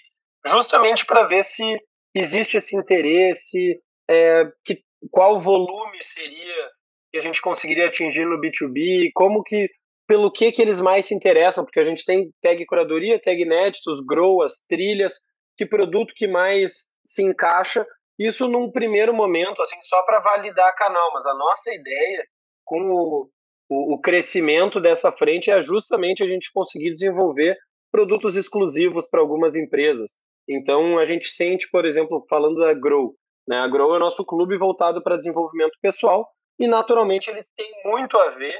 justamente 0.45 1.05
para 1.05 1.23
ver 1.23 1.43
se 1.43 1.79
existe 2.13 2.57
esse 2.57 2.75
interesse, 2.75 3.81
é, 4.09 4.51
que, 4.65 4.83
qual 5.11 5.39
volume 5.39 5.97
seria 6.01 6.69
que 7.11 7.17
a 7.17 7.21
gente 7.21 7.41
conseguiria 7.41 7.87
atingir 7.87 8.25
no 8.25 8.39
B2B, 8.39 9.11
como 9.13 9.43
que, 9.43 9.69
pelo 10.09 10.31
que 10.31 10.51
que 10.51 10.59
eles 10.59 10.81
mais 10.81 11.05
se 11.05 11.13
interessam, 11.13 11.63
porque 11.63 11.79
a 11.79 11.85
gente 11.85 12.03
tem 12.03 12.31
tag 12.41 12.65
curadoria, 12.65 13.21
tag 13.21 13.39
inéditos, 13.39 14.01
grow, 14.03 14.41
as 14.41 14.65
trilhas, 14.67 15.13
que 15.55 15.67
produto 15.67 16.15
que 16.15 16.27
mais 16.27 16.87
se 17.05 17.21
encaixa, 17.21 17.85
isso 18.17 18.47
num 18.47 18.71
primeiro 18.71 19.13
momento, 19.13 19.61
assim, 19.61 19.79
só 19.83 20.01
para 20.01 20.19
validar 20.19 20.75
canal, 20.75 21.11
mas 21.13 21.27
a 21.27 21.33
nossa 21.35 21.71
ideia 21.71 22.25
com 22.65 22.81
o, 22.89 23.29
o, 23.69 23.93
o 23.93 24.01
crescimento 24.01 24.81
dessa 24.81 25.11
frente 25.11 25.51
é 25.51 25.61
justamente 25.61 26.23
a 26.23 26.25
gente 26.25 26.51
conseguir 26.51 26.91
desenvolver 26.91 27.55
produtos 27.91 28.35
exclusivos 28.35 29.07
para 29.11 29.21
algumas 29.21 29.55
empresas. 29.55 30.13
Então, 30.49 30.97
a 30.97 31.05
gente 31.05 31.27
sente, 31.27 31.69
por 31.69 31.85
exemplo, 31.85 32.25
falando 32.27 32.61
da 32.61 32.73
Grow, 32.73 33.13
né? 33.47 33.59
A 33.59 33.67
Grow 33.67 33.93
é 33.93 33.97
o 33.97 33.99
nosso 33.99 34.25
clube 34.25 34.57
voltado 34.57 35.03
para 35.03 35.17
desenvolvimento 35.17 35.77
pessoal 35.79 36.27
e, 36.59 36.67
naturalmente, 36.67 37.29
ele 37.29 37.45
tem 37.55 37.69
muito 37.85 38.17
a 38.17 38.29
ver 38.29 38.55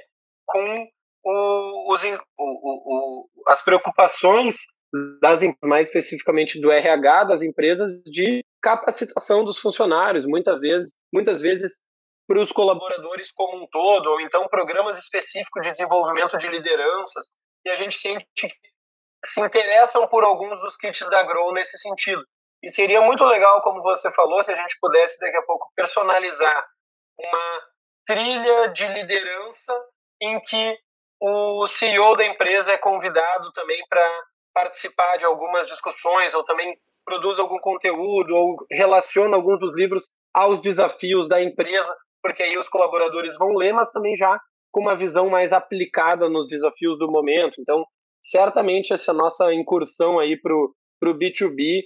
com 0.45 0.87
o, 1.23 1.93
os, 1.93 2.03
o, 2.03 2.17
o, 2.37 3.29
as 3.47 3.63
preocupações 3.63 4.57
das 5.21 5.41
mais 5.63 5.87
especificamente 5.87 6.59
do 6.59 6.71
RH 6.71 7.25
das 7.25 7.41
empresas 7.41 7.91
de 8.03 8.43
capacitação 8.61 9.43
dos 9.43 9.59
funcionários, 9.59 10.25
muitas 10.25 10.59
vezes, 10.59 10.93
muitas 11.13 11.41
vezes 11.41 11.73
para 12.27 12.41
os 12.41 12.51
colaboradores 12.51 13.31
como 13.31 13.63
um 13.63 13.67
todo, 13.67 14.07
ou 14.07 14.21
então 14.21 14.47
programas 14.47 14.97
específicos 14.97 15.63
de 15.63 15.71
desenvolvimento 15.71 16.37
de 16.37 16.47
lideranças. 16.47 17.25
E 17.65 17.69
a 17.69 17.75
gente 17.75 17.95
sente 17.95 18.25
que 18.35 18.47
se 19.25 19.41
interessam 19.41 20.07
por 20.07 20.23
alguns 20.23 20.61
dos 20.61 20.75
kits 20.77 21.09
da 21.09 21.23
Grow 21.23 21.53
nesse 21.53 21.77
sentido. 21.77 22.23
E 22.61 22.69
seria 22.69 23.01
muito 23.01 23.23
legal, 23.25 23.61
como 23.61 23.81
você 23.81 24.11
falou, 24.11 24.43
se 24.43 24.51
a 24.51 24.55
gente 24.55 24.77
pudesse 24.79 25.19
daqui 25.19 25.37
a 25.37 25.43
pouco 25.43 25.71
personalizar 25.75 26.67
uma 27.17 27.61
trilha 28.05 28.67
de 28.67 28.87
liderança 28.87 29.73
em 30.21 30.39
que 30.41 30.77
o 31.21 31.67
CEO 31.67 32.15
da 32.15 32.25
empresa 32.25 32.71
é 32.71 32.77
convidado 32.77 33.51
também 33.51 33.81
para 33.89 34.23
participar 34.53 35.17
de 35.17 35.25
algumas 35.25 35.67
discussões 35.67 36.33
ou 36.33 36.43
também 36.43 36.77
produz 37.05 37.39
algum 37.39 37.59
conteúdo 37.59 38.35
ou 38.35 38.55
relaciona 38.71 39.35
alguns 39.35 39.59
dos 39.59 39.75
livros 39.75 40.09
aos 40.33 40.61
desafios 40.61 41.27
da 41.27 41.41
empresa, 41.41 41.95
porque 42.21 42.43
aí 42.43 42.57
os 42.57 42.69
colaboradores 42.69 43.37
vão 43.37 43.55
ler, 43.55 43.73
mas 43.73 43.91
também 43.91 44.15
já 44.15 44.39
com 44.71 44.81
uma 44.81 44.95
visão 44.95 45.29
mais 45.29 45.51
aplicada 45.51 46.29
nos 46.29 46.47
desafios 46.47 46.97
do 46.99 47.11
momento. 47.11 47.59
Então, 47.59 47.83
certamente 48.21 48.93
essa 48.93 49.11
nossa 49.11 49.51
incursão 49.53 50.19
aí 50.19 50.39
para 50.39 50.53
o 50.53 50.73
B2B 51.01 51.83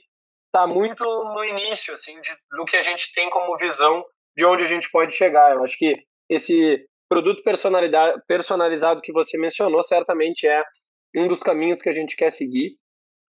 está 0.48 0.68
muito 0.68 1.04
no 1.04 1.44
início 1.44 1.94
assim, 1.94 2.20
de, 2.22 2.32
do 2.52 2.66
que 2.66 2.76
a 2.76 2.82
gente 2.82 3.12
tem 3.14 3.30
como 3.30 3.58
visão 3.58 4.04
de 4.36 4.46
onde 4.46 4.64
a 4.64 4.68
gente 4.68 4.92
pode 4.92 5.14
chegar. 5.14 5.56
Eu 5.56 5.64
acho 5.64 5.78
que 5.78 5.96
esse 6.30 6.86
produto 7.14 7.44
personalizado 8.28 9.02
que 9.02 9.14
você 9.14 9.38
mencionou 9.38 9.84
certamente 9.84 10.48
é 10.48 10.64
um 11.16 11.28
dos 11.28 11.42
caminhos 11.42 11.82
que 11.82 11.90
a 11.90 11.94
gente 11.94 12.16
quer 12.16 12.32
seguir. 12.32 12.76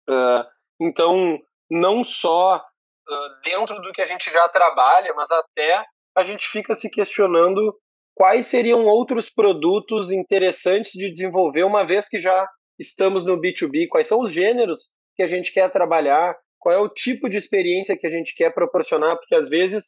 Uh, 0.07 0.45
então, 0.79 1.39
não 1.69 2.03
só 2.03 2.57
uh, 2.57 3.41
dentro 3.43 3.81
do 3.81 3.91
que 3.91 4.01
a 4.01 4.05
gente 4.05 4.29
já 4.31 4.47
trabalha, 4.49 5.13
mas 5.15 5.31
até 5.31 5.83
a 6.15 6.23
gente 6.23 6.47
fica 6.47 6.75
se 6.75 6.91
questionando 6.91 7.75
quais 8.13 8.45
seriam 8.45 8.85
outros 8.85 9.31
produtos 9.31 10.11
interessantes 10.11 10.91
de 10.91 11.11
desenvolver, 11.11 11.63
uma 11.63 11.83
vez 11.83 12.07
que 12.07 12.19
já 12.19 12.47
estamos 12.79 13.25
no 13.25 13.39
B2B, 13.39 13.87
quais 13.89 14.07
são 14.07 14.19
os 14.19 14.31
gêneros 14.31 14.89
que 15.15 15.23
a 15.23 15.27
gente 15.27 15.51
quer 15.51 15.71
trabalhar, 15.71 16.37
qual 16.59 16.75
é 16.75 16.77
o 16.77 16.89
tipo 16.89 17.27
de 17.27 17.37
experiência 17.37 17.97
que 17.97 18.05
a 18.05 18.09
gente 18.11 18.35
quer 18.35 18.53
proporcionar, 18.53 19.17
porque 19.17 19.33
às 19.33 19.49
vezes 19.49 19.85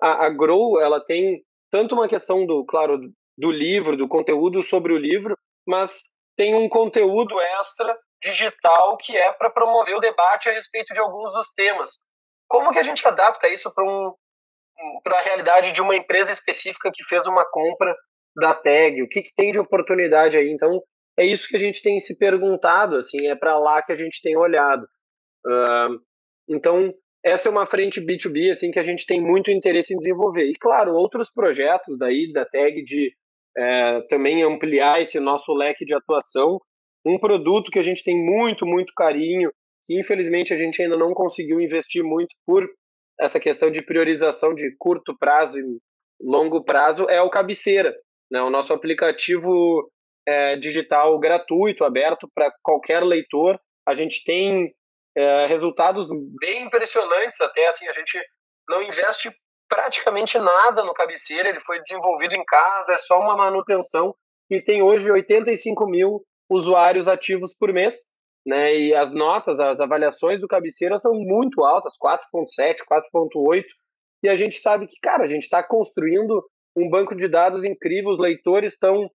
a, 0.00 0.26
a 0.26 0.30
Grow 0.30 0.80
ela 0.80 0.98
tem 1.04 1.42
tanto 1.70 1.94
uma 1.94 2.08
questão 2.08 2.46
do, 2.46 2.64
claro, 2.64 3.00
do 3.36 3.50
livro, 3.50 3.96
do 3.96 4.08
conteúdo 4.08 4.62
sobre 4.62 4.92
o 4.92 4.98
livro, 4.98 5.36
mas 5.66 6.00
tem 6.36 6.54
um 6.54 6.68
conteúdo 6.68 7.40
extra 7.40 7.96
digital 8.22 8.96
que 8.96 9.16
é 9.16 9.32
para 9.32 9.50
promover 9.50 9.96
o 9.96 10.00
debate 10.00 10.48
a 10.48 10.52
respeito 10.52 10.92
de 10.94 11.00
alguns 11.00 11.32
dos 11.32 11.52
temas. 11.52 11.90
Como 12.48 12.72
que 12.72 12.78
a 12.78 12.82
gente 12.82 13.06
adapta 13.06 13.48
isso 13.48 13.72
para 13.72 13.84
um, 13.84 14.12
a 15.06 15.20
realidade 15.20 15.72
de 15.72 15.82
uma 15.82 15.96
empresa 15.96 16.32
específica 16.32 16.90
que 16.92 17.04
fez 17.04 17.26
uma 17.26 17.44
compra 17.50 17.94
da 18.36 18.54
tag? 18.54 19.02
O 19.02 19.08
que, 19.08 19.22
que 19.22 19.34
tem 19.34 19.52
de 19.52 19.58
oportunidade 19.58 20.36
aí? 20.36 20.50
Então, 20.50 20.80
é 21.18 21.24
isso 21.24 21.48
que 21.48 21.56
a 21.56 21.60
gente 21.60 21.82
tem 21.82 22.00
se 22.00 22.18
perguntado, 22.18 22.96
assim, 22.96 23.26
é 23.28 23.36
para 23.36 23.58
lá 23.58 23.82
que 23.82 23.92
a 23.92 23.96
gente 23.96 24.20
tem 24.22 24.36
olhado. 24.36 24.84
Uh, 25.46 26.00
então, 26.48 26.92
essa 27.24 27.48
é 27.48 27.50
uma 27.50 27.64
frente 27.64 28.00
B2B 28.00 28.50
assim 28.50 28.70
que 28.70 28.78
a 28.78 28.82
gente 28.82 29.06
tem 29.06 29.20
muito 29.20 29.50
interesse 29.50 29.94
em 29.94 29.98
desenvolver. 29.98 30.44
E 30.44 30.54
claro, 30.54 30.92
outros 30.92 31.30
projetos 31.32 31.98
daí 31.98 32.30
da 32.32 32.44
tag 32.44 32.84
de 32.84 33.12
é, 33.56 34.00
também 34.08 34.42
ampliar 34.42 35.00
esse 35.00 35.18
nosso 35.20 35.52
leque 35.52 35.84
de 35.84 35.94
atuação. 35.94 36.60
Um 37.04 37.18
produto 37.18 37.70
que 37.70 37.78
a 37.78 37.82
gente 37.82 38.02
tem 38.02 38.16
muito, 38.16 38.66
muito 38.66 38.92
carinho, 38.96 39.50
que 39.84 39.98
infelizmente 39.98 40.52
a 40.52 40.56
gente 40.56 40.82
ainda 40.82 40.96
não 40.96 41.12
conseguiu 41.12 41.60
investir 41.60 42.02
muito 42.02 42.34
por 42.46 42.66
essa 43.20 43.38
questão 43.38 43.70
de 43.70 43.82
priorização 43.82 44.54
de 44.54 44.74
curto 44.78 45.16
prazo 45.18 45.58
e 45.58 45.78
longo 46.20 46.64
prazo, 46.64 47.08
é 47.08 47.20
o 47.20 47.30
Cabeceira, 47.30 47.94
né? 48.30 48.40
o 48.42 48.50
nosso 48.50 48.72
aplicativo 48.72 49.88
é, 50.26 50.56
digital 50.56 51.18
gratuito, 51.18 51.84
aberto 51.84 52.28
para 52.34 52.52
qualquer 52.62 53.02
leitor. 53.02 53.58
A 53.86 53.94
gente 53.94 54.24
tem 54.24 54.72
é, 55.16 55.46
resultados 55.46 56.08
bem 56.40 56.64
impressionantes 56.64 57.40
até, 57.40 57.66
assim, 57.66 57.86
a 57.86 57.92
gente 57.92 58.18
não 58.68 58.82
investe 58.82 59.30
praticamente 59.68 60.38
nada 60.38 60.84
no 60.84 60.94
cabeceira, 60.94 61.48
ele 61.48 61.60
foi 61.60 61.80
desenvolvido 61.80 62.34
em 62.34 62.44
casa, 62.44 62.94
é 62.94 62.98
só 62.98 63.18
uma 63.18 63.36
manutenção 63.36 64.14
e 64.50 64.60
tem 64.60 64.82
hoje 64.82 65.10
85 65.10 65.86
mil 65.86 66.22
usuários 66.50 67.08
ativos 67.08 67.54
por 67.56 67.72
mês, 67.72 67.94
né? 68.46 68.76
E 68.76 68.94
as 68.94 69.12
notas, 69.12 69.58
as 69.58 69.80
avaliações 69.80 70.40
do 70.40 70.48
cabeceira 70.48 70.98
são 70.98 71.14
muito 71.14 71.64
altas, 71.64 71.94
4.7, 71.98 72.78
4.8, 72.88 73.64
e 74.22 74.28
a 74.28 74.34
gente 74.34 74.60
sabe 74.60 74.86
que, 74.86 74.98
cara, 75.00 75.24
a 75.24 75.28
gente 75.28 75.44
está 75.44 75.62
construindo 75.62 76.44
um 76.76 76.88
banco 76.90 77.14
de 77.14 77.28
dados 77.28 77.64
incrível, 77.64 78.10
os 78.10 78.20
leitores 78.20 78.74
estão 78.74 79.10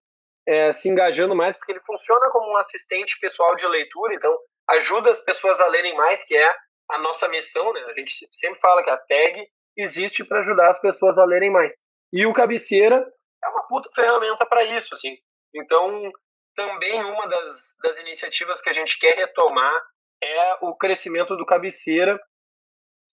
é, 0.48 0.72
se 0.72 0.90
engajando 0.90 1.36
mais, 1.36 1.56
porque 1.58 1.74
ele 1.74 1.82
funciona 1.82 2.30
como 2.32 2.52
um 2.52 2.58
assistente 2.58 3.20
pessoal 3.20 3.56
de 3.56 3.68
leitura, 3.68 4.14
então 4.16 4.36
ajuda 4.70 5.12
as 5.12 5.22
pessoas 5.22 5.60
a 5.60 5.68
lerem 5.68 5.96
mais, 5.96 6.24
que 6.24 6.36
é 6.36 6.56
a 6.90 6.98
nossa 6.98 7.28
missão, 7.28 7.72
né? 7.74 7.82
A 7.88 7.94
gente 7.94 8.12
sempre 8.32 8.60
fala 8.60 8.84
que 8.84 8.90
a 8.90 8.98
tag 8.98 9.48
existe 9.82 10.24
para 10.24 10.40
ajudar 10.40 10.70
as 10.70 10.80
pessoas 10.80 11.18
a 11.18 11.26
lerem 11.26 11.52
mais. 11.52 11.74
E 12.12 12.26
o 12.26 12.34
cabeceira 12.34 13.06
é 13.44 13.48
uma 13.48 13.68
puta 13.68 13.90
ferramenta 13.94 14.46
para 14.46 14.64
isso, 14.64 14.94
assim. 14.94 15.18
Então, 15.54 16.12
também 16.56 17.04
uma 17.04 17.28
das, 17.28 17.78
das 17.82 18.00
iniciativas 18.00 18.62
que 18.62 18.70
a 18.70 18.74
gente 18.74 19.00
quer 19.00 19.16
retomar 19.16 19.74
é 20.22 20.58
o 20.62 20.76
crescimento 20.76 21.36
do 21.38 21.46
cabeceira 21.46 22.20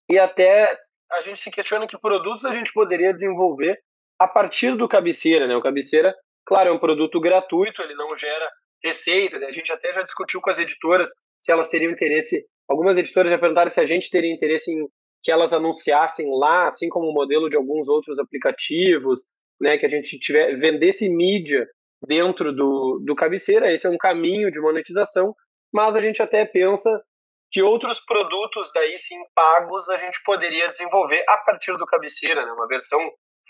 e 0.09 0.19
até 0.19 0.77
a 1.11 1.21
gente 1.21 1.39
se 1.39 1.49
questiona 1.49 1.87
que 1.87 1.97
produtos 1.97 2.45
a 2.45 2.53
gente 2.53 2.73
poderia 2.73 3.13
desenvolver 3.13 3.79
a 4.19 4.27
partir 4.27 4.75
do 4.75 4.87
cabeceira, 4.87 5.47
né? 5.47 5.55
O 5.55 5.61
cabeceira, 5.61 6.13
claro, 6.45 6.69
é 6.69 6.71
um 6.71 6.79
produto 6.79 7.19
gratuito, 7.19 7.81
ele 7.81 7.95
não 7.95 8.15
gera 8.15 8.49
receita, 8.83 9.39
né? 9.39 9.47
a 9.47 9.51
gente 9.51 9.71
até 9.71 9.91
já 9.93 10.03
discutiu 10.03 10.41
com 10.41 10.49
as 10.49 10.59
editoras 10.59 11.09
se 11.39 11.51
elas 11.51 11.69
teriam 11.69 11.91
interesse, 11.91 12.45
algumas 12.69 12.97
editoras 12.97 13.31
já 13.31 13.37
perguntaram 13.37 13.71
se 13.71 13.79
a 13.79 13.85
gente 13.85 14.09
teria 14.09 14.33
interesse 14.33 14.71
em 14.71 14.87
que 15.27 15.31
elas 15.31 15.51
anunciassem 15.51 16.25
lá, 16.39 16.69
assim 16.69 16.87
como 16.87 17.09
o 17.09 17.13
modelo 17.13 17.49
de 17.49 17.57
alguns 17.57 17.89
outros 17.89 18.17
aplicativos, 18.17 19.25
né, 19.59 19.77
que 19.77 19.85
a 19.85 19.89
gente 19.89 20.17
tiver, 20.17 20.55
vendesse 20.55 21.09
mídia 21.09 21.67
dentro 22.07 22.53
do, 22.55 23.03
do 23.05 23.13
cabeceira, 23.13 23.69
esse 23.69 23.85
é 23.85 23.89
um 23.89 23.97
caminho 23.97 24.49
de 24.49 24.61
monetização, 24.61 25.35
mas 25.69 25.97
a 25.97 25.99
gente 25.99 26.21
até 26.21 26.45
pensa 26.45 26.89
que 27.51 27.61
outros 27.61 27.99
produtos 27.99 28.71
daí 28.73 28.97
sim 28.97 29.17
pagos 29.35 29.89
a 29.89 29.97
gente 29.97 30.17
poderia 30.23 30.69
desenvolver 30.69 31.21
a 31.27 31.39
partir 31.39 31.75
do 31.75 31.85
cabeceira, 31.85 32.45
né? 32.45 32.51
uma 32.53 32.65
versão 32.65 32.97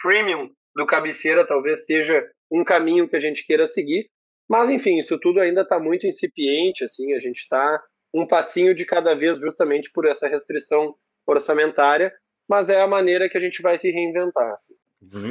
premium 0.01 0.49
do 0.75 0.83
cabeceira 0.87 1.45
talvez 1.45 1.85
seja 1.85 2.27
um 2.51 2.63
caminho 2.63 3.07
que 3.07 3.15
a 3.15 3.19
gente 3.19 3.45
queira 3.45 3.67
seguir, 3.67 4.09
mas 4.49 4.67
enfim, 4.67 4.97
isso 4.97 5.15
tudo 5.19 5.39
ainda 5.39 5.61
está 5.61 5.79
muito 5.79 6.07
incipiente, 6.07 6.83
assim, 6.83 7.13
a 7.13 7.19
gente 7.19 7.37
está 7.37 7.83
um 8.11 8.25
passinho 8.25 8.73
de 8.73 8.83
cada 8.83 9.13
vez 9.13 9.37
justamente 9.39 9.91
por 9.93 10.07
essa 10.07 10.27
restrição 10.27 10.95
orçamentária, 11.27 12.13
mas 12.47 12.69
é 12.69 12.81
a 12.81 12.87
maneira 12.87 13.29
que 13.29 13.37
a 13.37 13.41
gente 13.41 13.61
vai 13.61 13.77
se 13.77 13.91
reinventar. 13.91 14.53
Assim. 14.53 14.73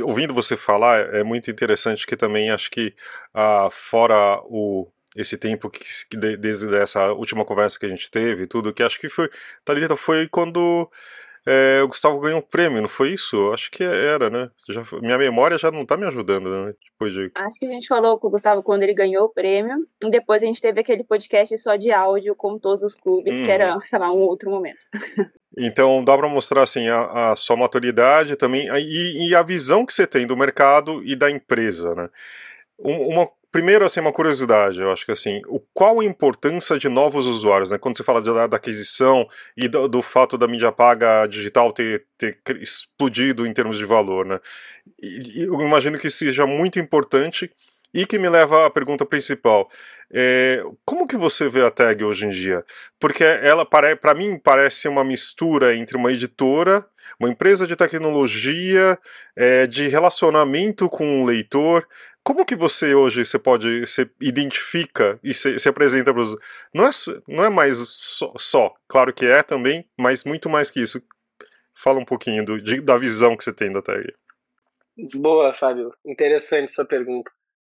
Ouvindo 0.02 0.34
você 0.34 0.56
falar, 0.56 1.14
é 1.14 1.22
muito 1.22 1.50
interessante 1.50 2.06
que 2.06 2.16
também 2.16 2.50
acho 2.50 2.70
que 2.70 2.94
ah, 3.34 3.68
fora 3.70 4.40
o 4.44 4.88
esse 5.16 5.38
tempo 5.38 5.70
que, 5.70 5.82
que 6.10 6.16
desde 6.36 6.76
essa 6.76 7.10
última 7.12 7.42
conversa 7.42 7.78
que 7.78 7.86
a 7.86 7.88
gente 7.88 8.10
teve, 8.10 8.46
tudo 8.46 8.72
que 8.72 8.82
acho 8.82 9.00
que 9.00 9.08
foi, 9.08 9.30
Thalita, 9.64 9.96
foi 9.96 10.28
quando 10.28 10.90
é, 11.46 11.80
o 11.82 11.88
Gustavo 11.88 12.18
ganhou 12.18 12.40
um 12.40 12.42
prêmio, 12.42 12.82
não 12.82 12.88
foi 12.88 13.10
isso? 13.10 13.52
Acho 13.52 13.70
que 13.70 13.84
era, 13.84 14.28
né? 14.28 14.50
Já, 14.68 14.82
minha 15.00 15.16
memória 15.16 15.56
já 15.56 15.70
não 15.70 15.82
está 15.82 15.96
me 15.96 16.04
ajudando, 16.04 16.50
né? 16.50 16.74
Depois 16.92 17.12
de... 17.12 17.30
Acho 17.36 17.58
que 17.60 17.66
a 17.66 17.70
gente 17.70 17.86
falou 17.86 18.18
com 18.18 18.26
o 18.26 18.30
Gustavo 18.30 18.64
quando 18.64 18.82
ele 18.82 18.92
ganhou 18.92 19.26
o 19.26 19.28
prêmio, 19.28 19.76
e 20.04 20.10
depois 20.10 20.42
a 20.42 20.46
gente 20.46 20.60
teve 20.60 20.80
aquele 20.80 21.04
podcast 21.04 21.56
só 21.58 21.76
de 21.76 21.92
áudio 21.92 22.34
com 22.34 22.58
todos 22.58 22.82
os 22.82 22.96
clubes, 22.96 23.34
hum. 23.34 23.44
que 23.44 23.50
era, 23.50 23.74
uhum. 23.74 23.80
sei 23.82 23.98
lá, 23.98 24.12
um 24.12 24.20
outro 24.20 24.50
momento. 24.50 24.84
Então 25.58 26.04
dá 26.04 26.14
para 26.18 26.28
mostrar 26.28 26.62
assim 26.62 26.86
a, 26.88 27.30
a, 27.30 27.36
sua 27.36 27.56
maturidade 27.56 28.36
também 28.36 28.68
e, 28.76 29.28
e, 29.28 29.34
a 29.34 29.42
visão 29.42 29.86
que 29.86 29.94
você 29.94 30.06
tem 30.06 30.26
do 30.26 30.36
mercado 30.36 31.02
e 31.02 31.16
da 31.16 31.30
empresa, 31.30 31.94
né? 31.94 32.10
Uma 32.78 33.26
Primeiro, 33.56 33.86
assim, 33.86 34.00
uma 34.00 34.12
curiosidade, 34.12 34.78
eu 34.78 34.92
acho 34.92 35.06
que 35.06 35.12
assim, 35.12 35.40
o, 35.48 35.58
qual 35.72 36.00
a 36.00 36.04
importância 36.04 36.78
de 36.78 36.90
novos 36.90 37.24
usuários, 37.24 37.70
né? 37.70 37.78
Quando 37.78 37.96
você 37.96 38.04
fala 38.04 38.20
de, 38.20 38.30
da 38.30 38.58
aquisição 38.58 39.26
e 39.56 39.66
do, 39.66 39.88
do, 39.88 40.02
fato 40.02 40.36
da 40.36 40.46
mídia 40.46 40.70
paga 40.70 41.26
digital 41.26 41.72
ter, 41.72 42.04
ter 42.18 42.38
explodido 42.60 43.46
em 43.46 43.54
termos 43.54 43.78
de 43.78 43.86
valor, 43.86 44.26
né? 44.26 44.40
E, 45.02 45.44
eu 45.44 45.58
imagino 45.62 45.98
que 45.98 46.10
seja 46.10 46.46
muito 46.46 46.78
importante 46.78 47.50
e 47.94 48.04
que 48.04 48.18
me 48.18 48.28
leva 48.28 48.66
à 48.66 48.70
pergunta 48.70 49.06
principal. 49.06 49.70
É, 50.12 50.62
como 50.84 51.08
que 51.08 51.16
você 51.16 51.48
vê 51.48 51.64
a 51.64 51.70
tag 51.70 52.04
hoje 52.04 52.26
em 52.26 52.30
dia? 52.30 52.62
Porque 53.00 53.24
ela, 53.24 53.64
para 53.64 54.12
mim, 54.14 54.38
parece 54.38 54.86
uma 54.86 55.02
mistura 55.02 55.74
entre 55.74 55.96
uma 55.96 56.12
editora, 56.12 56.84
uma 57.18 57.30
empresa 57.30 57.66
de 57.66 57.74
tecnologia, 57.74 58.98
é, 59.34 59.66
de 59.66 59.88
relacionamento 59.88 60.90
com 60.90 61.22
o 61.22 61.24
leitor, 61.24 61.88
como 62.26 62.44
que 62.44 62.56
você 62.56 62.92
hoje 62.92 63.24
você 63.24 63.38
pode 63.38 63.86
se 63.86 64.10
identifica 64.20 65.16
e 65.22 65.32
se, 65.32 65.60
se 65.60 65.68
apresenta 65.68 66.12
para 66.12 66.20
os 66.20 66.36
não 66.74 66.84
é 66.84 66.90
não 67.28 67.44
é 67.44 67.48
mais 67.48 67.78
só, 67.88 68.32
só, 68.36 68.74
claro 68.88 69.14
que 69.14 69.24
é 69.24 69.44
também 69.44 69.88
mas 69.96 70.24
muito 70.24 70.50
mais 70.50 70.68
que 70.68 70.80
isso. 70.80 71.00
Fala 71.78 72.00
um 72.00 72.04
pouquinho 72.04 72.44
do, 72.44 72.60
de, 72.60 72.80
da 72.80 72.96
visão 72.96 73.36
que 73.36 73.44
você 73.44 73.52
tem 73.52 73.72
da 73.72 73.80
tag 73.80 74.12
boa 75.14 75.54
Fábio. 75.54 75.94
Interessante 76.04 76.72
sua 76.72 76.84
pergunta. 76.84 77.30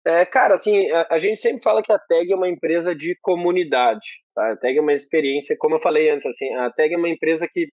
É, 0.07 0.24
cara 0.24 0.55
assim 0.55 0.90
a, 0.92 1.07
a, 1.11 1.18
gente 1.18 1.38
sempre 1.40 1.62
fala 1.62 1.82
que 1.82 1.92
a 1.92 1.99
tag 1.99 2.32
é 2.32 2.34
uma 2.34 2.49
empresa 2.49 2.94
de 2.94 3.18
comunidade 3.20 4.07
tá? 4.34 4.53
a 4.53 4.57
tag 4.57 4.78
é 4.78 4.80
uma 4.80 4.94
experiência 4.94 5.57
como 5.59 5.74
eu 5.74 5.80
falei 5.80 6.09
antes 6.09 6.24
assim 6.24 6.55
a 6.55 6.70
tag 6.70 6.94
é 6.94 6.96
uma 6.96 7.11
empresa 7.11 7.46
que 7.51 7.68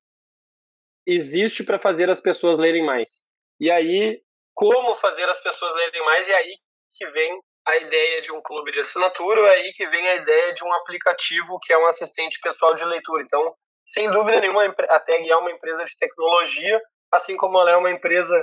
existe 1.07 1.63
para 1.63 1.79
fazer 1.79 2.09
as 2.09 2.19
pessoas 2.19 2.57
lerem 2.57 2.85
mais. 2.85 3.23
E 3.61 3.71
aí 3.71 4.19
como 4.53 4.95
fazer 4.95 5.29
as 5.29 5.41
pessoas 5.41 5.73
lerem 5.75 6.03
mais, 6.05 6.27
e 6.27 6.33
aí 6.33 6.57
que 6.95 7.05
vem 7.07 7.39
a 7.67 7.77
ideia 7.77 8.21
de 8.21 8.31
um 8.31 8.41
clube 8.41 8.71
de 8.71 8.79
assinatura, 8.79 9.51
aí 9.51 9.71
que 9.73 9.87
vem 9.87 10.07
a 10.07 10.15
ideia 10.15 10.53
de 10.53 10.63
um 10.63 10.73
aplicativo 10.73 11.59
que 11.61 11.73
é 11.73 11.77
um 11.77 11.87
assistente 11.87 12.39
pessoal 12.41 12.75
de 12.75 12.85
leitura. 12.85 13.23
Então, 13.23 13.53
sem 13.85 14.09
dúvida 14.09 14.39
nenhuma, 14.39 14.65
a 14.65 14.99
Tag 14.99 15.29
é 15.29 15.35
uma 15.35 15.51
empresa 15.51 15.83
de 15.83 15.97
tecnologia 15.97 16.79
assim 17.15 17.35
como 17.35 17.59
ela 17.59 17.71
é 17.71 17.77
uma 17.77 17.91
empresa 17.91 18.35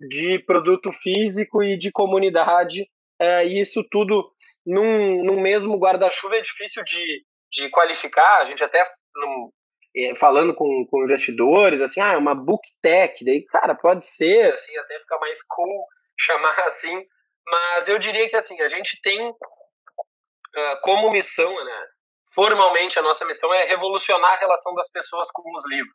de 0.00 0.38
produto 0.40 0.90
físico 0.92 1.62
e 1.62 1.76
de 1.76 1.90
comunidade, 1.90 2.86
é, 3.20 3.46
e 3.46 3.60
isso 3.60 3.84
tudo 3.90 4.30
num, 4.64 5.22
num 5.24 5.40
mesmo 5.40 5.78
guarda-chuva 5.78 6.36
é 6.36 6.40
difícil 6.40 6.82
de, 6.84 7.24
de 7.52 7.68
qualificar. 7.68 8.40
A 8.40 8.44
gente 8.46 8.64
até 8.64 8.82
num, 9.14 9.50
é, 9.94 10.14
falando 10.14 10.54
com, 10.54 10.86
com 10.88 11.04
investidores, 11.04 11.80
assim, 11.80 12.00
ah, 12.00 12.12
é 12.12 12.16
uma 12.16 12.34
book 12.34 12.66
tech, 12.80 13.22
daí, 13.24 13.44
cara, 13.46 13.74
pode 13.74 14.06
ser, 14.06 14.54
assim, 14.54 14.74
até 14.78 14.98
ficar 15.00 15.18
mais 15.18 15.42
cool 15.42 15.86
chamar 16.18 16.58
assim, 16.60 17.04
mas 17.50 17.88
eu 17.88 17.98
diria 17.98 18.28
que, 18.28 18.36
assim, 18.36 18.60
a 18.60 18.68
gente 18.68 19.00
tem 19.02 19.30
uh, 19.30 20.80
como 20.82 21.10
missão, 21.10 21.52
né, 21.64 21.86
formalmente 22.34 22.98
a 22.98 23.02
nossa 23.02 23.24
missão 23.24 23.52
é 23.52 23.64
revolucionar 23.64 24.32
a 24.32 24.40
relação 24.40 24.74
das 24.74 24.90
pessoas 24.90 25.30
com 25.32 25.42
os 25.56 25.68
livros. 25.68 25.94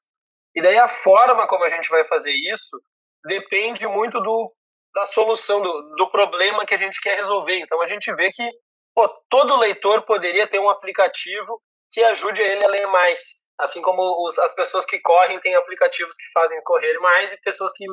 E 0.56 0.62
daí 0.62 0.78
a 0.78 0.88
forma 0.88 1.48
como 1.48 1.66
a 1.66 1.70
gente 1.70 1.90
vai 1.90 2.04
fazer 2.04 2.34
isso 2.52 2.80
depende 3.26 3.88
muito 3.88 4.22
do, 4.22 4.54
da 4.94 5.06
solução, 5.06 5.62
do, 5.62 5.96
do 5.96 6.10
problema 6.10 6.66
que 6.66 6.74
a 6.74 6.78
gente 6.78 7.02
quer 7.02 7.18
resolver. 7.18 7.58
Então 7.60 7.82
a 7.82 7.86
gente 7.86 8.14
vê 8.14 8.32
que 8.32 8.50
pô, 8.94 9.08
todo 9.30 9.58
leitor 9.58 10.04
poderia 10.04 10.48
ter 10.48 10.60
um 10.60 10.70
aplicativo 10.70 11.62
que 11.92 12.02
ajude 12.04 12.42
ele 12.42 12.64
a 12.64 12.70
ler 12.70 12.88
mais. 12.88 13.20
Assim 13.58 13.82
como 13.82 14.02
os, 14.26 14.38
as 14.40 14.54
pessoas 14.54 14.86
que 14.86 15.00
correm 15.00 15.40
têm 15.40 15.56
aplicativos 15.56 16.16
que 16.16 16.32
fazem 16.34 16.62
correr 16.64 16.98
mais 17.00 17.32
e 17.34 17.42
pessoas 17.42 17.72
que 17.74 17.86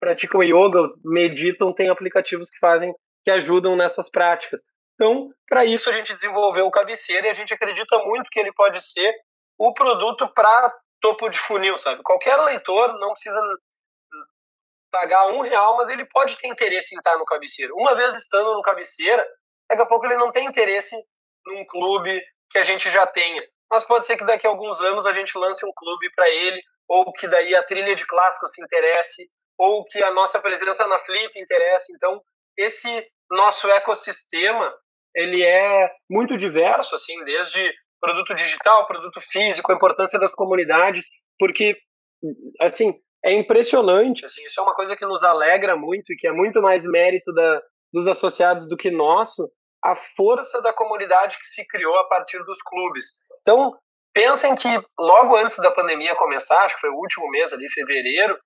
praticam 0.00 0.42
yoga, 0.42 0.88
meditam, 1.04 1.72
têm 1.72 1.88
aplicativos 1.88 2.50
que 2.50 2.58
fazem 2.58 2.94
que 3.24 3.30
ajudam 3.30 3.74
nessas 3.74 4.08
práticas. 4.10 4.60
Então, 4.94 5.30
para 5.48 5.64
isso 5.64 5.90
a 5.90 5.92
gente 5.92 6.14
desenvolveu 6.14 6.66
o 6.66 6.70
cabeceira 6.70 7.26
e 7.26 7.30
a 7.30 7.34
gente 7.34 7.52
acredita 7.52 7.98
muito 8.04 8.30
que 8.30 8.38
ele 8.38 8.52
pode 8.52 8.80
ser 8.80 9.12
o 9.58 9.72
produto 9.74 10.28
para 10.34 10.72
topo 11.00 11.28
de 11.28 11.38
funil, 11.38 11.76
sabe? 11.76 12.02
Qualquer 12.02 12.36
leitor 12.36 12.98
não 12.98 13.12
precisa 13.12 13.40
pagar 14.90 15.28
um 15.28 15.40
real, 15.40 15.76
mas 15.76 15.90
ele 15.90 16.06
pode 16.06 16.36
ter 16.38 16.48
interesse 16.48 16.94
em 16.94 16.98
estar 16.98 17.18
no 17.18 17.24
cabeceira. 17.24 17.74
Uma 17.74 17.94
vez 17.94 18.14
estando 18.14 18.54
no 18.54 18.62
cabeceira, 18.62 19.26
daqui 19.68 19.82
a 19.82 19.86
pouco 19.86 20.06
ele 20.06 20.16
não 20.16 20.30
tem 20.30 20.46
interesse 20.46 20.96
num 21.44 21.64
clube 21.66 22.22
que 22.50 22.58
a 22.58 22.62
gente 22.62 22.90
já 22.90 23.06
tenha. 23.06 23.42
Mas 23.70 23.84
pode 23.84 24.06
ser 24.06 24.16
que 24.16 24.24
daqui 24.24 24.46
a 24.46 24.50
alguns 24.50 24.80
anos 24.80 25.06
a 25.06 25.12
gente 25.12 25.36
lance 25.36 25.66
um 25.66 25.72
clube 25.74 26.10
para 26.14 26.30
ele, 26.30 26.62
ou 26.88 27.12
que 27.12 27.26
daí 27.26 27.54
a 27.54 27.62
trilha 27.62 27.94
de 27.94 28.06
clássicos 28.06 28.52
se 28.52 28.62
interesse, 28.62 29.28
ou 29.58 29.84
que 29.84 30.02
a 30.02 30.10
nossa 30.12 30.40
presença 30.40 30.86
na 30.86 30.98
Flip 30.98 31.38
interesse. 31.38 31.92
Então, 31.92 32.20
esse 32.56 33.06
nosso 33.30 33.68
ecossistema, 33.68 34.72
ele 35.14 35.42
é 35.42 35.90
muito 36.10 36.36
diverso, 36.36 36.94
assim, 36.94 37.22
desde 37.24 37.72
produto 38.00 38.34
digital, 38.34 38.86
produto 38.86 39.20
físico, 39.20 39.72
a 39.72 39.74
importância 39.74 40.18
das 40.18 40.34
comunidades, 40.34 41.06
porque, 41.38 41.76
assim, 42.60 42.94
é 43.24 43.32
impressionante, 43.32 44.24
assim, 44.24 44.44
isso 44.44 44.60
é 44.60 44.62
uma 44.62 44.74
coisa 44.74 44.96
que 44.96 45.04
nos 45.06 45.24
alegra 45.24 45.76
muito 45.76 46.12
e 46.12 46.16
que 46.16 46.28
é 46.28 46.32
muito 46.32 46.60
mais 46.62 46.84
mérito 46.84 47.32
da, 47.32 47.62
dos 47.92 48.06
associados 48.06 48.68
do 48.68 48.76
que 48.76 48.90
nosso, 48.90 49.50
a 49.82 49.96
força 50.16 50.60
da 50.60 50.72
comunidade 50.72 51.38
que 51.38 51.46
se 51.46 51.66
criou 51.66 51.96
a 51.98 52.08
partir 52.08 52.38
dos 52.44 52.58
clubes. 52.62 53.06
Então, 53.40 53.76
pensem 54.12 54.54
que 54.54 54.68
logo 54.98 55.36
antes 55.36 55.56
da 55.58 55.70
pandemia 55.70 56.14
começar, 56.14 56.64
acho 56.64 56.74
que 56.74 56.82
foi 56.82 56.90
o 56.90 56.98
último 56.98 57.28
mês 57.30 57.52
ali, 57.52 57.68
fevereiro, 57.70 58.38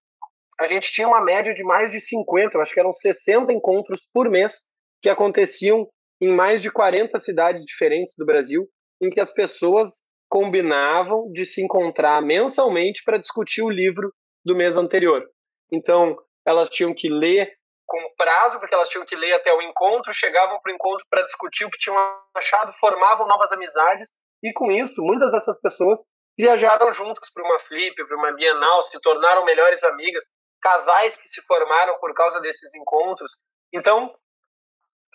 a 0.61 0.67
gente 0.67 0.93
tinha 0.93 1.09
uma 1.09 1.25
média 1.25 1.55
de 1.55 1.65
mais 1.65 1.91
de 1.91 2.01
50, 2.01 2.57
eu 2.57 2.61
acho 2.61 2.75
que 2.75 2.81
eram 2.81 2.93
60 2.93 3.51
encontros 3.51 4.07
por 4.13 4.29
mês 4.29 4.73
que 5.03 5.09
aconteciam 5.09 5.89
em 6.21 6.31
mais 6.31 6.61
de 6.61 6.71
40 6.71 7.19
cidades 7.19 7.65
diferentes 7.65 8.15
do 8.17 8.27
Brasil, 8.27 8.69
em 9.01 9.09
que 9.09 9.21
as 9.21 9.33
pessoas 9.33 9.89
combinavam 10.29 11.33
de 11.33 11.47
se 11.47 11.63
encontrar 11.63 12.21
mensalmente 12.21 13.03
para 13.03 13.17
discutir 13.17 13.63
o 13.63 13.71
livro 13.71 14.13
do 14.45 14.55
mês 14.55 14.77
anterior. 14.77 15.27
Então, 15.73 16.15
elas 16.47 16.69
tinham 16.69 16.93
que 16.93 17.09
ler 17.09 17.51
com 17.87 17.99
prazo, 18.17 18.61
porque 18.61 18.75
elas 18.75 18.89
tinham 18.91 19.07
que 19.07 19.17
ler 19.17 19.33
até 19.33 19.53
o 19.53 19.63
encontro, 19.63 20.13
chegavam 20.13 20.61
para 20.61 20.71
o 20.71 20.75
encontro 20.75 21.07
para 21.09 21.23
discutir 21.23 21.65
o 21.65 21.71
que 21.71 21.79
tinham 21.79 21.97
achado, 22.37 22.71
formavam 22.75 23.27
novas 23.27 23.51
amizades, 23.51 24.11
e 24.43 24.53
com 24.53 24.71
isso, 24.71 25.03
muitas 25.03 25.33
dessas 25.33 25.59
pessoas 25.59 26.01
viajaram 26.39 26.93
juntas 26.93 27.33
para 27.33 27.45
uma 27.45 27.59
flip, 27.61 27.95
para 28.07 28.17
uma 28.17 28.33
bienal, 28.33 28.83
se 28.83 29.01
tornaram 29.01 29.45
melhores 29.45 29.83
amigas, 29.85 30.25
casais 30.61 31.17
que 31.17 31.29
se 31.29 31.43
formaram 31.43 31.99
por 31.99 32.15
causa 32.15 32.41
desses 32.41 32.75
encontros. 32.75 33.33
Então, 33.73 34.15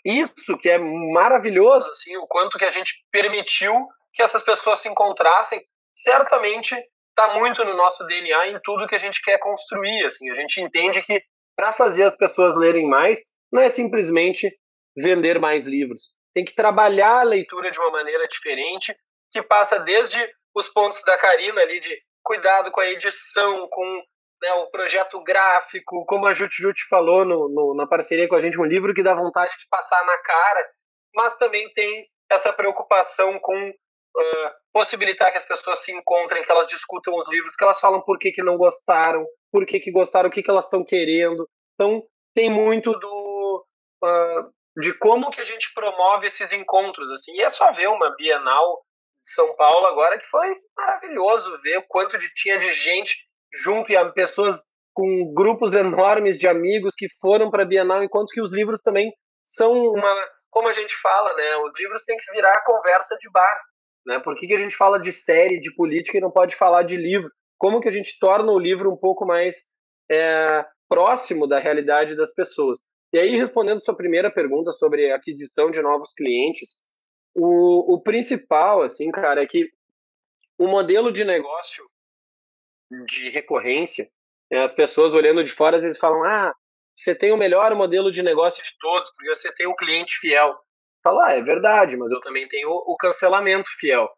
isso 0.06 0.58
que 0.60 0.70
é 0.70 0.78
maravilhoso, 0.78 1.90
assim, 1.90 2.16
o 2.18 2.28
quanto 2.28 2.58
que 2.58 2.66
a 2.66 2.70
gente 2.70 2.94
permitiu 3.12 3.88
que 4.14 4.22
essas 4.22 4.44
pessoas 4.44 4.80
se 4.80 4.88
encontrassem, 4.88 5.62
certamente 5.94 6.76
está 7.10 7.34
muito 7.34 7.64
no 7.64 7.76
nosso 7.76 8.06
DNA 8.06 8.48
em 8.50 8.60
tudo 8.64 8.88
que 8.88 8.96
a 8.96 9.00
gente 9.00 9.22
quer 9.22 9.40
construir. 9.40 10.06
Assim, 10.06 10.30
a 10.30 10.36
gente 10.36 10.62
entende 10.62 11.02
que 11.02 11.22
para 11.56 11.72
fazer 11.72 12.04
as 12.04 12.16
pessoas 12.16 12.56
lerem 12.56 12.88
mais, 12.88 13.20
não 13.52 13.62
é 13.62 13.70
simplesmente 13.70 14.54
vender 14.96 15.40
mais 15.40 15.66
livros. 15.66 16.14
Tem 16.34 16.44
que 16.44 16.54
trabalhar 16.54 17.22
a 17.22 17.24
leitura 17.24 17.72
de 17.72 17.80
uma 17.80 17.92
maneira 17.92 18.28
diferente, 18.28 18.96
que 19.32 19.42
passa 19.42 19.80
desde 19.80 20.30
os 20.54 20.68
pontos 20.70 21.02
da 21.04 21.18
Karina 21.18 21.62
ali 21.62 21.80
de 21.80 21.98
cuidado 22.24 22.72
com 22.72 22.82
a 22.82 22.90
edição, 22.90 23.68
com 23.70 24.04
né, 24.46 24.54
o 24.54 24.68
projeto 24.68 25.22
gráfico, 25.24 26.06
como 26.06 26.28
a 26.28 26.34
Jut 26.34 26.54
Jut 26.56 26.88
falou 26.88 27.26
no, 27.26 27.50
no, 27.50 27.76
na 27.76 27.88
parceria 27.88 28.28
com 28.28 28.36
a 28.36 28.42
gente, 28.42 28.60
um 28.60 28.66
livro 28.66 28.94
que 28.94 29.02
dá 29.02 29.16
vontade 29.16 29.52
de 29.58 29.68
passar 29.68 30.06
na 30.06 30.18
cara, 30.20 30.70
mas 31.16 31.36
também 31.38 31.68
tem 31.74 32.08
essa 32.30 32.54
preocupação 32.54 33.40
com 33.40 33.70
uh, 33.70 34.52
possibilitar 34.72 35.32
que 35.32 35.38
as 35.40 35.48
pessoas 35.48 35.80
se 35.80 35.92
encontrem, 35.92 36.44
que 36.44 36.52
elas 36.52 36.68
discutam 36.68 37.16
os 37.18 37.28
livros, 37.28 37.56
que 37.56 37.64
elas 37.64 37.80
falam 37.80 38.02
por 38.02 38.20
que, 38.20 38.32
que 38.32 38.44
não 38.44 38.56
gostaram, 38.56 39.26
por 39.52 39.66
que, 39.66 39.80
que 39.80 39.92
gostaram, 39.92 40.30
o 40.30 40.32
que, 40.32 40.44
que 40.44 40.52
elas 40.52 40.66
estão 40.66 40.86
querendo. 40.86 41.50
Então, 41.74 42.04
tem 42.36 42.48
muito 42.50 42.92
do 43.00 43.66
uh, 44.04 44.80
de 44.80 44.94
como 45.00 45.32
que 45.32 45.42
a 45.42 45.46
gente 45.46 45.74
promove 45.74 46.28
esses 46.28 46.52
encontros. 46.52 47.12
assim 47.12 47.34
E 47.34 47.42
é 47.42 47.50
só 47.50 47.72
ver 47.72 47.88
uma 47.88 48.16
Bienal 48.16 48.84
de 49.24 49.32
São 49.32 49.56
Paulo 49.56 49.88
agora 49.88 50.20
que 50.20 50.26
foi 50.28 50.56
maravilhoso 50.78 51.60
ver 51.64 51.80
o 51.80 51.88
quanto 51.88 52.18
de, 52.20 52.32
tinha 52.36 52.60
de 52.60 52.72
gente 52.72 53.16
junto 53.64 53.92
e 53.92 54.12
pessoas 54.14 54.64
com 54.94 55.34
grupos 55.34 55.74
enormes 55.74 56.38
de 56.38 56.48
amigos 56.48 56.94
que 56.96 57.08
foram 57.20 57.52
para 57.52 57.64
a 57.64 57.66
Bienal, 57.66 58.04
enquanto 58.04 58.30
que 58.30 58.42
os 58.42 58.54
livros 58.54 58.82
também 58.82 59.12
são 59.44 59.74
uma, 59.74 60.16
como 60.50 60.70
a 60.70 60.72
gente 60.72 60.96
fala, 61.02 61.34
né? 61.36 61.58
Os 61.58 61.78
livros 61.78 62.04
têm 62.04 62.16
que 62.18 62.32
virar 62.32 62.64
conversa 62.64 63.18
de 63.20 63.30
bar. 63.30 63.62
Né? 64.06 64.20
Por 64.20 64.36
que, 64.36 64.48
que 64.48 64.54
a 64.54 64.60
gente 64.60 64.76
fala 64.76 65.00
de 65.00 65.12
série, 65.12 65.60
de 65.60 65.74
política 65.76 66.18
e 66.18 66.22
não 66.22 66.32
pode 66.32 66.56
falar 66.56 66.84
de 66.84 66.96
livro? 66.96 67.30
Como 67.58 67.82
que 67.82 67.90
a 67.90 67.92
gente 67.92 68.18
torna 68.20 68.52
o 68.52 68.60
livro 68.60 68.92
um 68.92 68.98
pouco 68.98 69.26
mais 69.26 69.56
é, 70.10 70.64
próximo 70.88 71.46
da 71.46 71.60
realidade 71.60 72.16
das 72.16 72.34
pessoas? 72.34 72.80
E 73.12 73.20
aí, 73.20 73.36
respondendo 73.36 73.84
sua 73.84 73.96
primeira 73.96 74.32
pergunta 74.32 74.72
sobre 74.72 75.12
aquisição 75.12 75.72
de 75.72 75.82
novos 75.82 76.14
clientes, 76.14 76.78
o, 77.36 77.96
o 77.96 78.02
principal, 78.02 78.82
assim, 78.82 79.12
cara, 79.12 79.42
é 79.42 79.46
que 79.46 79.70
o 80.58 80.68
modelo 80.68 81.12
de 81.12 81.26
negócio 81.26 81.84
de 83.06 83.30
recorrência, 83.30 84.10
né, 84.52 84.64
as 84.64 84.74
pessoas 84.74 85.14
olhando 85.14 85.44
de 85.44 85.52
fora, 85.52 85.76
às 85.76 85.84
vezes 85.84 85.98
falam, 85.98 86.24
ah, 86.24 86.54
você 86.96 87.14
tem 87.14 87.32
o 87.32 87.38
melhor 87.38 87.74
modelo 87.76 88.12
de 88.12 88.24
negócio 88.24 88.64
de 88.64 88.72
todos, 88.80 89.12
porque 89.12 89.36
você 89.36 89.54
tem 89.54 89.68
o 89.68 89.76
cliente 89.76 90.18
fiel 90.18 90.58
falar, 91.04 91.28
ah, 91.28 91.34
é 91.34 91.42
verdade, 91.42 91.98
mas 91.98 92.12
eu 92.12 92.20
também 92.20 92.48
tenho 92.48 92.70
o 92.70 92.96
cancelamento 92.98 93.70
fiel. 93.78 94.10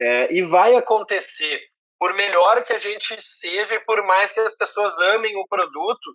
É, 0.00 0.32
e 0.32 0.42
vai 0.42 0.76
acontecer, 0.76 1.60
por 1.98 2.14
melhor 2.14 2.62
que 2.62 2.72
a 2.72 2.78
gente 2.78 3.16
seja 3.20 3.74
e 3.74 3.80
por 3.80 4.04
mais 4.04 4.32
que 4.32 4.40
as 4.40 4.56
pessoas 4.56 4.96
amem 4.98 5.36
o 5.36 5.46
produto, 5.48 6.12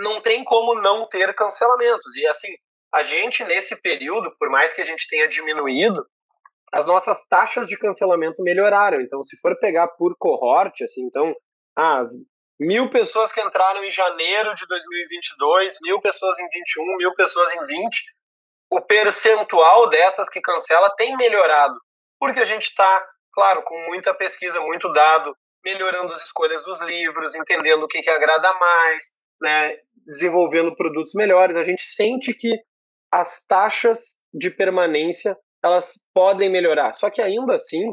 não 0.00 0.20
tem 0.20 0.42
como 0.42 0.74
não 0.74 1.06
ter 1.06 1.34
cancelamentos. 1.34 2.16
E 2.16 2.26
assim, 2.26 2.48
a 2.92 3.02
gente 3.02 3.44
nesse 3.44 3.80
período, 3.80 4.34
por 4.38 4.48
mais 4.48 4.72
que 4.72 4.80
a 4.80 4.84
gente 4.84 5.06
tenha 5.08 5.28
diminuído, 5.28 6.04
as 6.76 6.86
nossas 6.86 7.26
taxas 7.26 7.66
de 7.66 7.78
cancelamento 7.78 8.42
melhoraram. 8.42 9.00
Então, 9.00 9.24
se 9.24 9.38
for 9.40 9.58
pegar 9.58 9.88
por 9.88 10.14
cohorte, 10.18 10.84
assim, 10.84 11.06
então, 11.06 11.34
ah, 11.74 12.00
as 12.00 12.10
mil 12.60 12.90
pessoas 12.90 13.32
que 13.32 13.40
entraram 13.40 13.82
em 13.82 13.90
janeiro 13.90 14.54
de 14.54 14.66
2022, 14.66 15.78
mil 15.82 16.00
pessoas 16.00 16.38
em 16.38 16.46
21, 16.48 16.96
mil 16.98 17.14
pessoas 17.14 17.50
em 17.54 17.66
20, 17.66 18.14
o 18.70 18.80
percentual 18.82 19.88
dessas 19.88 20.28
que 20.28 20.40
cancela 20.40 20.94
tem 20.96 21.16
melhorado, 21.16 21.74
porque 22.20 22.40
a 22.40 22.44
gente 22.44 22.66
está, 22.66 23.06
claro, 23.32 23.62
com 23.62 23.78
muita 23.86 24.12
pesquisa, 24.12 24.60
muito 24.60 24.92
dado, 24.92 25.34
melhorando 25.64 26.12
as 26.12 26.22
escolhas 26.22 26.62
dos 26.62 26.80
livros, 26.82 27.34
entendendo 27.34 27.84
o 27.84 27.88
que, 27.88 28.02
que 28.02 28.10
agrada 28.10 28.52
mais, 28.54 29.04
né, 29.40 29.76
desenvolvendo 30.06 30.76
produtos 30.76 31.12
melhores. 31.14 31.56
A 31.56 31.64
gente 31.64 31.82
sente 31.82 32.34
que 32.34 32.54
as 33.10 33.44
taxas 33.46 34.16
de 34.32 34.50
permanência 34.50 35.36
elas 35.66 35.92
podem 36.14 36.50
melhorar. 36.50 36.92
Só 36.94 37.10
que 37.10 37.20
ainda 37.20 37.54
assim, 37.54 37.92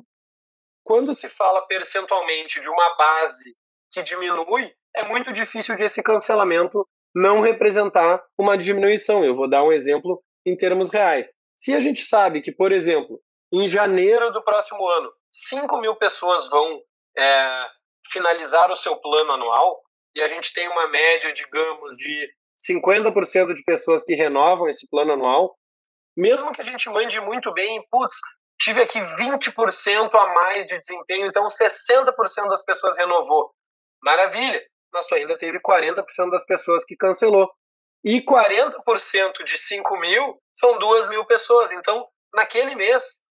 quando 0.84 1.13
se 1.13 1.28
fala 1.30 1.65
percentualmente 1.67 2.61
de 2.61 2.69
uma 2.69 2.95
base 2.95 3.55
que 3.91 4.01
diminui, 4.03 4.71
é 4.95 5.07
muito 5.07 5.32
difícil 5.34 5.76
de 5.76 5.84
esse 5.84 6.01
cancelamento 6.01 6.88
não 7.15 7.41
representar 7.41 8.24
uma 8.38 8.57
diminuição. 8.57 9.24
Eu 9.24 9.36
vou 9.36 9.49
dar 9.49 9.63
um 9.63 9.71
exemplo 9.71 10.24
em 10.45 10.55
termos 10.55 10.89
reais. 10.89 11.28
Se 11.57 11.74
a 11.76 11.80
gente 11.80 12.05
sabe 12.05 12.41
que, 12.41 12.51
por 12.51 12.71
exemplo, 12.71 13.19
em 13.51 13.67
janeiro 13.67 14.32
do 14.32 14.43
próximo 14.43 14.88
ano, 14.88 15.11
5 15.32 15.80
mil 15.80 15.95
pessoas 15.95 16.49
vão 16.49 16.82
é, 17.17 17.67
finalizar 18.11 18.69
o 18.71 18.76
seu 18.76 18.97
plano 18.97 19.32
anual, 19.32 19.82
e 20.15 20.21
a 20.21 20.28
gente 20.28 20.53
tem 20.53 20.67
uma 20.67 20.88
média, 20.89 21.34
digamos, 21.34 21.95
de 21.97 22.30
50% 22.71 23.53
de 23.53 23.63
pessoas 23.63 24.03
que 24.03 24.13
renovam 24.13 24.69
esse 24.69 24.88
plano 24.89 25.13
anual, 25.13 25.55
mesmo 26.16 26.51
que 26.51 26.61
a 26.61 26.66
gente 26.66 26.89
mande 26.89 27.20
muito 27.20 27.51
bem, 27.53 27.86
putz, 27.89 28.16
tive 28.59 28.82
aqui 28.82 28.99
20% 28.99 30.14
a 30.14 30.34
mais 30.34 30.66
de 30.66 30.78
desempenho, 30.78 31.28
então 31.28 31.45
60% 31.47 32.47
das 32.49 32.64
pessoas 32.64 32.95
renovou. 32.97 33.53
Maravilha, 34.01 34.61
mas 34.91 35.07
tu 35.07 35.16
ainda 35.16 35.38
teve 35.38 35.59
40% 35.59 36.30
das 36.30 36.45
pessoas 36.45 36.84
que 36.86 36.95
cancelou. 36.95 37.51
E 38.03 38.22
40% 38.22 39.43
de 39.45 39.57
5 39.57 39.97
mil 39.99 40.41
são 40.53 40.78
2 40.78 41.07
mil 41.07 41.26
pessoas. 41.26 41.72
Então, 41.72 42.05
naquele 42.34 42.76
mês, 42.76 43.24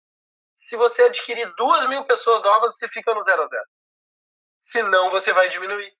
se 0.57 0.77
você 0.77 1.03
adquirir 1.03 1.53
2 1.57 1.89
mil 1.89 2.05
pessoas 2.05 2.43
novas, 2.43 2.77
você 2.77 2.89
fica 2.89 3.15
no 3.15 3.23
zero 3.23 3.43
a 3.43 3.47
zero. 3.47 3.65
Senão, 4.59 5.11
você 5.11 5.33
vai 5.33 5.49
diminuir. 5.49 5.93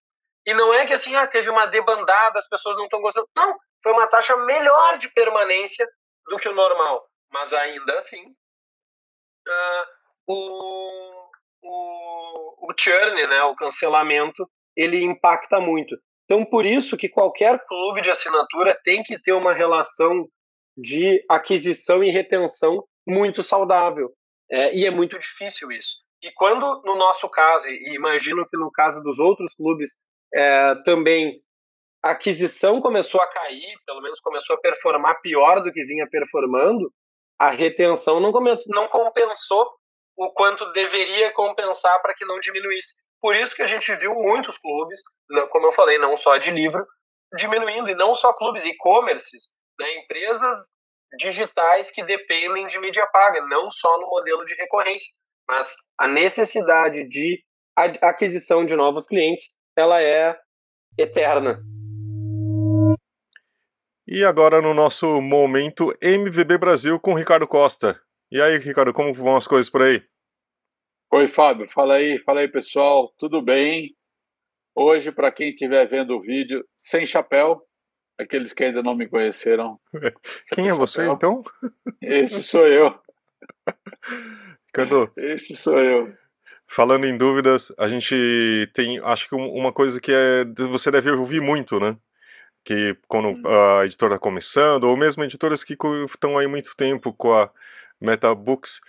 E 0.47 0.55
não 0.55 0.73
é 0.73 0.87
que 0.87 0.93
assim, 0.93 1.15
ah, 1.15 1.27
teve 1.27 1.51
uma 1.51 1.67
debandada, 1.67 2.39
as 2.39 2.49
pessoas 2.49 2.77
não 2.77 2.85
estão 2.85 3.01
gostando. 3.01 3.29
Não, 3.37 3.57
foi 3.83 3.93
uma 3.93 4.07
taxa 4.07 4.37
melhor 4.37 4.99
de 4.99 5.09
permanência 5.09 5.87
do 6.27 6.37
que 6.39 6.49
o 6.49 6.55
normal. 6.55 7.07
Mas 7.31 7.53
ainda 7.53 7.97
assim, 7.99 8.23
uh, 9.49 9.87
o, 10.27 11.31
o, 11.63 12.71
o 12.71 12.75
churn, 12.79 13.27
né, 13.27 13.43
o 13.45 13.55
cancelamento, 13.55 14.49
ele 14.77 15.03
impacta 15.03 15.61
muito. 15.61 15.97
Então, 16.25 16.45
por 16.45 16.65
isso 16.65 16.97
que 16.97 17.09
qualquer 17.09 17.65
clube 17.67 18.01
de 18.01 18.11
assinatura 18.11 18.79
tem 18.85 19.03
que 19.03 19.21
ter 19.21 19.33
uma 19.33 19.53
relação 19.53 20.27
de 20.77 21.23
aquisição 21.29 22.03
e 22.03 22.11
retenção 22.11 22.85
muito 23.07 23.43
saudável. 23.43 24.11
É, 24.51 24.75
e 24.75 24.87
é 24.87 24.91
muito 24.91 25.19
difícil 25.19 25.71
isso. 25.73 26.03
E 26.23 26.31
quando, 26.33 26.83
no 26.85 26.97
nosso 26.97 27.29
caso, 27.29 27.67
e 27.67 27.97
imagino 27.97 28.47
que 28.49 28.57
no 28.57 28.71
caso 28.71 29.03
dos 29.03 29.19
outros 29.19 29.55
clubes 29.55 30.01
é, 30.33 30.75
também, 30.85 31.41
a 32.03 32.11
aquisição 32.11 32.81
começou 32.81 33.21
a 33.21 33.29
cair, 33.29 33.79
pelo 33.87 34.01
menos 34.01 34.19
começou 34.21 34.57
a 34.57 34.61
performar 34.61 35.21
pior 35.21 35.63
do 35.63 35.71
que 35.73 35.85
vinha 35.85 36.09
performando, 36.11 36.93
a 37.39 37.51
retenção 37.51 38.21
não, 38.21 38.33
começou, 38.33 38.65
não 38.75 38.89
compensou 38.89 39.69
o 40.17 40.31
quanto 40.31 40.73
deveria 40.73 41.33
compensar 41.33 42.01
para 42.03 42.15
que 42.15 42.25
não 42.25 42.41
diminuísse. 42.41 43.03
Por 43.21 43.37
isso 43.37 43.55
que 43.55 43.63
a 43.63 43.67
gente 43.67 43.95
viu 43.97 44.15
muitos 44.15 44.59
clubes, 44.59 45.01
como 45.51 45.67
eu 45.67 45.73
falei, 45.73 45.97
não 45.99 46.17
só 46.17 46.37
de 46.37 46.51
livro, 46.51 46.85
diminuindo, 47.37 47.89
e 47.89 47.95
não 47.95 48.15
só 48.15 48.33
clubes, 48.33 48.65
e-commerces, 48.65 49.55
né, 49.79 49.99
empresas 49.99 50.57
digitais 51.17 51.91
que 51.91 52.03
dependem 52.03 52.67
de 52.67 52.79
mídia 52.81 53.07
paga, 53.07 53.41
não 53.47 53.71
só 53.71 53.99
no 54.01 54.09
modelo 54.09 54.45
de 54.45 54.55
recorrência, 54.55 55.13
mas 55.49 55.75
a 55.99 56.09
necessidade 56.09 57.09
de 57.09 57.43
aquisição 57.77 58.65
de 58.67 58.75
novos 58.75 59.07
clientes, 59.07 59.57
ela 59.77 60.03
é 60.03 60.37
eterna. 60.99 61.63
E 64.15 64.27
agora 64.27 64.61
no 64.61 64.75
nosso 64.75 65.23
momento 65.23 65.91
MVB 65.99 66.59
Brasil 66.59 67.01
com 67.01 67.15
Ricardo 67.15 67.47
Costa. 67.47 67.99
E 68.31 68.43
aí, 68.43 68.59
Ricardo, 68.59 68.93
como 68.93 69.15
vão 69.15 69.37
as 69.37 69.47
coisas 69.47 69.71
por 69.71 69.81
aí? 69.81 70.03
Oi, 71.11 71.29
Fábio. 71.29 71.67
Fala 71.71 71.95
aí, 71.95 72.19
fala 72.19 72.41
aí, 72.41 72.49
pessoal. 72.49 73.11
Tudo 73.19 73.41
bem? 73.41 73.97
Hoje, 74.75 75.11
para 75.11 75.33
quem 75.33 75.49
estiver 75.49 75.89
vendo 75.89 76.15
o 76.15 76.21
vídeo, 76.21 76.63
sem 76.77 77.07
chapéu, 77.07 77.63
aqueles 78.21 78.53
que 78.53 78.65
ainda 78.65 78.83
não 78.83 78.95
me 78.95 79.09
conheceram. 79.09 79.81
Quem 80.55 80.69
é 80.69 80.75
você, 80.75 81.07
chapéu. 81.07 81.15
então? 81.15 81.43
Este 82.03 82.43
sou 82.43 82.69
eu. 82.69 82.95
Ricardo. 84.67 85.11
Este 85.17 85.57
sou 85.57 85.79
eu. 85.79 86.13
Falando 86.67 87.07
em 87.07 87.17
dúvidas, 87.17 87.73
a 87.79 87.89
gente 87.89 88.71
tem, 88.75 88.99
acho 89.05 89.27
que 89.27 89.35
uma 89.35 89.73
coisa 89.73 89.99
que 89.99 90.13
é, 90.13 90.45
você 90.69 90.91
deve 90.91 91.11
ouvir 91.13 91.41
muito, 91.41 91.81
né? 91.81 91.97
Que 92.65 92.97
quando 93.09 93.29
hum. 93.29 93.43
a 93.47 93.85
editora 93.85 94.15
está 94.15 94.23
começando, 94.23 94.85
ou 94.85 94.97
mesmo 94.97 95.25
editoras 95.25 95.65
que 95.65 95.77
estão 96.07 96.39
aí 96.39 96.47
muito 96.47 96.77
tempo 96.77 97.13
com 97.13 97.35
a 97.35 97.51
Metabooks, 98.01 98.81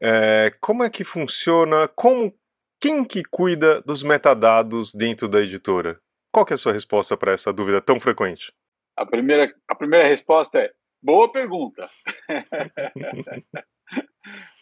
é, 0.00 0.52
como 0.60 0.84
é 0.84 0.90
que 0.90 1.04
funciona? 1.04 1.88
Como 1.88 2.32
quem 2.80 3.04
que 3.04 3.22
cuida 3.24 3.82
dos 3.82 4.02
metadados 4.02 4.94
dentro 4.94 5.28
da 5.28 5.40
editora? 5.40 6.00
Qual 6.32 6.46
é 6.48 6.54
a 6.54 6.56
sua 6.56 6.72
resposta 6.72 7.16
para 7.16 7.32
essa 7.32 7.52
dúvida 7.52 7.80
tão 7.80 7.98
frequente? 7.98 8.52
A 8.96 9.04
primeira, 9.04 9.52
a 9.66 9.74
primeira 9.74 10.06
resposta 10.06 10.58
é 10.58 10.72
boa 11.02 11.30
pergunta. 11.32 11.86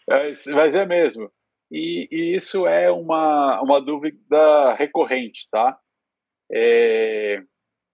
Mas 0.09 0.75
é 0.75 0.87
mesmo. 0.87 1.31
E, 1.71 2.09
e, 2.11 2.37
isso 2.37 2.67
é 2.67 2.91
uma, 2.91 3.61
uma 3.61 3.81
dúvida 3.81 4.75
recorrente, 4.75 5.49
tá? 5.51 5.79
É, 6.51 7.43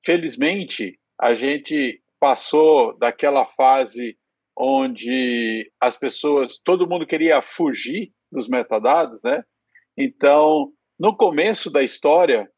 felizmente, 0.04 0.98
a 1.20 1.34
gente 1.34 2.02
passou 2.20 2.96
daquela 2.98 3.46
fase 3.46 4.16
onde 4.56 5.70
as 5.80 5.96
pessoas, 5.96 6.58
todo 6.62 6.88
mundo 6.88 7.06
queria 7.06 7.40
fugir 7.40 8.12
dos 8.30 8.48
metadados, 8.48 9.22
né? 9.22 9.42
Então, 9.96 10.72
no 10.98 11.16
começo 11.16 11.70
da 11.70 11.82
história, 11.82 12.50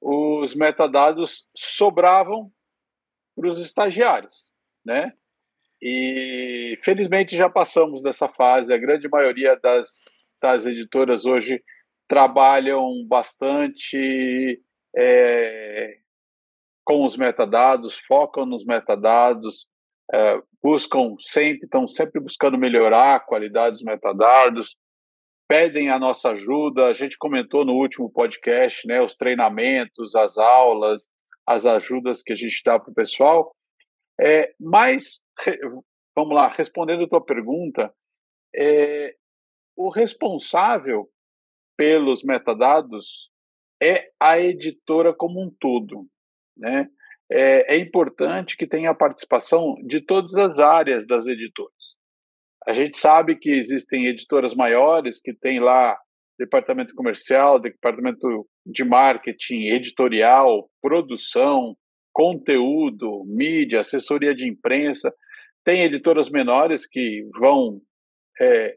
os 0.00 0.54
metadados 0.54 1.46
sobravam 1.56 2.50
para 3.36 3.48
os 3.48 3.58
estagiários, 3.58 4.50
né? 4.84 5.12
E 5.80 6.78
felizmente 6.82 7.36
já 7.36 7.48
passamos 7.48 8.02
dessa 8.02 8.28
fase. 8.28 8.72
A 8.72 8.78
grande 8.78 9.08
maioria 9.08 9.56
das, 9.56 10.04
das 10.40 10.66
editoras 10.66 11.24
hoje 11.24 11.62
trabalham 12.08 13.04
bastante 13.08 14.60
é, 14.96 15.96
com 16.84 17.04
os 17.04 17.16
metadados, 17.16 17.96
focam 17.96 18.44
nos 18.44 18.64
metadados, 18.64 19.66
é, 20.12 20.40
buscam 20.62 21.14
sempre, 21.20 21.64
estão 21.64 21.86
sempre 21.86 22.20
buscando 22.20 22.58
melhorar 22.58 23.16
a 23.16 23.20
qualidade 23.20 23.72
dos 23.72 23.82
metadados, 23.82 24.76
pedem 25.48 25.90
a 25.90 25.98
nossa 25.98 26.30
ajuda. 26.30 26.86
A 26.86 26.92
gente 26.92 27.16
comentou 27.18 27.64
no 27.64 27.74
último 27.74 28.10
podcast, 28.10 28.86
né, 28.86 29.00
os 29.00 29.14
treinamentos, 29.14 30.14
as 30.14 30.38
aulas, 30.38 31.08
as 31.46 31.66
ajudas 31.66 32.22
que 32.22 32.32
a 32.32 32.36
gente 32.36 32.60
dá 32.64 32.78
para 32.78 32.90
o 32.90 32.94
pessoal. 32.94 33.54
É, 34.20 34.54
mas, 34.60 35.22
vamos 36.14 36.34
lá, 36.34 36.48
respondendo 36.48 37.04
a 37.04 37.08
tua 37.08 37.24
pergunta, 37.24 37.92
é, 38.54 39.14
o 39.76 39.88
responsável 39.88 41.08
pelos 41.76 42.22
metadados 42.22 43.30
é 43.82 44.10
a 44.20 44.38
editora 44.38 45.12
como 45.12 45.42
um 45.42 45.50
todo, 45.58 46.06
né? 46.56 46.88
é, 47.32 47.76
é 47.76 47.78
importante 47.78 48.56
que 48.56 48.66
tenha 48.66 48.90
a 48.90 48.94
participação 48.94 49.74
de 49.86 50.00
todas 50.00 50.34
as 50.34 50.58
áreas 50.58 51.06
das 51.06 51.26
editoras. 51.26 51.96
A 52.66 52.74
gente 52.74 52.96
sabe 52.96 53.36
que 53.36 53.50
existem 53.50 54.06
editoras 54.06 54.54
maiores 54.54 55.20
que 55.20 55.34
têm 55.34 55.58
lá 55.58 55.98
departamento 56.38 56.94
comercial, 56.94 57.58
departamento 57.58 58.46
de 58.64 58.84
marketing, 58.84 59.68
editorial, 59.68 60.70
produção, 60.80 61.74
conteúdo, 62.12 63.24
mídia, 63.26 63.80
assessoria 63.80 64.34
de 64.34 64.48
imprensa. 64.48 65.12
Tem 65.64 65.82
editoras 65.82 66.30
menores 66.30 66.86
que 66.86 67.26
vão 67.38 67.80
é, 68.40 68.76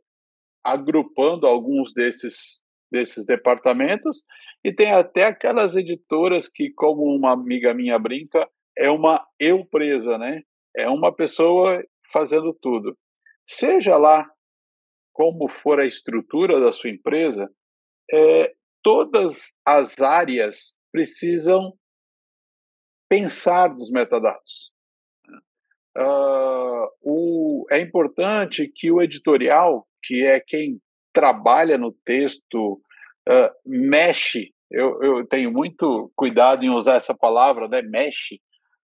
agrupando 0.63 1.45
alguns 1.45 1.93
desses, 1.93 2.61
desses 2.95 3.25
departamentos 3.25 4.23
e 4.63 4.73
tem 4.73 4.91
até 4.91 5.25
aquelas 5.25 5.75
editoras 5.75 6.47
que, 6.47 6.71
como 6.71 7.03
uma 7.03 7.33
amiga 7.33 7.73
minha 7.73 7.99
brinca, 7.99 8.49
é 8.77 8.89
uma 8.89 9.25
eu 9.39 9.65
presa, 9.65 10.17
né? 10.17 10.41
É 10.75 10.87
uma 10.89 11.13
pessoa 11.13 11.83
fazendo 12.11 12.53
tudo. 12.61 12.97
Seja 13.47 13.97
lá 13.97 14.25
como 15.13 15.47
for 15.49 15.79
a 15.79 15.85
estrutura 15.85 16.59
da 16.59 16.71
sua 16.71 16.89
empresa, 16.89 17.49
é, 18.11 18.53
todas 18.81 19.53
as 19.65 19.99
áreas 20.01 20.77
precisam 20.91 21.73
pensar 23.09 23.73
nos 23.73 23.91
metadados. 23.91 24.71
Uh, 25.97 26.87
o, 27.01 27.65
é 27.71 27.79
importante 27.79 28.69
que 28.73 28.91
o 28.91 29.01
editorial, 29.01 29.87
que 30.03 30.25
é 30.25 30.39
quem 30.39 30.81
trabalha 31.13 31.77
no 31.77 31.93
texto, 32.03 32.81
uh, 33.29 33.49
mexe 33.65 34.55
eu, 34.71 35.01
eu 35.01 35.25
tenho 35.25 35.51
muito 35.51 36.11
cuidado 36.15 36.63
em 36.63 36.69
usar 36.69 36.95
essa 36.95 37.15
palavra, 37.15 37.67
né, 37.67 37.81
mexe 37.81 38.39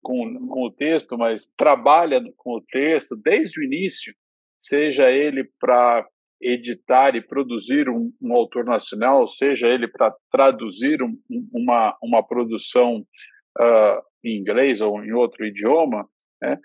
com, 0.02 0.46
com 0.48 0.66
o 0.66 0.70
texto, 0.70 1.16
mas 1.16 1.50
trabalha 1.56 2.20
com 2.36 2.56
o 2.56 2.62
texto 2.70 3.16
desde 3.16 3.60
o 3.60 3.64
início, 3.64 4.14
seja 4.58 5.10
ele 5.10 5.48
para 5.58 6.06
editar 6.40 7.14
e 7.14 7.22
produzir 7.22 7.88
um, 7.88 8.12
um, 8.20 8.34
autor 8.34 8.64
nacional, 8.64 9.28
seja 9.28 9.68
ele 9.68 9.88
para 9.88 10.14
traduzir 10.30 11.02
um, 11.02 11.16
uma, 11.52 11.96
uma 12.02 12.26
produção 12.26 13.04
uh, 13.58 14.02
em 14.24 14.38
inglês 14.38 14.80
ou 14.80 15.02
em 15.04 15.12
outro 15.12 15.46
idioma, 15.46 16.08
né? 16.40 16.58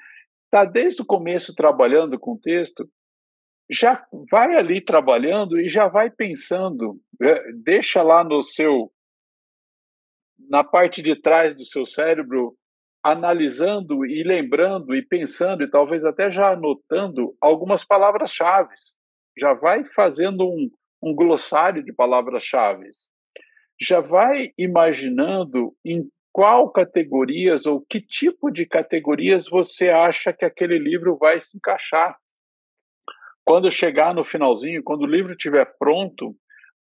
Está 0.45 0.63
desde 0.63 1.01
o 1.01 1.05
começo 1.05 1.53
trabalhando 1.53 2.18
com 2.18 2.32
o 2.32 2.39
texto, 2.39 2.89
já 3.70 4.05
vai 4.32 4.55
ali 4.55 4.82
trabalhando 4.82 5.59
e 5.59 5.68
já 5.68 5.88
vai 5.88 6.09
pensando, 6.09 6.99
né? 7.20 7.36
deixa 7.63 8.01
lá 8.01 8.24
no 8.24 8.41
seu 8.41 8.91
na 10.49 10.63
parte 10.63 11.01
de 11.01 11.15
trás 11.15 11.55
do 11.55 11.65
seu 11.65 11.86
cérebro, 11.86 12.55
analisando 13.03 14.05
e 14.05 14.24
lembrando 14.24 14.95
e 14.95 15.01
pensando 15.01 15.63
e 15.63 15.70
talvez 15.70 16.05
até 16.05 16.32
já 16.32 16.51
anotando 16.51 17.36
algumas 17.41 17.84
palavras-chave. 17.84 18.74
Já 19.38 19.53
vai 19.53 19.84
fazendo 19.84 20.47
um, 20.47 20.70
um 21.01 21.13
glossário 21.13 21.84
de 21.84 21.93
palavras-chave. 21.93 22.88
Já 23.80 23.99
vai 23.99 24.51
imaginando 24.57 25.76
em 25.86 26.07
qual 26.32 26.72
categorias 26.72 27.65
ou 27.65 27.82
que 27.82 28.01
tipo 28.01 28.51
de 28.51 28.65
categorias 28.65 29.47
você 29.49 29.89
acha 29.89 30.34
que 30.34 30.45
aquele 30.45 30.78
livro 30.78 31.18
vai 31.18 31.39
se 31.39 31.57
encaixar. 31.57 32.18
Quando 33.48 33.72
chegar 33.72 34.14
no 34.14 34.26
finalzinho, 34.26 34.84
quando 34.84 35.04
o 35.04 35.08
livro 35.10 35.32
estiver 35.32 35.64
pronto, 35.80 36.36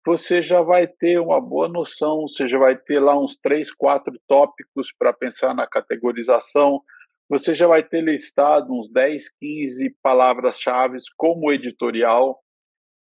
você 0.03 0.41
já 0.41 0.62
vai 0.62 0.87
ter 0.87 1.21
uma 1.21 1.39
boa 1.39 1.69
noção, 1.69 2.23
você 2.23 2.49
já 2.49 2.59
vai 2.59 2.75
ter 2.75 3.01
lá 3.01 3.21
uns 3.21 3.37
três, 3.37 3.71
quatro 3.71 4.19
tópicos 4.27 4.91
para 4.91 5.12
pensar 5.12 5.55
na 5.55 5.67
categorização, 5.67 6.81
você 7.29 7.53
já 7.53 7.67
vai 7.67 7.83
ter 7.83 8.01
listado 8.01 8.73
uns 8.73 8.91
10, 8.91 9.29
15 9.39 9.95
palavras-chave 10.03 10.97
como 11.19 11.53
editorial. 11.53 12.43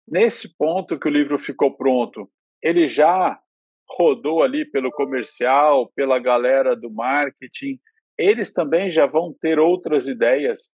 Nesse 0.09 0.57
ponto 0.57 0.99
que 0.99 1.09
o 1.09 1.13
livro 1.13 1.39
ficou 1.39 1.77
pronto, 1.77 2.27
ele 2.63 2.89
já 2.89 3.39
rodou 3.87 4.43
ali 4.43 4.65
pelo 4.65 4.91
comercial, 4.91 5.93
pela 5.95 6.19
galera 6.19 6.75
do 6.75 6.91
marketing, 6.91 7.79
eles 8.17 8.51
também 8.51 8.89
já 8.89 9.05
vão 9.05 9.31
ter 9.31 9.59
outras 9.59 10.09
ideias 10.09 10.73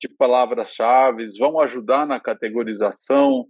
de 0.00 0.08
palavras-chave, 0.08 1.26
vão 1.38 1.60
ajudar 1.60 2.06
na 2.06 2.18
categorização. 2.18 3.46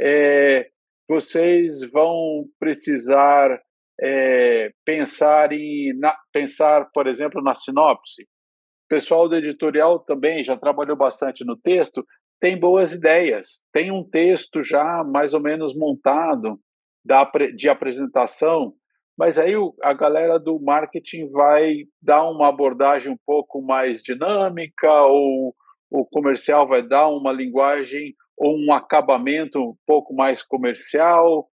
É, 0.00 0.68
vocês 1.08 1.82
vão 1.90 2.44
precisar 2.58 3.60
é, 4.00 4.72
pensar 4.84 5.52
em 5.52 5.98
na, 5.98 6.16
pensar, 6.32 6.90
por 6.92 7.06
exemplo, 7.06 7.42
na 7.42 7.54
sinopse. 7.54 8.22
O 8.22 8.88
pessoal 8.88 9.28
do 9.28 9.36
editorial 9.36 9.98
também 10.00 10.42
já 10.42 10.56
trabalhou 10.56 10.96
bastante 10.96 11.44
no 11.44 11.56
texto, 11.56 12.04
tem 12.40 12.58
boas 12.58 12.92
ideias, 12.92 13.64
tem 13.72 13.90
um 13.90 14.04
texto 14.04 14.62
já 14.62 15.02
mais 15.02 15.32
ou 15.32 15.40
menos 15.40 15.74
montado 15.74 16.60
da, 17.04 17.24
de 17.56 17.68
apresentação, 17.68 18.74
mas 19.18 19.38
aí 19.38 19.54
a 19.82 19.94
galera 19.94 20.38
do 20.38 20.60
marketing 20.60 21.30
vai 21.30 21.84
dar 22.02 22.28
uma 22.28 22.48
abordagem 22.48 23.10
um 23.10 23.18
pouco 23.24 23.62
mais 23.62 24.02
dinâmica, 24.02 24.92
ou 25.04 25.54
o 25.90 26.04
comercial 26.04 26.66
vai 26.66 26.82
dar 26.82 27.08
uma 27.08 27.32
linguagem 27.32 28.14
ou 28.36 28.56
um 28.58 28.72
acabamento 28.72 29.58
um 29.60 29.76
pouco 29.86 30.14
mais 30.14 30.42
comercial. 30.42 31.48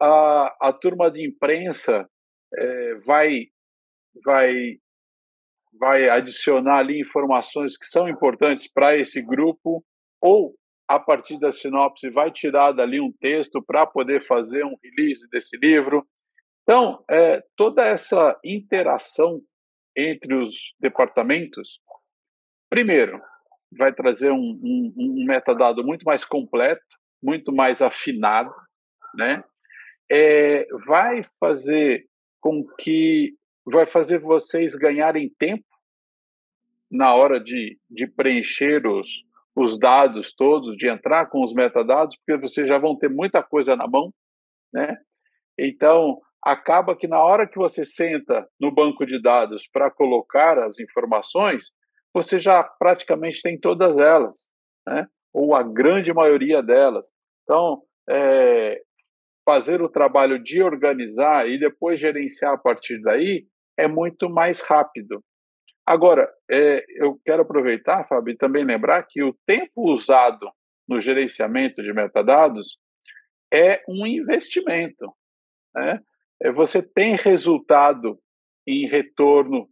A, 0.00 0.68
a 0.68 0.72
turma 0.72 1.10
de 1.10 1.26
imprensa 1.26 2.08
é, 2.56 2.94
vai, 3.06 3.46
vai, 4.24 4.78
vai 5.78 6.08
adicionar 6.08 6.78
ali 6.78 7.00
informações 7.00 7.76
que 7.76 7.86
são 7.86 8.08
importantes 8.08 8.70
para 8.72 8.96
esse 8.96 9.20
grupo, 9.20 9.84
ou 10.20 10.54
a 10.88 10.98
partir 10.98 11.38
da 11.38 11.50
sinopse 11.50 12.10
vai 12.10 12.30
tirar 12.30 12.72
dali 12.72 13.00
um 13.00 13.12
texto 13.12 13.62
para 13.62 13.86
poder 13.86 14.20
fazer 14.20 14.64
um 14.64 14.76
release 14.82 15.28
desse 15.30 15.56
livro. 15.56 16.06
Então, 16.62 17.02
é, 17.10 17.42
toda 17.56 17.84
essa 17.84 18.38
interação 18.44 19.40
entre 19.96 20.34
os 20.34 20.74
departamentos, 20.78 21.80
primeiro, 22.70 23.20
vai 23.76 23.92
trazer 23.92 24.30
um, 24.30 24.60
um, 24.62 24.94
um 24.96 25.24
metadado 25.26 25.84
muito 25.84 26.04
mais 26.04 26.24
completo, 26.24 26.82
muito 27.22 27.52
mais 27.52 27.80
afinado, 27.80 28.52
né? 29.14 29.42
É, 30.10 30.66
vai 30.86 31.24
fazer 31.40 32.06
com 32.40 32.66
que 32.78 33.34
vai 33.64 33.86
fazer 33.86 34.18
vocês 34.18 34.74
ganharem 34.74 35.32
tempo 35.38 35.64
na 36.90 37.14
hora 37.14 37.40
de, 37.40 37.78
de 37.88 38.06
preencher 38.06 38.86
os, 38.86 39.24
os 39.56 39.78
dados 39.78 40.34
todos, 40.34 40.76
de 40.76 40.88
entrar 40.88 41.26
com 41.26 41.42
os 41.42 41.54
metadados, 41.54 42.16
porque 42.16 42.40
vocês 42.40 42.68
já 42.68 42.76
vão 42.76 42.96
ter 42.96 43.08
muita 43.08 43.42
coisa 43.42 43.74
na 43.76 43.86
mão, 43.86 44.12
né? 44.72 44.98
Então, 45.58 46.20
acaba 46.42 46.96
que 46.96 47.06
na 47.06 47.22
hora 47.22 47.46
que 47.46 47.56
você 47.56 47.84
senta 47.84 48.46
no 48.58 48.70
banco 48.70 49.06
de 49.06 49.20
dados 49.20 49.66
para 49.66 49.90
colocar 49.90 50.58
as 50.58 50.80
informações, 50.80 51.72
você 52.14 52.38
já 52.38 52.62
praticamente 52.62 53.40
tem 53.42 53.58
todas 53.58 53.98
elas, 53.98 54.52
né? 54.86 55.06
ou 55.32 55.54
a 55.54 55.62
grande 55.62 56.12
maioria 56.12 56.62
delas. 56.62 57.12
Então, 57.42 57.82
é, 58.08 58.82
fazer 59.44 59.80
o 59.82 59.88
trabalho 59.88 60.38
de 60.42 60.62
organizar 60.62 61.48
e 61.48 61.58
depois 61.58 61.98
gerenciar 61.98 62.52
a 62.52 62.58
partir 62.58 63.00
daí 63.00 63.46
é 63.76 63.88
muito 63.88 64.28
mais 64.28 64.60
rápido. 64.60 65.22
Agora, 65.84 66.32
é, 66.50 66.84
eu 66.90 67.18
quero 67.24 67.42
aproveitar, 67.42 68.06
Fábio, 68.06 68.32
e 68.32 68.36
também 68.36 68.64
lembrar 68.64 69.02
que 69.08 69.22
o 69.22 69.36
tempo 69.46 69.90
usado 69.90 70.48
no 70.88 71.00
gerenciamento 71.00 71.82
de 71.82 71.92
metadados 71.92 72.78
é 73.52 73.82
um 73.88 74.06
investimento. 74.06 75.12
Né? 75.74 76.00
É, 76.40 76.52
você 76.52 76.82
tem 76.82 77.16
resultado 77.16 78.18
em 78.66 78.86
retorno, 78.86 79.68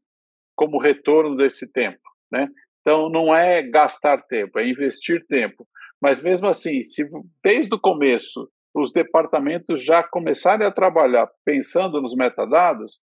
como 0.57 0.81
retorno 0.81 1.37
desse 1.37 1.71
tempo. 1.71 2.10
Né? 2.31 2.49
Então, 2.81 3.09
não 3.11 3.35
é 3.35 3.63
gastar 3.63 4.23
tempo, 4.23 4.59
é 4.59 4.69
investir 4.69 5.27
tempo. 5.27 5.67
Mas 6.01 6.23
mesmo 6.23 6.47
assim, 6.47 6.83
se 6.83 7.05
desde 7.45 7.75
o 7.75 7.81
começo 7.81 8.49
os 8.75 8.93
departamentos 8.93 9.85
já 9.85 10.03
começarem 10.03 10.67
a 10.67 10.71
trabalhar 10.71 11.29
pensando 11.45 12.01
nos 12.01 12.15
metadados, 12.15 13.01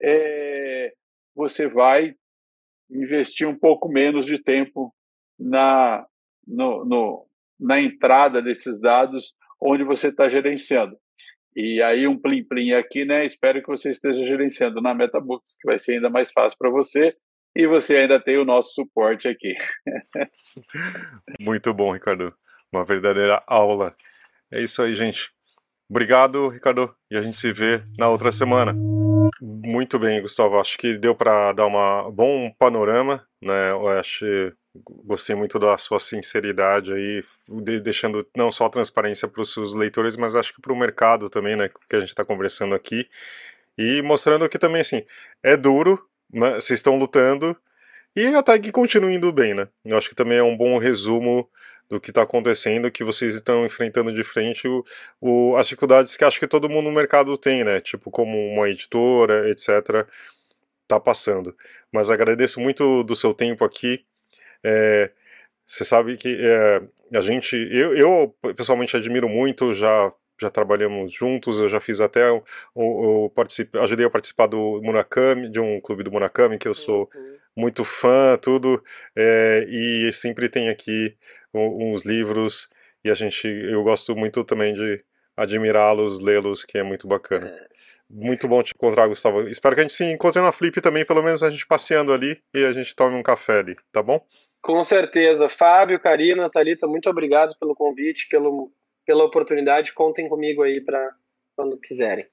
é, 0.00 0.92
você 1.34 1.68
vai 1.68 2.14
investir 2.90 3.46
um 3.46 3.58
pouco 3.58 3.88
menos 3.88 4.24
de 4.24 4.42
tempo 4.42 4.94
na, 5.38 6.06
no, 6.46 6.84
no, 6.84 7.26
na 7.60 7.80
entrada 7.80 8.40
desses 8.40 8.80
dados 8.80 9.34
onde 9.60 9.84
você 9.84 10.08
está 10.08 10.28
gerenciando. 10.28 10.96
E 11.54 11.82
aí 11.82 12.06
um 12.06 12.16
plim 12.16 12.44
plim 12.44 12.72
aqui, 12.72 13.04
né? 13.04 13.24
Espero 13.24 13.60
que 13.60 13.68
você 13.68 13.90
esteja 13.90 14.24
gerenciando 14.24 14.80
na 14.80 14.94
MetaBooks, 14.94 15.56
que 15.60 15.66
vai 15.66 15.78
ser 15.78 15.94
ainda 15.94 16.08
mais 16.08 16.30
fácil 16.30 16.56
para 16.56 16.70
você 16.70 17.14
e 17.58 17.66
você 17.66 17.96
ainda 17.96 18.20
tem 18.20 18.38
o 18.38 18.44
nosso 18.44 18.72
suporte 18.72 19.26
aqui. 19.26 19.52
Muito 21.40 21.74
bom, 21.74 21.92
Ricardo. 21.92 22.32
Uma 22.72 22.84
verdadeira 22.84 23.42
aula. 23.48 23.96
É 24.48 24.60
isso 24.62 24.80
aí, 24.80 24.94
gente. 24.94 25.32
Obrigado, 25.90 26.48
Ricardo, 26.48 26.94
e 27.10 27.16
a 27.16 27.22
gente 27.22 27.36
se 27.36 27.50
vê 27.50 27.82
na 27.98 28.08
outra 28.08 28.30
semana. 28.30 28.72
Muito 29.40 29.98
bem, 29.98 30.22
Gustavo. 30.22 30.60
Acho 30.60 30.78
que 30.78 30.96
deu 30.96 31.16
para 31.16 31.52
dar 31.52 31.66
um 31.66 32.12
bom 32.12 32.48
panorama, 32.56 33.26
né? 33.42 33.70
Eu 33.70 33.88
acho 33.88 34.24
gostei 35.04 35.34
muito 35.34 35.58
da 35.58 35.76
sua 35.76 35.98
sinceridade 35.98 36.92
aí, 36.92 37.24
deixando 37.82 38.24
não 38.36 38.52
só 38.52 38.68
transparência 38.68 39.26
para 39.26 39.42
os 39.42 39.52
seus 39.52 39.74
leitores, 39.74 40.16
mas 40.16 40.36
acho 40.36 40.54
que 40.54 40.60
para 40.60 40.72
o 40.72 40.78
mercado 40.78 41.28
também, 41.28 41.56
né? 41.56 41.68
Que 41.88 41.96
a 41.96 42.00
gente 42.00 42.10
está 42.10 42.24
conversando 42.24 42.76
aqui 42.76 43.08
e 43.76 44.00
mostrando 44.02 44.48
que 44.48 44.58
também 44.58 44.82
assim 44.82 45.04
é 45.42 45.56
duro, 45.56 46.08
né, 46.32 46.54
vocês 46.54 46.78
estão 46.78 46.96
lutando 46.96 47.56
e 48.16 48.26
até 48.34 48.58
que 48.58 48.72
continue 48.72 49.14
indo 49.14 49.32
bem, 49.32 49.54
né? 49.54 49.68
Eu 49.84 49.96
acho 49.96 50.08
que 50.08 50.14
também 50.14 50.38
é 50.38 50.42
um 50.42 50.56
bom 50.56 50.78
resumo 50.78 51.48
do 51.88 52.00
que 52.00 52.10
está 52.10 52.22
acontecendo, 52.22 52.90
que 52.90 53.04
vocês 53.04 53.34
estão 53.34 53.64
enfrentando 53.64 54.12
de 54.12 54.22
frente 54.22 54.68
o, 54.68 54.84
o, 55.20 55.56
as 55.56 55.66
dificuldades 55.66 56.16
que 56.16 56.24
acho 56.24 56.38
que 56.38 56.46
todo 56.46 56.68
mundo 56.68 56.86
no 56.86 56.94
mercado 56.94 57.36
tem, 57.38 57.64
né? 57.64 57.80
Tipo, 57.80 58.10
como 58.10 58.36
uma 58.36 58.68
editora, 58.68 59.48
etc., 59.48 60.06
tá 60.86 61.00
passando. 61.00 61.56
Mas 61.92 62.10
agradeço 62.10 62.60
muito 62.60 63.02
do 63.04 63.16
seu 63.16 63.32
tempo 63.32 63.64
aqui. 63.64 64.04
É, 64.64 65.10
você 65.64 65.84
sabe 65.84 66.16
que 66.16 66.36
é, 66.40 66.82
a 67.16 67.20
gente, 67.20 67.54
eu, 67.54 67.94
eu 67.96 68.34
pessoalmente 68.54 68.96
admiro 68.96 69.28
muito, 69.28 69.72
já 69.74 70.10
já 70.40 70.50
trabalhamos 70.50 71.12
juntos, 71.12 71.60
eu 71.60 71.68
já 71.68 71.80
fiz 71.80 72.00
até 72.00 72.30
o, 72.30 72.42
o, 72.74 73.26
o 73.26 73.32
ajudei 73.80 74.06
a 74.06 74.10
participar 74.10 74.46
do 74.46 74.80
Murakami, 74.82 75.48
de 75.48 75.60
um 75.60 75.80
clube 75.80 76.02
do 76.02 76.12
Murakami 76.12 76.58
que 76.58 76.68
eu 76.68 76.74
sou 76.74 77.10
uhum. 77.14 77.36
muito 77.56 77.84
fã, 77.84 78.38
tudo, 78.40 78.82
é, 79.16 79.66
e 79.68 80.12
sempre 80.12 80.48
tem 80.48 80.68
aqui 80.68 81.16
uns 81.52 82.04
livros 82.04 82.68
e 83.04 83.10
a 83.10 83.14
gente, 83.14 83.46
eu 83.46 83.82
gosto 83.82 84.14
muito 84.16 84.44
também 84.44 84.74
de 84.74 85.02
admirá-los, 85.36 86.20
lê-los, 86.20 86.64
que 86.64 86.78
é 86.78 86.82
muito 86.82 87.06
bacana. 87.06 87.46
É. 87.46 87.68
Muito 88.10 88.48
bom 88.48 88.62
te 88.62 88.72
encontrar, 88.74 89.06
Gustavo. 89.06 89.42
Espero 89.48 89.74
que 89.74 89.80
a 89.80 89.84
gente 89.84 89.92
se 89.92 90.04
encontre 90.04 90.40
na 90.40 90.50
Flip 90.50 90.80
também, 90.80 91.04
pelo 91.04 91.22
menos 91.22 91.42
a 91.42 91.50
gente 91.50 91.66
passeando 91.66 92.12
ali 92.12 92.42
e 92.54 92.64
a 92.64 92.72
gente 92.72 92.94
tome 92.96 93.14
um 93.14 93.22
café 93.22 93.58
ali, 93.58 93.76
tá 93.92 94.02
bom? 94.02 94.24
Com 94.62 94.82
certeza. 94.82 95.48
Fábio, 95.48 96.00
Karina, 96.00 96.50
Thalita, 96.50 96.86
muito 96.86 97.08
obrigado 97.08 97.56
pelo 97.58 97.74
convite, 97.74 98.28
pelo 98.28 98.72
pela 99.08 99.24
oportunidade. 99.24 99.94
Contem 99.94 100.28
comigo 100.28 100.62
aí 100.62 100.82
para 100.82 101.16
quando 101.56 101.80
quiserem. 101.80 102.26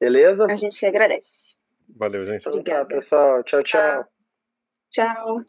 Beleza? 0.00 0.46
A 0.48 0.56
gente 0.56 0.84
agradece. 0.86 1.54
Valeu, 1.94 2.24
gente. 2.24 2.48
Obrigada, 2.48 2.86
pessoal. 2.86 3.42
Tchau, 3.44 3.62
tchau. 3.62 4.06
Tchau. 4.90 5.44